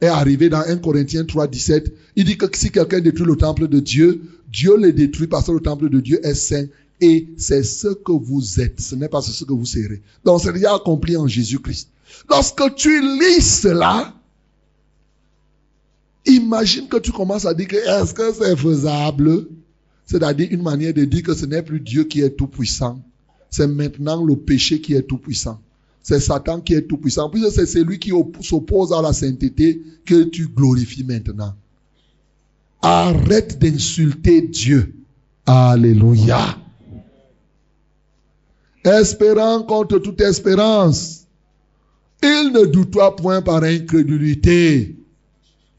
est 0.00 0.06
arrivé 0.06 0.48
dans 0.48 0.62
1 0.66 0.78
Corinthiens 0.78 1.26
3, 1.26 1.46
17. 1.46 1.92
Il 2.16 2.24
dit 2.24 2.38
que 2.38 2.46
si 2.56 2.70
quelqu'un 2.70 3.00
détruit 3.00 3.26
le 3.26 3.36
temple 3.36 3.68
de 3.68 3.80
Dieu, 3.80 4.22
Dieu 4.50 4.78
le 4.78 4.94
détruit 4.94 5.26
parce 5.26 5.48
que 5.48 5.52
le 5.52 5.60
temple 5.60 5.90
de 5.90 6.00
Dieu 6.00 6.26
est 6.26 6.32
saint 6.32 6.64
et 7.02 7.28
c'est 7.36 7.62
ce 7.62 7.88
que 7.88 8.12
vous 8.12 8.62
êtes. 8.62 8.80
Ce 8.80 8.94
n'est 8.94 9.10
pas 9.10 9.20
ce 9.20 9.44
que 9.44 9.52
vous 9.52 9.66
serez. 9.66 10.00
Donc 10.24 10.40
c'est 10.40 10.54
déjà 10.54 10.74
accompli 10.74 11.18
en 11.18 11.26
Jésus-Christ. 11.26 11.90
Lorsque 12.30 12.76
tu 12.76 13.02
lis 13.02 13.42
cela, 13.42 14.14
imagine 16.24 16.88
que 16.88 16.96
tu 16.96 17.12
commences 17.12 17.44
à 17.44 17.52
dire 17.52 17.68
que 17.68 17.76
est-ce 17.76 18.14
que 18.14 18.32
c'est 18.32 18.56
faisable? 18.56 19.48
C'est-à-dire 20.06 20.48
une 20.50 20.62
manière 20.62 20.94
de 20.94 21.04
dire 21.04 21.22
que 21.22 21.34
ce 21.34 21.44
n'est 21.44 21.62
plus 21.62 21.80
Dieu 21.80 22.04
qui 22.04 22.22
est 22.22 22.30
tout 22.30 22.46
puissant. 22.46 23.02
C'est 23.50 23.66
maintenant 23.66 24.24
le 24.24 24.34
péché 24.34 24.80
qui 24.80 24.94
est 24.94 25.02
tout 25.02 25.18
puissant. 25.18 25.60
C'est 26.04 26.20
Satan 26.20 26.60
qui 26.60 26.74
est 26.74 26.82
tout 26.82 26.98
puissant. 26.98 27.30
Puisque 27.30 27.50
c'est 27.50 27.66
celui 27.66 27.98
qui 27.98 28.12
s'oppose 28.42 28.92
à 28.92 29.00
la 29.00 29.14
sainteté 29.14 29.82
que 30.04 30.24
tu 30.24 30.48
glorifies 30.48 31.02
maintenant. 31.02 31.54
Arrête 32.82 33.58
d'insulter 33.58 34.42
Dieu. 34.42 34.94
Alléluia. 35.46 36.58
Espérant 38.84 39.62
contre 39.62 39.98
toute 39.98 40.20
espérance. 40.20 41.26
Il 42.22 42.52
ne 42.52 42.66
doute 42.66 42.96
point 43.16 43.40
par 43.40 43.62
incrédulité 43.62 44.96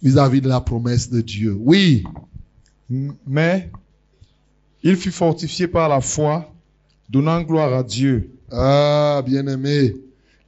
vis-à-vis 0.02 0.42
de 0.42 0.50
la 0.50 0.60
promesse 0.60 1.12
de 1.12 1.22
Dieu. 1.22 1.56
Oui. 1.60 2.04
Mais 3.28 3.70
il 4.82 4.96
fut 4.96 5.12
fortifié 5.12 5.68
par 5.68 5.88
la 5.88 6.02
foi, 6.02 6.52
donnant 7.10 7.44
gloire 7.44 7.74
à 7.74 7.84
Dieu. 7.84 8.32
Ah, 8.52 9.22
bien-aimé. 9.24 9.96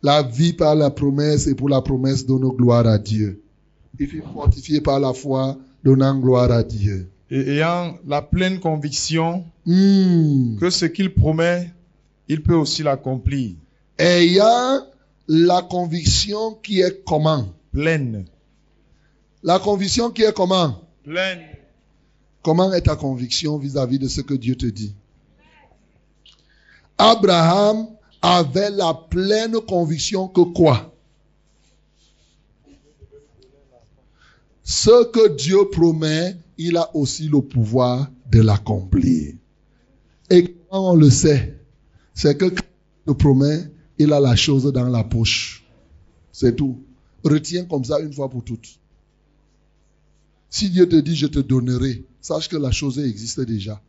La 0.03 0.21
vie 0.23 0.53
par 0.53 0.75
la 0.75 0.89
promesse 0.89 1.47
et 1.47 1.55
pour 1.55 1.69
la 1.69 1.81
promesse 1.81 2.25
donne 2.25 2.47
gloire 2.49 2.85
à 2.87 2.97
Dieu. 2.97 3.41
Il 3.99 4.07
fut 4.07 4.23
fortifié 4.33 4.79
par 4.81 4.99
la 4.99 5.13
foi, 5.13 5.57
donnant 5.83 6.17
gloire 6.19 6.51
à 6.51 6.63
Dieu. 6.63 7.09
Et 7.29 7.53
ayant 7.55 7.97
la 8.05 8.21
pleine 8.21 8.59
conviction 8.59 9.43
Hmm. 9.65 10.57
que 10.59 10.69
ce 10.69 10.85
qu'il 10.85 11.13
promet, 11.13 11.69
il 12.29 12.41
peut 12.41 12.55
aussi 12.55 12.83
l'accomplir. 12.83 13.55
Ayant 13.97 14.79
la 15.27 15.61
conviction 15.61 16.53
qui 16.63 16.79
est 16.79 17.03
comment? 17.03 17.49
Pleine. 17.73 18.23
La 19.43 19.59
conviction 19.59 20.09
qui 20.09 20.21
est 20.23 20.33
comment? 20.33 20.79
Pleine. 21.03 21.41
Comment 22.43 22.71
est 22.71 22.83
ta 22.83 22.95
conviction 22.95 23.57
vis-à-vis 23.57 23.99
de 23.99 24.07
ce 24.07 24.21
que 24.21 24.35
Dieu 24.35 24.55
te 24.55 24.67
dit? 24.67 24.95
Abraham 26.97 27.87
avait 28.21 28.71
la 28.71 28.93
pleine 28.93 29.59
conviction 29.61 30.27
que 30.27 30.41
quoi? 30.41 30.93
Ce 34.63 35.05
que 35.05 35.35
Dieu 35.35 35.69
promet, 35.71 36.35
il 36.57 36.75
a 36.77 36.93
aussi 36.95 37.29
le 37.29 37.41
pouvoir 37.41 38.11
de 38.29 38.41
l'accomplir. 38.41 39.33
Et 40.29 40.43
comment 40.69 40.91
on 40.91 40.95
le 40.95 41.09
sait 41.09 41.57
C'est 42.13 42.37
que 42.37 42.45
quand 42.45 42.55
il 42.57 43.07
le 43.07 43.13
promet, 43.13 43.71
il 43.97 44.11
a 44.11 44.19
la 44.19 44.35
chose 44.35 44.65
dans 44.73 44.89
la 44.89 45.03
poche. 45.03 45.65
C'est 46.31 46.55
tout. 46.55 46.83
Retiens 47.23 47.65
comme 47.65 47.85
ça 47.85 47.99
une 47.99 48.13
fois 48.13 48.29
pour 48.29 48.43
toutes. 48.43 48.79
Si 50.49 50.69
Dieu 50.69 50.87
te 50.87 50.95
dit 50.95 51.15
je 51.15 51.27
te 51.27 51.39
donnerai, 51.39 52.03
sache 52.21 52.49
que 52.49 52.57
la 52.57 52.71
chose 52.71 52.99
existe 52.99 53.41
déjà. 53.41 53.81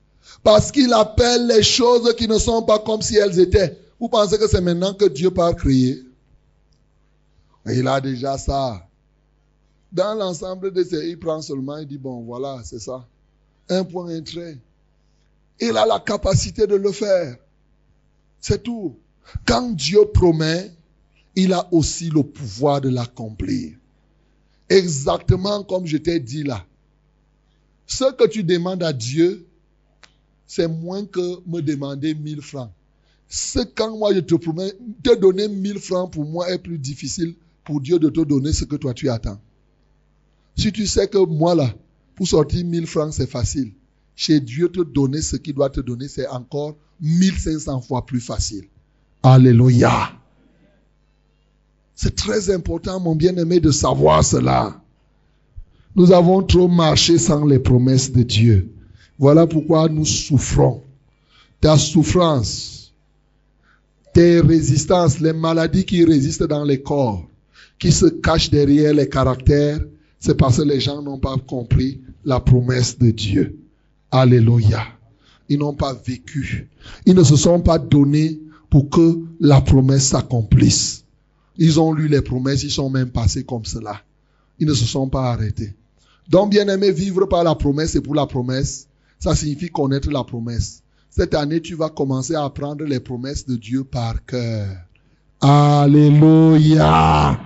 Parce 0.43 0.70
qu'il 0.70 0.93
appelle 0.93 1.47
les 1.47 1.62
choses 1.62 2.14
qui 2.16 2.29
ne 2.29 2.39
sont 2.39 2.62
pas 2.62 2.79
comme 2.79 3.03
si 3.03 3.16
elles 3.16 3.39
étaient. 3.41 3.79
Vous 4.01 4.09
pensez 4.09 4.39
que 4.39 4.47
c'est 4.47 4.61
maintenant 4.61 4.95
que 4.95 5.07
Dieu 5.07 5.31
part 5.31 5.57
créer? 5.57 6.03
Il 7.67 7.87
a 7.89 8.01
déjà 8.01 8.39
ça. 8.39 8.87
Dans 9.93 10.15
l'ensemble 10.15 10.73
de 10.73 10.85
ces, 10.85 11.09
il 11.09 11.19
prend 11.19 11.43
seulement, 11.43 11.79
il 11.79 11.87
dit, 11.87 11.99
bon, 11.99 12.23
voilà, 12.23 12.61
c'est 12.65 12.79
ça. 12.79 13.07
Un 13.69 13.85
point, 13.85 14.09
un 14.09 14.23
trait. 14.23 14.59
Il 15.61 15.77
a 15.77 15.85
la 15.87 15.99
capacité 15.99 16.67
de 16.67 16.77
le 16.77 16.93
faire. 16.93 17.37
C'est 18.41 18.63
tout. 18.63 18.97
Quand 19.47 19.71
Dieu 19.71 20.01
promet, 20.13 20.71
il 21.35 21.53
a 21.53 21.67
aussi 21.73 22.11
le 22.11 22.23
pouvoir 22.23 22.81
de 22.81 22.89
l'accomplir. 22.89 23.77
Exactement 24.69 25.65
comme 25.65 25.87
je 25.87 25.97
t'ai 25.97 26.21
dit 26.21 26.45
là. 26.45 26.65
Ce 27.87 28.13
que 28.13 28.27
tu 28.29 28.45
demandes 28.45 28.83
à 28.83 28.93
Dieu, 28.93 29.47
c'est 30.47 30.69
moins 30.69 31.05
que 31.07 31.41
me 31.47 31.61
demander 31.61 32.15
1000 32.15 32.43
francs. 32.43 32.71
Ce 33.29 33.61
quand 33.61 33.97
moi 33.97 34.14
je 34.14 34.20
te 34.20 34.35
promets, 34.35 34.72
te 35.03 35.14
donner 35.14 35.49
1000 35.49 35.79
francs 35.79 36.12
pour 36.12 36.24
moi 36.24 36.51
est 36.51 36.59
plus 36.59 36.79
difficile 36.79 37.35
pour 37.64 37.81
Dieu 37.81 37.99
de 37.99 38.09
te 38.09 38.22
donner 38.22 38.53
ce 38.53 38.64
que 38.64 38.76
toi 38.76 38.95
tu 38.95 39.09
attends. 39.11 39.41
Si 40.57 40.72
tu 40.72 40.87
sais 40.87 41.09
que 41.09 41.18
moi 41.18 41.55
là, 41.55 41.72
pour 42.14 42.26
sortir 42.26 42.64
1000 42.64 42.87
francs 42.87 43.12
c'est 43.12 43.31
facile. 43.31 43.72
Chez 44.16 44.41
Dieu 44.41 44.68
te 44.68 44.81
donner 44.81 45.22
ce 45.22 45.37
qu'il 45.37 45.55
doit 45.55 45.70
te 45.70 45.81
donner 45.81 46.09
c'est 46.09 46.26
encore 46.29 46.76
1500 47.01 47.83
fois 47.83 48.07
plus 48.07 48.20
facile. 48.20 48.64
Alléluia. 49.22 50.12
C'est 51.95 52.14
très 52.14 52.51
important, 52.51 53.01
mon 53.01 53.16
bien-aimé, 53.16 53.59
de 53.59 53.72
savoir 53.72 54.24
cela. 54.24 54.81
Nous 55.97 56.12
avons 56.12 56.45
trop 56.45 56.68
marché 56.68 57.18
sans 57.18 57.45
les 57.45 57.59
promesses 57.59 58.12
de 58.12 58.22
Dieu. 58.22 58.72
Voilà 59.18 59.49
pourquoi 59.49 59.89
nous 59.89 60.05
souffrons. 60.05 60.85
Ta 61.61 61.76
souffrance, 61.76 62.88
tes 64.19 64.41
résistances, 64.41 65.21
les 65.21 65.33
maladies 65.33 65.85
qui 65.85 66.05
résistent 66.05 66.49
dans 66.49 66.64
les 66.64 66.83
corps, 66.83 67.25
qui 67.79 67.93
se 67.93 68.07
cachent 68.07 68.51
derrière 68.51 68.93
les 68.93 69.09
caractères, 69.09 69.79
c'est 70.19 70.37
parce 70.37 70.57
que 70.57 70.62
les 70.62 70.81
gens 70.81 71.01
n'ont 71.03 71.21
pas 71.21 71.37
compris 71.37 72.01
la 72.25 72.41
promesse 72.41 72.99
de 72.99 73.12
Dieu. 73.12 73.61
Alléluia. 74.11 74.83
Ils 75.49 75.61
n'ont 75.61 75.75
pas 75.75 75.95
vécu. 75.95 76.69
Ils 77.07 77.14
ne 77.14 77.23
se 77.23 77.37
sont 77.37 77.61
pas 77.61 77.79
donnés 77.79 78.41
pour 78.71 78.91
que 78.91 79.21
la 79.39 79.61
promesse 79.61 80.07
s'accomplisse. 80.07 81.05
Ils 81.57 81.79
ont 81.79 81.93
lu 81.93 82.09
les 82.09 82.21
promesses, 82.21 82.64
ils 82.64 82.73
sont 82.73 82.91
même 82.91 83.11
passés 83.11 83.45
comme 83.45 83.66
cela. 83.66 84.01
Ils 84.59 84.66
ne 84.66 84.75
se 84.75 84.85
sont 84.85 85.09
pas 85.09 85.31
arrêtés. 85.31 85.77
Donc, 86.29 86.51
bien 86.51 86.66
aimé, 86.66 86.91
vivre 86.91 87.27
par 87.27 87.45
la 87.45 87.55
promesse 87.55 87.95
et 87.95 88.01
pour 88.01 88.16
la 88.16 88.27
promesse, 88.27 88.89
ça 89.21 89.37
signifie 89.37 89.69
connaître 89.69 90.11
la 90.11 90.25
promesse. 90.25 90.83
Cette 91.11 91.35
année, 91.35 91.61
tu 91.61 91.75
vas 91.75 91.91
commencer 91.91 92.35
à 92.35 92.45
apprendre 92.45 92.85
les 92.85 93.01
promesses 93.01 93.47
de 93.47 93.57
Dieu 93.57 93.85
par 93.85 94.25
cœur. 94.25 94.69
Alléluia. 95.41 97.39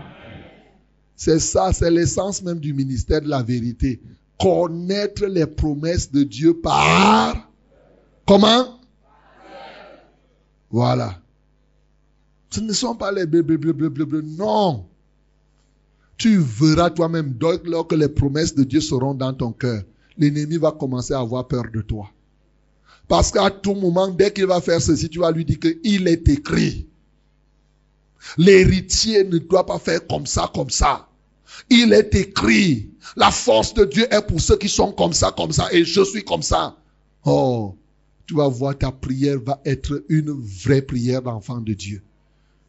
C'est 1.17 1.39
ça, 1.39 1.73
c'est 1.73 1.91
l'essence 1.91 2.43
même 2.43 2.59
du 2.59 2.75
ministère 2.75 3.21
de 3.23 3.29
la 3.29 3.43
vérité. 3.43 4.01
Connaître 4.39 5.27
les 5.27 5.47
promesses 5.47 6.11
de 6.11 6.25
Dieu 6.25 6.55
par... 6.55 7.49
Comment? 8.27 8.81
Voilà. 10.71 11.19
Ce 12.51 12.61
ne 12.61 12.73
sont 12.73 12.95
pas 12.95 13.13
les. 13.13 13.25
Non. 13.27 14.87
Tu 16.17 16.39
verras 16.39 16.91
toi-même, 16.91 17.33
donc, 17.33 17.67
lorsque 17.67 17.93
les 17.93 18.09
promesses 18.09 18.55
de 18.55 18.65
Dieu 18.65 18.81
seront 18.81 19.15
dans 19.15 19.33
ton 19.33 19.53
cœur, 19.53 19.83
l'ennemi 20.19 20.57
va 20.57 20.71
commencer 20.71 21.15
à 21.15 21.21
avoir 21.21 21.49
peur 21.49 21.65
de 21.73 21.81
toi. 21.81 22.12
Parce 23.09 23.31
qu'à 23.31 23.51
tout 23.51 23.75
moment, 23.75 24.09
dès 24.09 24.33
qu'il 24.33 24.47
va 24.47 24.61
faire 24.61 24.81
ceci, 24.81 25.09
tu 25.09 25.19
vas 25.19 25.31
lui 25.31 25.45
dire 25.45 25.59
qu'il 25.59 26.09
est 26.09 26.29
écrit. 26.29 26.87
L'héritier 28.39 29.25
ne 29.25 29.39
doit 29.39 29.67
pas 29.67 29.79
faire 29.79 30.07
comme 30.07 30.27
ça, 30.27 30.51
comme 30.55 30.71
ça. 30.71 31.09
Il 31.69 31.93
est 31.93 32.15
écrit. 32.15 32.91
La 33.17 33.31
force 33.31 33.75
de 33.75 33.85
Dieu 33.85 34.07
est 34.13 34.27
pour 34.27 34.41
ceux 34.41 34.57
qui 34.57 34.69
sont 34.69 34.93
comme 34.93 35.13
ça, 35.13 35.33
comme 35.37 35.53
ça, 35.53 35.69
et 35.73 35.85
je 35.85 36.03
suis 36.05 36.25
comme 36.25 36.43
ça. 36.43 36.77
Oh, 37.25 37.77
tu 38.27 38.35
vas 38.35 38.49
voir, 38.49 38.79
ta 38.79 38.91
prière 38.91 39.39
va 39.45 39.61
être 39.65 40.05
une 40.09 40.31
vraie 40.31 40.83
prière 40.83 41.23
d'enfant 41.23 41.61
de 41.61 41.75
Dieu. 41.75 42.03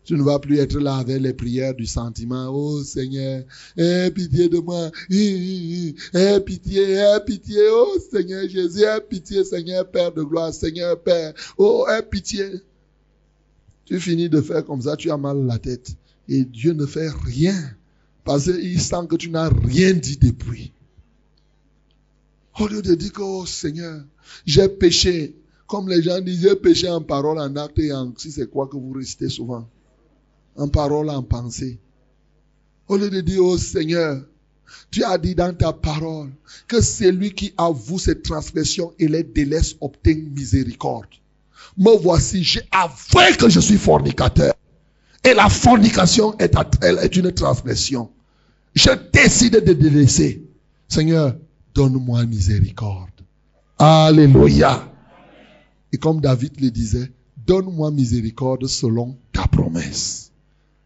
Tu 0.06 0.16
ne 0.16 0.24
vas 0.24 0.40
plus 0.40 0.58
être 0.58 0.78
là 0.80 0.98
avec 0.98 1.22
les 1.22 1.34
prières 1.34 1.74
du 1.74 1.86
sentiment. 1.86 2.50
Oh 2.50 2.84
Seigneur, 2.84 3.44
aie 3.78 4.12
pitié 4.12 4.50
de 4.50 4.60
moi. 4.60 4.92
Aie 5.10 6.40
pitié, 6.42 6.94
aie 6.94 7.20
pitié. 7.26 7.62
Oh 7.72 7.98
Seigneur 8.12 8.48
Jésus, 8.50 8.84
aie 8.84 9.00
pitié, 9.02 9.46
Seigneur 9.46 9.90
Père 9.90 10.12
de 10.12 10.24
gloire, 10.24 10.54
Seigneur 10.54 11.00
Père. 11.00 11.34
Oh, 11.58 11.86
aie 11.90 12.04
pitié. 12.04 12.46
Tu 13.86 14.00
finis 14.00 14.30
de 14.30 14.42
faire 14.42 14.66
comme 14.66 14.82
ça, 14.82 14.98
tu 14.98 15.10
as 15.10 15.18
mal 15.18 15.46
la 15.46 15.58
tête. 15.58 15.92
Et 16.28 16.44
Dieu 16.44 16.74
ne 16.74 16.86
fait 16.86 17.10
rien. 17.10 17.56
Parce 18.26 18.46
qu'il 18.52 18.82
sent 18.82 19.08
que 19.10 19.16
tu 19.16 19.30
n'as 19.30 19.50
rien 19.50 19.94
dit 19.94 20.18
depuis. 20.18 20.72
Au 22.60 22.68
lieu 22.68 22.82
de 22.82 22.96
dire 22.96 23.12
que, 23.12 23.22
oh 23.22 23.46
Seigneur, 23.46 24.04
j'ai 24.46 24.68
péché. 24.68 25.36
Comme 25.66 25.90
les 25.90 26.02
gens 26.02 26.20
disent, 26.22 26.42
j'ai 26.42 26.56
péché 26.56 26.90
en 26.90 27.02
parole, 27.02 27.40
en 27.40 27.56
acte 27.56 27.80
et 27.80 27.92
en 27.92 28.14
si 28.18 28.32
c'est 28.32 28.50
quoi 28.50 28.68
que 28.68 28.76
vous 28.76 28.92
récitez 28.92 29.30
souvent. 29.30 29.68
En 30.56 30.68
parole, 30.68 31.10
en 31.10 31.24
pensée. 31.24 31.80
Au 32.88 32.98
lieu 32.98 33.10
de 33.10 33.22
dire, 33.22 33.44
oh 33.44 33.58
Seigneur, 33.58 34.22
tu 34.92 35.04
as 35.04 35.18
dit 35.18 35.36
dans 35.36 35.56
ta 35.56 35.74
parole 35.74 36.32
que 36.68 36.82
celui 36.82 37.34
qui 37.34 37.54
avoue 37.58 38.00
ses 38.00 38.22
transgressions 38.22 38.94
et 39.00 39.08
les 39.08 39.24
délaisse 39.24 39.76
obtient 39.82 40.16
miséricorde. 40.16 41.08
Me 41.78 41.98
voici, 41.98 42.44
j'ai 42.44 42.62
avoué 42.72 43.36
que 43.38 43.50
je 43.50 43.60
suis 43.60 43.78
fornicateur. 43.78 44.54
Et 45.24 45.34
la 45.34 45.50
fornication 45.50 46.38
est, 46.38 46.54
est 46.84 47.16
une 47.16 47.32
transgression. 47.32 48.10
je 48.76 48.90
décide 49.12 49.64
de 49.64 49.74
délaisser. 49.74 50.44
Seigneur, 50.88 51.36
donne-moi 51.74 52.26
miséricorde. 52.26 53.10
Alléluia. 53.80 54.92
Et 55.92 55.98
comme 55.98 56.22
David 56.22 56.60
le 56.60 56.70
disait, 56.70 57.12
donne-moi 57.48 57.92
miséricorde 57.92 58.68
selon 58.68 59.18
ta 59.32 59.48
promesse. 59.48 60.33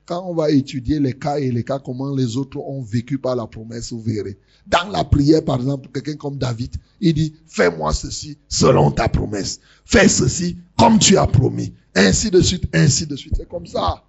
Quand 0.08 0.24
on 0.26 0.34
va 0.34 0.52
étudier 0.52 1.02
les 1.02 1.12
cas 1.12 1.38
et 1.38 1.52
les 1.52 1.66
cas, 1.66 1.80
comment 1.80 2.16
les 2.16 2.38
autres 2.38 2.58
ont 2.60 2.82
vécu 2.82 3.18
par 3.18 3.36
la 3.36 3.46
promesse, 3.46 3.92
vous 3.92 4.02
verrez. 4.02 4.38
Dans 4.66 4.90
la 4.90 5.04
prière, 5.04 5.44
par 5.44 5.58
exemple, 5.58 5.90
quelqu'un 5.94 6.16
comme 6.16 6.38
David, 6.38 6.78
il 7.02 7.14
dit, 7.14 7.36
fais-moi 7.46 7.94
ceci 7.94 8.38
selon 8.48 8.90
ta 8.90 9.10
promesse. 9.10 9.60
Fais 9.84 10.08
ceci 10.08 10.58
comme 10.78 10.98
tu 10.98 11.18
as 11.18 11.28
promis. 11.28 11.74
Ainsi 11.94 12.32
de 12.32 12.40
suite, 12.40 12.64
ainsi 12.74 13.06
de 13.06 13.18
suite. 13.18 13.34
C'est 13.36 13.50
comme 13.50 13.68
ça. 13.68 14.02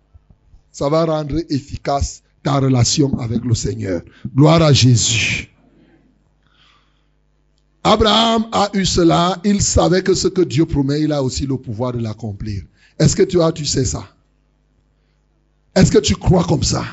Ça 0.71 0.89
va 0.89 1.05
rendre 1.05 1.37
efficace 1.49 2.23
ta 2.45 2.61
relation 2.61 3.19
avec 3.19 3.45
le 3.45 3.57
Seigneur. 3.57 4.03
Gloire 4.37 4.63
à 4.63 4.73
Jésus. 4.73 5.51
Abraham 7.83 8.47
a 8.53 8.71
eu 8.73 8.85
cela. 8.85 9.41
Il 9.45 9.61
savait 9.63 10.03
que 10.03 10.15
ce 10.15 10.29
que 10.29 10.43
Dieu 10.43 10.65
promet, 10.65 11.03
il 11.03 11.13
a 11.13 11.25
aussi 11.25 11.45
le 11.45 11.57
pouvoir 11.57 11.93
de 11.93 11.99
l'accomplir. 11.99 12.63
Est-ce 13.01 13.17
que 13.17 13.25
tu 13.25 13.43
as, 13.43 13.51
tu 13.51 13.65
sais 13.65 13.85
ça? 13.85 14.05
Est-ce 15.79 15.93
que 15.93 15.99
tu 15.99 16.17
crois 16.17 16.43
comme 16.43 16.65
ça? 16.65 16.85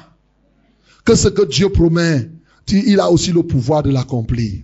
Que 1.06 1.16
ce 1.16 1.28
que 1.28 1.42
Dieu 1.44 1.70
promet, 1.70 2.30
il 2.68 3.00
a 3.00 3.10
aussi 3.10 3.32
le 3.32 3.42
pouvoir 3.42 3.82
de 3.82 3.90
l'accomplir. 3.90 4.64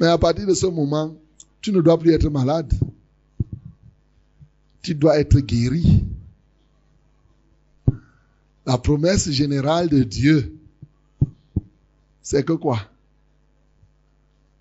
Mais 0.00 0.06
à 0.06 0.16
partir 0.16 0.46
de 0.46 0.54
ce 0.54 0.64
moment, 0.64 1.14
tu 1.60 1.70
ne 1.70 1.82
dois 1.82 1.98
plus 1.98 2.12
être 2.12 2.30
malade. 2.30 2.72
Tu 4.80 4.94
dois 4.94 5.18
être 5.18 5.38
guéri. 5.40 6.06
La 8.64 8.78
promesse 8.78 9.30
générale 9.30 9.90
de 9.90 10.02
Dieu, 10.02 10.58
c'est 12.22 12.42
que 12.42 12.54
quoi? 12.54 12.80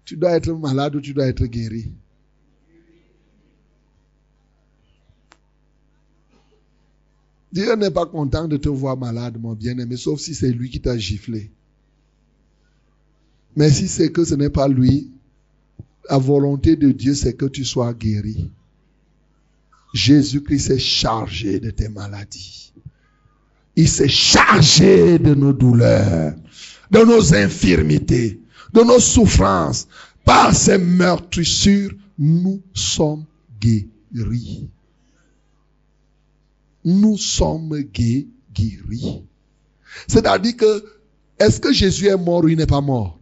Tu 0.03 0.17
dois 0.17 0.31
être 0.31 0.51
malade 0.51 0.97
ou 0.97 1.01
tu 1.01 1.13
dois 1.13 1.27
être 1.27 1.45
guéri. 1.45 1.93
Dieu 7.53 7.75
n'est 7.75 7.91
pas 7.91 8.07
content 8.07 8.47
de 8.47 8.57
te 8.57 8.67
voir 8.67 8.97
malade, 8.97 9.37
mon 9.39 9.53
bien-aimé, 9.53 9.95
sauf 9.95 10.19
si 10.19 10.33
c'est 10.33 10.51
lui 10.51 10.71
qui 10.71 10.81
t'a 10.81 10.97
giflé. 10.97 11.51
Mais 13.55 13.69
si 13.69 13.87
c'est 13.87 14.11
que 14.11 14.25
ce 14.25 14.33
n'est 14.33 14.49
pas 14.49 14.67
lui, 14.67 15.11
la 16.09 16.17
volonté 16.17 16.75
de 16.75 16.91
Dieu, 16.91 17.13
c'est 17.13 17.33
que 17.33 17.45
tu 17.45 17.63
sois 17.63 17.93
guéri. 17.93 18.49
Jésus-Christ 19.93 20.59
s'est 20.59 20.79
chargé 20.79 21.59
de 21.59 21.69
tes 21.69 21.89
maladies. 21.89 22.73
Il 23.75 23.87
s'est 23.87 24.09
chargé 24.09 25.19
de 25.19 25.35
nos 25.35 25.53
douleurs, 25.53 26.33
de 26.89 26.99
nos 27.05 27.35
infirmités, 27.35 28.41
de 28.73 28.81
nos 28.81 28.99
souffrances. 28.99 29.87
Par 30.25 30.55
ses 30.55 30.79
meurtrissures, 30.79 31.91
nous 32.17 32.63
sommes 32.73 33.25
guéris. 33.61 34.67
Nous 36.86 37.17
sommes 37.17 37.79
guéris. 37.81 39.23
C'est-à-dire 40.07 40.57
que, 40.57 40.86
est-ce 41.39 41.59
que 41.59 41.73
Jésus 41.73 42.07
est 42.07 42.17
mort 42.17 42.43
ou 42.43 42.49
il 42.49 42.57
n'est 42.57 42.65
pas 42.65 42.81
mort? 42.81 43.19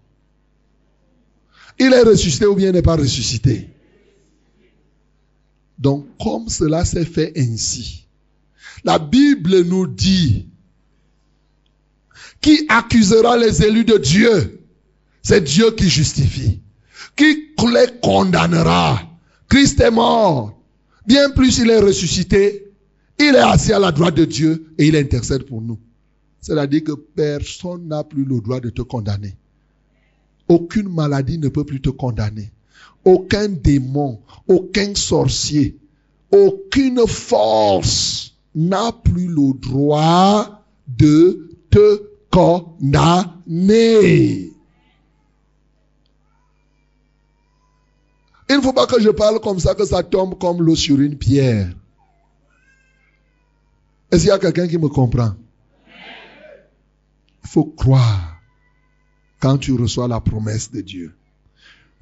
Il 1.80 1.94
est 1.94 2.04
ressuscité 2.04 2.46
ou 2.46 2.56
bien 2.56 2.70
il 2.70 2.74
n'est 2.74 2.82
pas 2.82 2.96
ressuscité? 2.96 3.70
Donc, 5.80 6.06
comme 6.22 6.48
cela 6.50 6.86
s'est 6.86 7.06
fait 7.06 7.34
ainsi, 7.38 8.08
la 8.84 9.00
Bible 9.00 9.62
nous 9.62 9.88
dit 9.88 10.48
qui 12.42 12.66
accusera 12.70 13.38
les 13.38 13.64
élus 13.64 13.86
de 13.86 13.98
Dieu? 13.98 14.60
C'est 15.22 15.42
Dieu 15.42 15.72
qui 15.72 15.88
justifie. 15.88 16.62
Qui 17.16 17.54
les 17.72 18.00
condamnera? 18.02 19.02
Christ 19.48 19.80
est 19.80 19.92
mort. 19.92 20.60
Bien 21.06 21.30
plus, 21.30 21.60
il 21.60 21.70
est 21.70 21.80
ressuscité. 21.80 22.71
Il 23.24 23.36
est 23.36 23.40
assis 23.40 23.72
à 23.72 23.78
la 23.78 23.92
droite 23.92 24.16
de 24.16 24.26
Dieu 24.26 24.74
et 24.80 24.88
il 24.88 24.96
intercède 24.96 25.44
pour 25.44 25.62
nous. 25.62 25.78
C'est-à-dire 26.40 26.84
que 26.84 26.94
personne 26.94 27.88
n'a 27.88 28.04
plus 28.04 28.26
le 28.26 28.42
droit 28.42 28.60
de 28.60 28.72
te 28.72 28.82
condamner. 28.82 29.38
Aucune 30.48 30.90
maladie 30.90 31.38
ne 31.38 31.48
peut 31.48 31.64
plus 31.64 31.82
te 31.82 31.92
condamner. 31.92 32.52
Aucun 33.06 33.48
démon, 33.48 34.22
aucun 34.48 34.96
sorcier, 34.96 35.78
aucune 36.32 37.06
force 37.08 38.34
n'a 38.56 38.92
plus 38.92 39.28
le 39.28 39.54
droit 39.54 40.64
de 40.88 41.52
te 41.70 42.02
condamner. 42.32 43.32
Il 48.50 48.58
ne 48.58 48.62
faut 48.62 48.74
pas 48.74 48.88
que 48.88 49.00
je 49.00 49.10
parle 49.10 49.40
comme 49.40 49.60
ça, 49.60 49.76
que 49.76 49.86
ça 49.86 50.02
tombe 50.02 50.40
comme 50.40 50.64
l'eau 50.64 50.76
sur 50.76 51.00
une 51.00 51.18
pierre. 51.18 51.72
Est-ce 54.12 54.24
qu'il 54.24 54.30
y 54.30 54.32
a 54.32 54.40
quelqu'un 54.40 54.68
qui 54.68 54.78
me 54.78 54.90
comprend 54.90 55.36
Il 57.44 57.50
faut 57.50 57.64
croire 57.64 58.42
quand 59.40 59.58
tu 59.58 59.74
reçois 59.74 60.08
la 60.08 60.20
promesse 60.20 60.70
de 60.70 60.82
Dieu. 60.82 61.14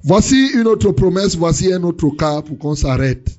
Voici 0.02 0.50
une 0.54 0.66
autre 0.66 0.90
promesse, 0.92 1.36
voici 1.36 1.72
un 1.72 1.82
autre 1.84 2.10
cas 2.10 2.42
pour 2.42 2.58
qu'on 2.58 2.74
s'arrête. 2.74 3.38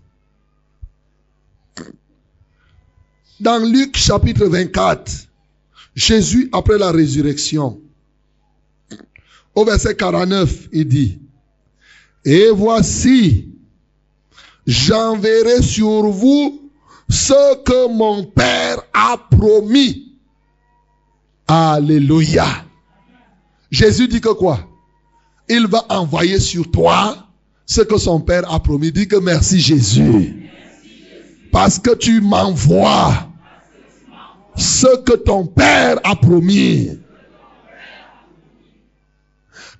Dans 3.39 3.57
Luc 3.57 3.97
chapitre 3.97 4.45
24, 4.45 5.27
Jésus, 5.95 6.49
après 6.53 6.77
la 6.77 6.91
résurrection, 6.91 7.81
au 9.55 9.65
verset 9.65 9.95
49, 9.95 10.69
il 10.71 10.87
dit, 10.87 11.19
Et 12.23 12.49
voici, 12.51 13.49
j'enverrai 14.65 15.61
sur 15.61 16.03
vous 16.03 16.60
ce 17.11 17.55
que 17.63 17.87
mon 17.93 18.23
Père 18.23 18.81
a 18.93 19.17
promis. 19.17 20.17
Alléluia. 21.47 22.45
Jésus 23.69 24.07
dit 24.07 24.21
que 24.21 24.29
quoi? 24.29 24.59
Il 25.49 25.67
va 25.67 25.85
envoyer 25.89 26.39
sur 26.39 26.71
toi 26.71 27.27
ce 27.65 27.81
que 27.81 27.97
son 27.97 28.21
Père 28.21 28.49
a 28.51 28.59
promis. 28.59 28.91
Dit 28.93 29.07
que 29.07 29.17
merci 29.17 29.59
Jésus. 29.59 30.49
Parce 31.51 31.79
que 31.79 31.93
tu 31.93 32.21
m'envoies 32.21 33.27
ce 34.55 34.97
que 35.03 35.13
ton 35.13 35.45
Père 35.45 35.99
a 36.05 36.15
promis. 36.15 36.91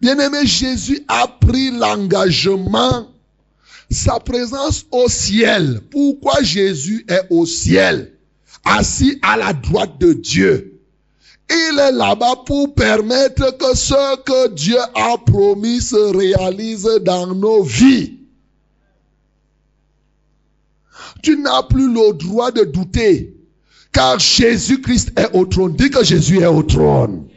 Bien-aimé, 0.01 0.45
Jésus 0.45 1.05
a 1.07 1.27
pris 1.27 1.71
l'engagement, 1.71 3.07
sa 3.93 4.19
présence 4.19 4.85
au 4.91 5.07
ciel. 5.09 5.81
Pourquoi 5.89 6.41
Jésus 6.41 7.05
est 7.07 7.27
au 7.29 7.45
ciel, 7.45 8.13
assis 8.63 9.19
à 9.21 9.37
la 9.37 9.53
droite 9.53 9.99
de 9.99 10.13
Dieu 10.13 10.79
Il 11.49 11.79
est 11.79 11.91
là-bas 11.91 12.43
pour 12.45 12.73
permettre 12.73 13.57
que 13.57 13.75
ce 13.75 14.17
que 14.23 14.49
Dieu 14.49 14.79
a 14.95 15.17
promis 15.17 15.81
se 15.81 16.15
réalise 16.15 16.89
dans 17.01 17.27
nos 17.27 17.63
vies. 17.63 18.17
Tu 21.21 21.37
n'as 21.37 21.63
plus 21.63 21.91
le 21.91 22.13
droit 22.13 22.51
de 22.51 22.63
douter. 22.63 23.35
Car 23.91 24.17
Jésus-Christ 24.19 25.11
est 25.19 25.35
au 25.35 25.45
trône. 25.45 25.75
Dis 25.75 25.89
que 25.89 26.03
Jésus 26.03 26.39
est 26.39 26.47
au 26.47 26.63
trône. 26.63 27.27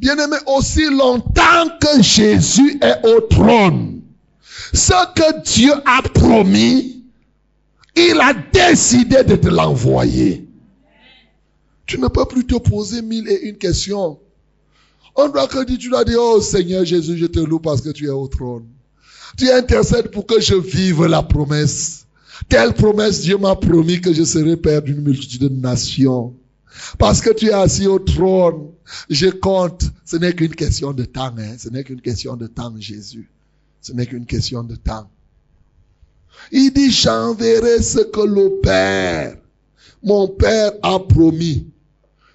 Bien-aimé, 0.00 0.36
aussi 0.46 0.84
longtemps 0.90 1.68
que 1.80 2.02
Jésus 2.02 2.78
est 2.80 3.04
au 3.06 3.20
trône, 3.22 3.97
ce 4.72 5.14
que 5.14 5.42
Dieu 5.42 5.72
a 5.84 6.02
promis, 6.02 7.04
il 7.96 8.20
a 8.20 8.34
décidé 8.34 9.24
de 9.24 9.36
te 9.36 9.48
l'envoyer. 9.48 10.48
Tu 11.86 11.98
ne 11.98 12.08
peux 12.08 12.26
plus 12.26 12.46
te 12.46 12.56
poser 12.56 13.02
mille 13.02 13.28
et 13.28 13.48
une 13.48 13.56
questions. 13.56 14.18
On 15.16 15.28
doit 15.28 15.48
que 15.48 15.64
tu 15.64 15.88
dois 15.88 16.04
dire, 16.04 16.18
oh 16.20 16.40
Seigneur 16.40 16.84
Jésus, 16.84 17.16
je 17.16 17.26
te 17.26 17.40
loue 17.40 17.58
parce 17.58 17.80
que 17.80 17.90
tu 17.90 18.06
es 18.06 18.10
au 18.10 18.28
trône. 18.28 18.66
Tu 19.36 19.50
intercèdes 19.50 20.10
pour 20.10 20.26
que 20.26 20.40
je 20.40 20.54
vive 20.54 21.04
la 21.06 21.22
promesse. 21.22 22.06
Telle 22.48 22.72
promesse, 22.72 23.22
Dieu 23.22 23.36
m'a 23.36 23.56
promis 23.56 24.00
que 24.00 24.12
je 24.12 24.22
serai 24.22 24.56
père 24.56 24.82
d'une 24.82 25.00
multitude 25.00 25.42
de 25.42 25.48
nations. 25.48 26.34
Parce 26.98 27.20
que 27.20 27.30
tu 27.32 27.46
es 27.46 27.52
assis 27.52 27.86
au 27.86 27.98
trône, 27.98 28.68
je 29.10 29.26
compte. 29.28 29.84
Ce 30.04 30.16
n'est 30.16 30.34
qu'une 30.34 30.54
question 30.54 30.92
de 30.92 31.04
temps, 31.04 31.34
hein. 31.36 31.56
Ce 31.58 31.68
n'est 31.68 31.84
qu'une 31.84 32.00
question 32.00 32.36
de 32.36 32.46
temps, 32.46 32.72
Jésus. 32.78 33.30
Ce 33.88 33.94
n'est 33.94 34.04
qu'une 34.04 34.26
question 34.26 34.62
de 34.62 34.76
temps. 34.76 35.08
Il 36.52 36.70
dit, 36.74 36.90
j'enverrai 36.90 37.82
ce 37.82 38.00
que 38.00 38.20
le 38.20 38.60
Père, 38.60 39.38
mon 40.02 40.28
Père 40.28 40.72
a 40.82 40.98
promis. 41.00 41.66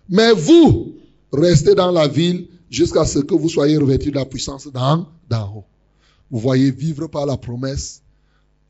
Mais 0.09 0.33
vous, 0.33 0.95
restez 1.31 1.75
dans 1.75 1.91
la 1.91 2.07
ville 2.07 2.47
jusqu'à 2.71 3.05
ce 3.05 3.19
que 3.19 3.35
vous 3.35 3.49
soyez 3.49 3.77
revêtus 3.77 4.09
de 4.09 4.15
la 4.15 4.25
puissance 4.25 4.67
d'en 4.67 5.07
haut. 5.31 5.63
Vous 6.31 6.39
voyez 6.39 6.71
vivre 6.71 7.05
par 7.05 7.27
la 7.27 7.37
promesse 7.37 8.01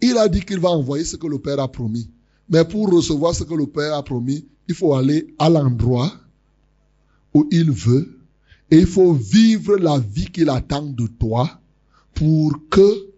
il 0.02 0.18
a 0.18 0.28
dit 0.28 0.42
qu'il 0.42 0.60
va 0.60 0.70
envoyer 0.70 1.06
ce 1.06 1.16
que 1.16 1.28
le 1.28 1.40
Père 1.40 1.62
a 1.62 1.72
promis. 1.72 2.10
Mais 2.50 2.66
pour 2.66 2.92
recevoir 2.92 3.34
ce 3.34 3.46
que 3.46 3.54
le 3.54 3.68
Père 3.68 3.94
a 3.94 4.04
promis, 4.04 4.46
il 4.68 4.76
faut 4.76 4.94
aller 4.94 5.34
à 5.40 5.50
l'endroit 5.50 6.12
où 7.34 7.48
il 7.50 7.72
veut 7.72 8.20
et 8.70 8.80
il 8.80 8.86
faut 8.86 9.14
vivre 9.14 9.78
la 9.78 10.00
vie 10.00 10.30
qu'il 10.30 10.50
attend 10.50 10.84
de 10.84 11.08
toi 11.08 11.62
pour 12.14 12.54
que 12.70 13.10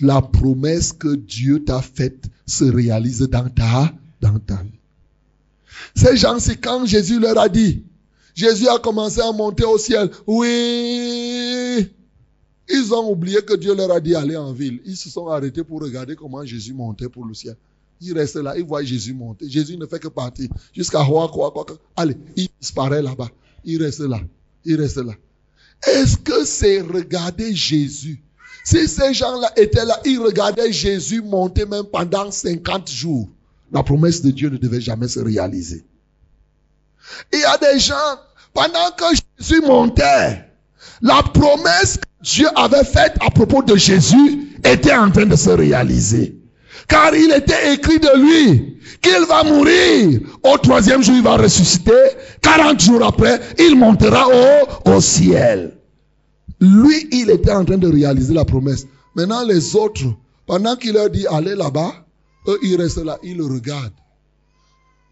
la 0.00 0.22
promesse 0.22 0.92
que 0.92 1.14
Dieu 1.14 1.64
t'a 1.64 1.82
faite 1.82 2.24
se 2.46 2.64
réalise 2.64 3.20
dans 3.20 3.48
ta, 3.48 3.92
dans 4.20 4.38
ta 4.38 4.62
vie. 4.62 4.78
Ces 5.94 6.16
gens, 6.16 6.38
c'est 6.38 6.56
quand 6.56 6.86
Jésus 6.86 7.18
leur 7.18 7.38
a 7.38 7.48
dit, 7.48 7.84
Jésus 8.34 8.68
a 8.68 8.78
commencé 8.78 9.20
à 9.20 9.32
monter 9.32 9.64
au 9.64 9.78
ciel. 9.78 10.10
Oui. 10.26 11.88
Ils 12.68 12.94
ont 12.94 13.10
oublié 13.10 13.42
que 13.42 13.54
Dieu 13.54 13.74
leur 13.74 13.92
a 13.92 14.00
dit 14.00 14.14
aller 14.14 14.36
en 14.36 14.52
ville. 14.52 14.80
Ils 14.84 14.96
se 14.96 15.10
sont 15.10 15.28
arrêtés 15.28 15.62
pour 15.62 15.80
regarder 15.80 16.16
comment 16.16 16.44
Jésus 16.44 16.72
montait 16.72 17.08
pour 17.08 17.24
le 17.24 17.34
ciel. 17.34 17.56
Ils 18.00 18.12
restent 18.12 18.36
là, 18.36 18.56
ils 18.56 18.64
voient 18.64 18.82
Jésus 18.82 19.14
monter. 19.14 19.48
Jésus 19.48 19.76
ne 19.76 19.86
fait 19.86 20.00
que 20.00 20.08
partir 20.08 20.48
jusqu'à 20.72 21.04
quoi, 21.04 21.28
quoi, 21.28 21.52
quoi. 21.52 21.66
Allez, 21.94 22.16
il 22.36 22.48
disparaît 22.60 23.02
là-bas. 23.02 23.30
Il 23.64 23.82
reste 23.82 24.00
là. 24.00 24.20
Il 24.64 24.80
reste 24.80 24.96
là. 24.96 25.12
Est-ce 25.86 26.16
que 26.16 26.44
c'est 26.44 26.80
regarder 26.80 27.54
Jésus? 27.54 28.22
Si 28.64 28.88
ces 28.88 29.12
gens-là 29.12 29.50
étaient 29.56 29.84
là, 29.84 30.00
ils 30.04 30.18
regardaient 30.18 30.72
Jésus 30.72 31.20
monter 31.20 31.66
même 31.66 31.84
pendant 31.84 32.30
50 32.30 32.90
jours. 32.90 33.28
La 33.70 33.82
promesse 33.82 34.22
de 34.22 34.30
Dieu 34.30 34.48
ne 34.48 34.56
devait 34.56 34.80
jamais 34.80 35.08
se 35.08 35.20
réaliser. 35.20 35.84
Il 37.32 37.40
y 37.40 37.44
a 37.44 37.58
des 37.58 37.78
gens, 37.78 38.18
pendant 38.54 38.90
que 38.96 39.04
Jésus 39.38 39.60
montait, 39.60 40.46
la 41.02 41.22
promesse 41.22 41.98
que 41.98 42.24
Dieu 42.24 42.48
avait 42.54 42.84
faite 42.84 43.16
à 43.20 43.30
propos 43.30 43.62
de 43.62 43.76
Jésus 43.76 44.58
était 44.64 44.94
en 44.94 45.10
train 45.10 45.26
de 45.26 45.36
se 45.36 45.50
réaliser. 45.50 46.38
Car 46.88 47.14
il 47.14 47.32
était 47.32 47.74
écrit 47.74 47.98
de 47.98 48.18
lui 48.18 48.78
qu'il 49.02 49.26
va 49.26 49.44
mourir. 49.44 50.20
Au 50.44 50.58
troisième 50.58 51.02
jour, 51.02 51.14
il 51.16 51.22
va 51.22 51.36
ressusciter. 51.38 51.92
40 52.42 52.78
jours 52.80 53.02
après, 53.02 53.40
il 53.58 53.78
montera 53.78 54.26
au, 54.84 55.00
ciel. 55.00 55.78
Lui, 56.60 57.08
il 57.12 57.30
était 57.30 57.52
en 57.52 57.64
train 57.64 57.78
de 57.78 57.90
réaliser 57.90 58.34
la 58.34 58.44
promesse. 58.44 58.86
Maintenant, 59.14 59.42
les 59.44 59.74
autres, 59.74 60.04
pendant 60.46 60.76
qu'il 60.76 60.92
leur 60.92 61.08
dit 61.08 61.26
allez 61.26 61.54
là-bas, 61.54 61.92
eux, 62.48 62.58
ils 62.62 62.76
restent 62.76 63.04
là, 63.04 63.18
ils 63.22 63.38
le 63.38 63.46
regardent. 63.46 63.94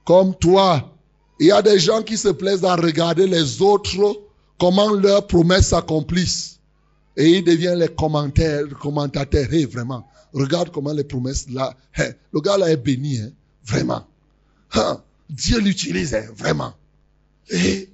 Comme 0.04 0.34
toi, 0.34 0.92
il 1.40 1.46
y 1.46 1.52
a 1.52 1.62
des 1.62 1.78
gens 1.78 2.02
qui 2.02 2.18
se 2.18 2.28
plaisent 2.28 2.64
à 2.64 2.76
regarder 2.76 3.26
les 3.26 3.62
autres, 3.62 4.20
comment 4.60 4.90
leurs 4.90 5.26
promesses 5.26 5.68
s'accomplissent. 5.68 6.60
Et 7.16 7.38
ils 7.38 7.44
deviennent 7.44 7.78
les 7.78 7.88
commentaires, 7.88 8.64
commentateurs. 8.80 9.50
Hey, 9.50 9.64
vraiment, 9.64 10.06
regarde 10.34 10.70
comment 10.70 10.92
les 10.92 11.04
promesses 11.04 11.46
là. 11.50 11.74
le 12.32 12.40
gars 12.40 12.58
là 12.58 12.70
est 12.70 12.76
béni, 12.76 13.18
hein, 13.18 13.30
vraiment. 13.64 14.02
Hein, 14.74 15.00
Dieu 15.32 15.58
l'utilise, 15.58 16.14
hein, 16.14 16.26
vraiment. 16.36 16.74
Et 17.48 17.88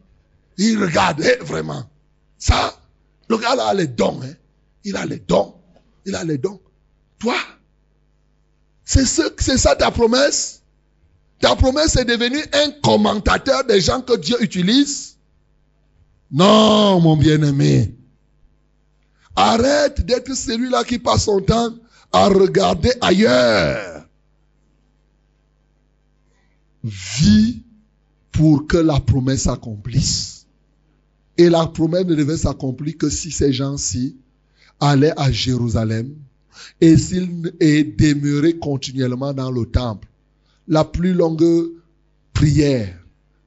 il 0.57 0.83
regarde, 0.83 1.23
vraiment. 1.41 1.89
Ça, 2.37 2.79
le 3.29 3.39
gars 3.39 3.55
là 3.55 3.69
a 3.69 3.75
les 3.75 3.87
dons. 3.87 4.21
Hein. 4.23 4.35
Il 4.85 4.97
a 4.97 5.07
les 5.07 5.21
dons. 5.21 5.55
Il 6.05 6.15
a 6.15 6.25
les 6.25 6.39
dons. 6.39 6.61
Toi, 7.19 7.37
c'est 8.85 9.07
c'est 9.07 9.59
ça 9.59 9.77
ta 9.77 9.91
promesse? 9.91 10.63
Ta 11.41 11.55
promesse 11.55 11.97
est 11.97 12.05
devenue 12.05 12.43
un 12.53 12.71
commentateur 12.83 13.65
des 13.65 13.81
gens 13.81 14.01
que 14.01 14.17
Dieu 14.17 14.43
utilise? 14.43 15.17
Non, 16.31 17.01
mon 17.01 17.17
bien-aimé. 17.17 17.95
Arrête 19.37 20.05
d'être 20.05 20.35
celui-là 20.35 20.83
qui 20.85 20.99
passe 20.99 21.25
son 21.25 21.41
temps 21.41 21.75
à 22.13 22.27
regarder 22.29 22.93
ailleurs. 23.01 23.98
Vis 26.85 27.63
pour 28.33 28.67
que 28.67 28.77
la 28.77 29.01
promesse 29.01 29.43
s'accomplisse. 29.43 30.47
Et 31.37 31.49
la 31.49 31.67
promesse 31.67 32.07
ne 32.07 32.15
devait 32.15 32.37
s'accomplir 32.37 32.97
que 32.97 33.11
si 33.11 33.31
ces 33.31 33.53
gens-ci 33.53 34.17
allaient 34.81 35.15
à 35.17 35.31
Jérusalem 35.31 36.15
et 36.81 36.97
s'ils 36.97 37.43
demeuraient 37.97 38.59
continuellement 38.59 39.33
dans 39.33 39.51
le 39.51 39.65
temple. 39.67 40.09
La 40.67 40.85
plus 40.85 41.15
longue 41.15 41.73
prière 42.33 42.95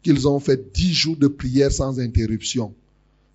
qu'ils 0.03 0.27
ont 0.27 0.39
fait, 0.39 0.73
dix 0.73 0.93
jours 0.93 1.17
de 1.17 1.27
prière 1.27 1.71
sans 1.71 1.99
interruption, 1.99 2.73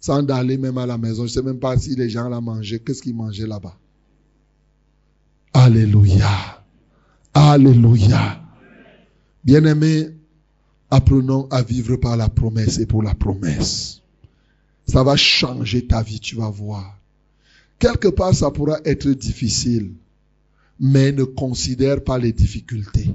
sans 0.01 0.27
aller 0.31 0.59
même 0.59 0.79
à 0.79 0.87
la 0.87 0.99
maison. 0.99 1.27
Je 1.27 1.33
sais 1.33 1.43
même 1.43 1.61
pas 1.61 1.77
si 1.79 1.95
les 1.95 2.11
gens 2.11 2.29
la 2.29 2.41
mangeaient. 2.41 2.81
Qu'est-ce 2.81 3.03
qu'ils 3.03 3.15
mangeaient 3.15 3.47
là-bas? 3.47 3.79
Alléluia. 5.53 6.65
Alléluia. 7.33 8.46
Bien-aimés, 9.47 10.09
apprenons 10.91 11.47
à 11.53 11.63
vivre 11.63 11.95
par 11.95 12.17
la 12.17 12.29
promesse 12.29 12.81
et 12.81 12.87
pour 12.87 13.05
la 13.05 13.15
promesse. 13.15 14.03
Ça 14.89 15.05
va 15.05 15.15
changer 15.15 15.87
ta 15.87 16.03
vie, 16.03 16.19
tu 16.19 16.35
vas 16.35 16.51
voir. 16.51 16.99
Quelque 17.79 18.09
part, 18.09 18.35
ça 18.35 18.51
pourra 18.51 18.81
être 18.85 19.09
difficile, 19.09 19.93
mais 20.81 21.13
ne 21.13 21.23
considère 21.23 22.03
pas 22.03 22.19
les 22.19 22.33
difficultés. 22.33 23.15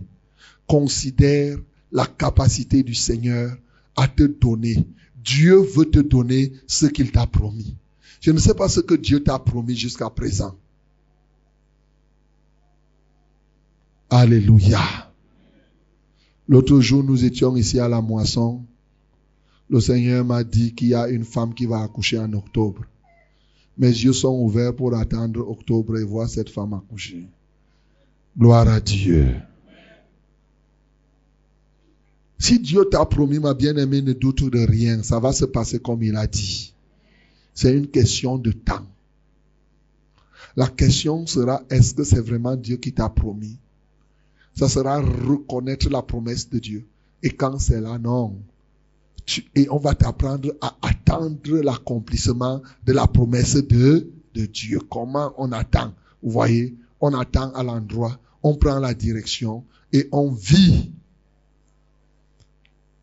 Considère 0.68 1.58
la 1.92 2.06
capacité 2.06 2.82
du 2.82 2.96
Seigneur 2.96 3.54
à 3.98 4.08
te 4.08 4.24
donner. 4.24 4.88
Dieu 5.22 5.58
veut 5.58 5.92
te 5.92 6.00
donner 6.00 6.54
ce 6.66 6.86
qu'il 6.86 7.12
t'a 7.12 7.28
promis. 7.28 7.76
Je 8.22 8.32
ne 8.32 8.40
sais 8.40 8.54
pas 8.54 8.70
ce 8.70 8.80
que 8.80 8.96
Dieu 8.96 9.22
t'a 9.22 9.38
promis 9.38 9.76
jusqu'à 9.76 10.10
présent. 10.10 10.56
Alléluia. 14.10 15.11
L'autre 16.52 16.82
jour, 16.82 17.02
nous 17.02 17.24
étions 17.24 17.56
ici 17.56 17.80
à 17.80 17.88
la 17.88 18.02
moisson. 18.02 18.62
Le 19.70 19.80
Seigneur 19.80 20.26
m'a 20.26 20.44
dit 20.44 20.76
qu'il 20.76 20.90
y 20.90 20.94
a 20.94 21.08
une 21.08 21.24
femme 21.24 21.54
qui 21.54 21.66
va 21.66 21.82
accoucher 21.82 22.20
en 22.20 22.34
octobre. 22.34 22.84
Mes 23.78 23.88
yeux 23.88 24.12
sont 24.12 24.38
ouverts 24.38 24.76
pour 24.76 24.94
attendre 24.94 25.50
octobre 25.50 25.98
et 25.98 26.04
voir 26.04 26.28
cette 26.28 26.50
femme 26.50 26.74
accoucher. 26.74 27.26
Gloire 28.38 28.68
à 28.68 28.82
Dieu. 28.82 29.34
Si 32.38 32.60
Dieu 32.60 32.84
t'a 32.84 33.06
promis, 33.06 33.40
ma 33.40 33.54
bien-aimée, 33.54 34.02
ne 34.02 34.12
doute 34.12 34.44
de 34.50 34.60
rien. 34.60 35.04
Ça 35.04 35.22
va 35.22 35.32
se 35.32 35.46
passer 35.46 35.80
comme 35.80 36.04
il 36.04 36.18
a 36.18 36.28
dit. 36.28 36.74
C'est 37.54 37.74
une 37.74 37.88
question 37.88 38.38
de 38.38 38.52
temps. 38.52 38.86
La 40.58 40.68
question 40.68 41.26
sera, 41.28 41.64
est-ce 41.70 41.94
que 41.94 42.04
c'est 42.04 42.20
vraiment 42.20 42.58
Dieu 42.58 42.76
qui 42.76 42.92
t'a 42.92 43.08
promis? 43.08 43.58
Ça 44.56 44.68
sera 44.68 45.00
reconnaître 45.02 45.90
la 45.90 46.02
promesse 46.02 46.50
de 46.50 46.60
Dieu. 46.60 46.86
Et 47.24 47.30
quand 47.30 47.60
c'est 47.60 47.82
là, 47.82 47.98
non. 47.98 48.36
et 49.56 49.68
on 49.70 49.78
va 49.78 49.96
t'apprendre 49.96 50.54
à 50.62 50.76
attendre 50.82 51.58
l'accomplissement 51.62 52.62
de 52.86 52.94
la 52.94 53.08
promesse 53.08 53.56
de, 53.56 54.10
de 54.34 54.46
Dieu. 54.46 54.80
Comment 54.90 55.34
on 55.38 55.52
attend? 55.52 55.94
Vous 56.24 56.32
voyez, 56.32 56.76
on 57.00 57.14
attend 57.14 57.52
à 57.54 57.64
l'endroit, 57.64 58.20
on 58.44 58.56
prend 58.56 58.80
la 58.80 58.94
direction 58.94 59.64
et 59.94 60.08
on 60.12 60.32
vit 60.32 60.92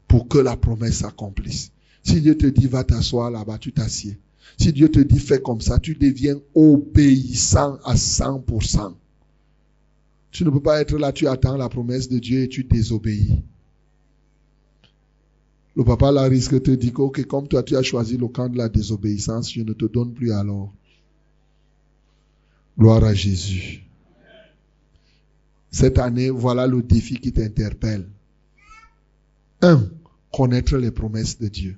pour 0.07 0.29
que 0.29 0.39
la 0.39 0.57
promesse 0.57 0.99
s'accomplisse. 0.99 1.71
Si 2.03 2.21
Dieu 2.21 2.37
te 2.37 2.47
dit 2.47 2.67
va 2.67 2.85
t'asseoir 2.85 3.31
là-bas, 3.31 3.59
tu 3.59 3.73
t'assieds. 3.73 4.19
Si 4.57 4.73
Dieu 4.73 4.91
te 4.91 5.01
dit 5.01 5.19
fais 5.19 5.41
comme 5.41 5.61
ça, 5.61 5.79
tu 5.79 5.95
deviens 5.95 6.37
obéissant 6.55 7.79
à 7.85 7.95
100%. 7.95 8.95
Tu 10.39 10.45
ne 10.45 10.51
peux 10.51 10.63
pas 10.63 10.81
être 10.81 10.97
là, 10.97 11.11
tu 11.11 11.27
attends 11.27 11.57
la 11.57 11.69
promesse 11.69 12.09
de 12.09 12.21
Dieu 12.21 12.43
et 12.43 12.49
tu 12.49 12.63
désobéis. 12.63 13.43
Le 15.75 15.83
papa 15.83 16.13
là 16.13 16.29
risque 16.29 16.53
de 16.53 16.59
te 16.61 16.71
dire 16.71 16.93
ok, 17.01 17.25
comme 17.27 17.49
toi 17.49 17.65
tu 17.65 17.75
as 17.75 17.83
choisi 17.83 18.17
le 18.17 18.29
camp 18.29 18.49
de 18.49 18.57
la 18.57 18.69
désobéissance, 18.69 19.53
je 19.53 19.63
ne 19.63 19.73
te 19.73 19.87
donne 19.87 20.15
plus 20.15 20.31
alors. 20.31 20.73
Gloire 22.79 23.03
à 23.03 23.15
Jésus. 23.15 23.83
Cette 25.73 25.99
année, 25.99 26.31
voilà 26.31 26.69
le 26.69 26.85
défi 26.85 27.17
qui 27.17 27.33
t'interpelle. 27.33 28.09
Un, 29.61 29.91
connaître 30.33 30.77
les 30.77 30.93
promesses 30.93 31.41
de 31.41 31.49
Dieu. 31.49 31.77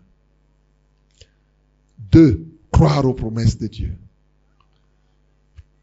Deux, 2.12 2.44
croire 2.70 3.06
aux 3.06 3.14
promesses 3.14 3.56
de 3.56 3.68
Dieu. 3.68 3.96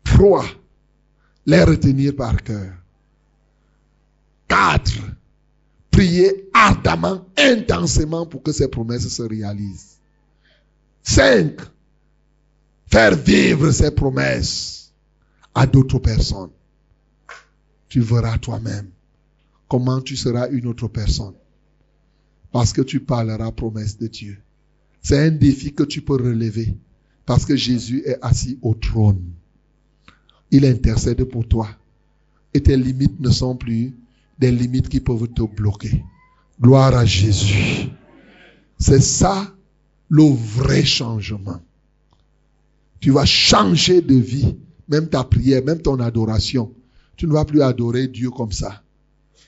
Trois, 0.03 0.45
les 1.47 1.63
retenir 1.63 2.15
par 2.15 2.43
cœur. 2.43 2.73
Quatre, 4.47 5.01
prier 5.89 6.49
ardemment, 6.53 7.25
intensément 7.37 8.27
pour 8.27 8.43
que 8.43 8.51
ces 8.51 8.67
promesses 8.67 9.07
se 9.07 9.23
réalisent. 9.23 9.97
Cinq, 11.01 11.59
faire 12.85 13.15
vivre 13.15 13.71
ces 13.71 13.91
promesses 13.91 14.93
à 15.55 15.65
d'autres 15.65 15.99
personnes. 15.99 16.51
Tu 17.89 18.01
verras 18.01 18.37
toi-même 18.37 18.91
comment 19.67 20.01
tu 20.01 20.15
seras 20.15 20.49
une 20.49 20.67
autre 20.67 20.87
personne. 20.87 21.33
Parce 22.51 22.73
que 22.73 22.81
tu 22.81 22.99
parleras 22.99 23.51
promesse 23.51 23.97
de 23.97 24.07
Dieu. 24.07 24.37
C'est 25.01 25.19
un 25.19 25.31
défi 25.31 25.73
que 25.73 25.83
tu 25.83 26.01
peux 26.01 26.15
relever. 26.15 26.77
Parce 27.25 27.45
que 27.45 27.55
Jésus 27.55 28.03
est 28.05 28.17
assis 28.21 28.57
au 28.61 28.73
trône. 28.73 29.21
Il 30.51 30.65
intercède 30.65 31.23
pour 31.25 31.47
toi. 31.47 31.69
Et 32.53 32.61
tes 32.61 32.77
limites 32.77 33.19
ne 33.19 33.29
sont 33.29 33.55
plus 33.55 33.95
des 34.39 34.51
limites 34.51 34.89
qui 34.89 34.99
peuvent 34.99 35.27
te 35.27 35.43
bloquer. 35.43 36.03
Gloire 36.61 36.95
à 36.95 37.05
Jésus. 37.05 37.89
C'est 38.79 39.01
ça 39.01 39.53
le 40.09 40.23
vrai 40.23 40.83
changement. 40.83 41.61
Tu 42.99 43.11
vas 43.11 43.25
changer 43.25 44.01
de 44.01 44.15
vie, 44.15 44.55
même 44.87 45.09
ta 45.09 45.23
prière, 45.23 45.63
même 45.63 45.81
ton 45.81 45.99
adoration. 45.99 46.73
Tu 47.15 47.27
ne 47.27 47.33
vas 47.33 47.45
plus 47.45 47.61
adorer 47.61 48.07
Dieu 48.07 48.31
comme 48.31 48.51
ça. 48.51 48.83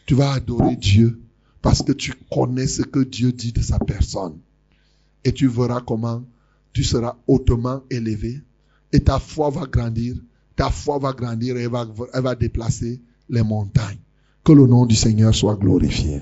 Tu 0.05 0.15
vas 0.15 0.33
adorer 0.33 0.75
Dieu 0.75 1.21
parce 1.61 1.81
que 1.81 1.91
tu 1.91 2.13
connais 2.31 2.67
ce 2.67 2.81
que 2.81 2.99
Dieu 2.99 3.31
dit 3.31 3.51
de 3.51 3.61
sa 3.61 3.79
personne. 3.79 4.37
Et 5.23 5.33
tu 5.33 5.47
verras 5.47 5.81
comment 5.81 6.23
tu 6.73 6.83
seras 6.83 7.17
hautement 7.27 7.83
élevé 7.89 8.41
et 8.91 8.99
ta 8.99 9.19
foi 9.19 9.49
va 9.49 9.65
grandir. 9.65 10.15
Ta 10.59 10.71
foi 10.71 10.99
va 10.99 11.13
grandir 11.13 11.55
et 11.55 11.63
elle 11.63 11.69
va, 11.69 11.87
elle 12.13 12.21
va 12.21 12.35
déplacer 12.35 12.99
les 13.29 13.43
montagnes. 13.43 14.03
Que 14.43 14.51
le 14.51 14.67
nom 14.67 14.85
du 14.85 14.93
Seigneur 14.93 15.33
soit 15.33 15.55
glorifié. 15.55 16.21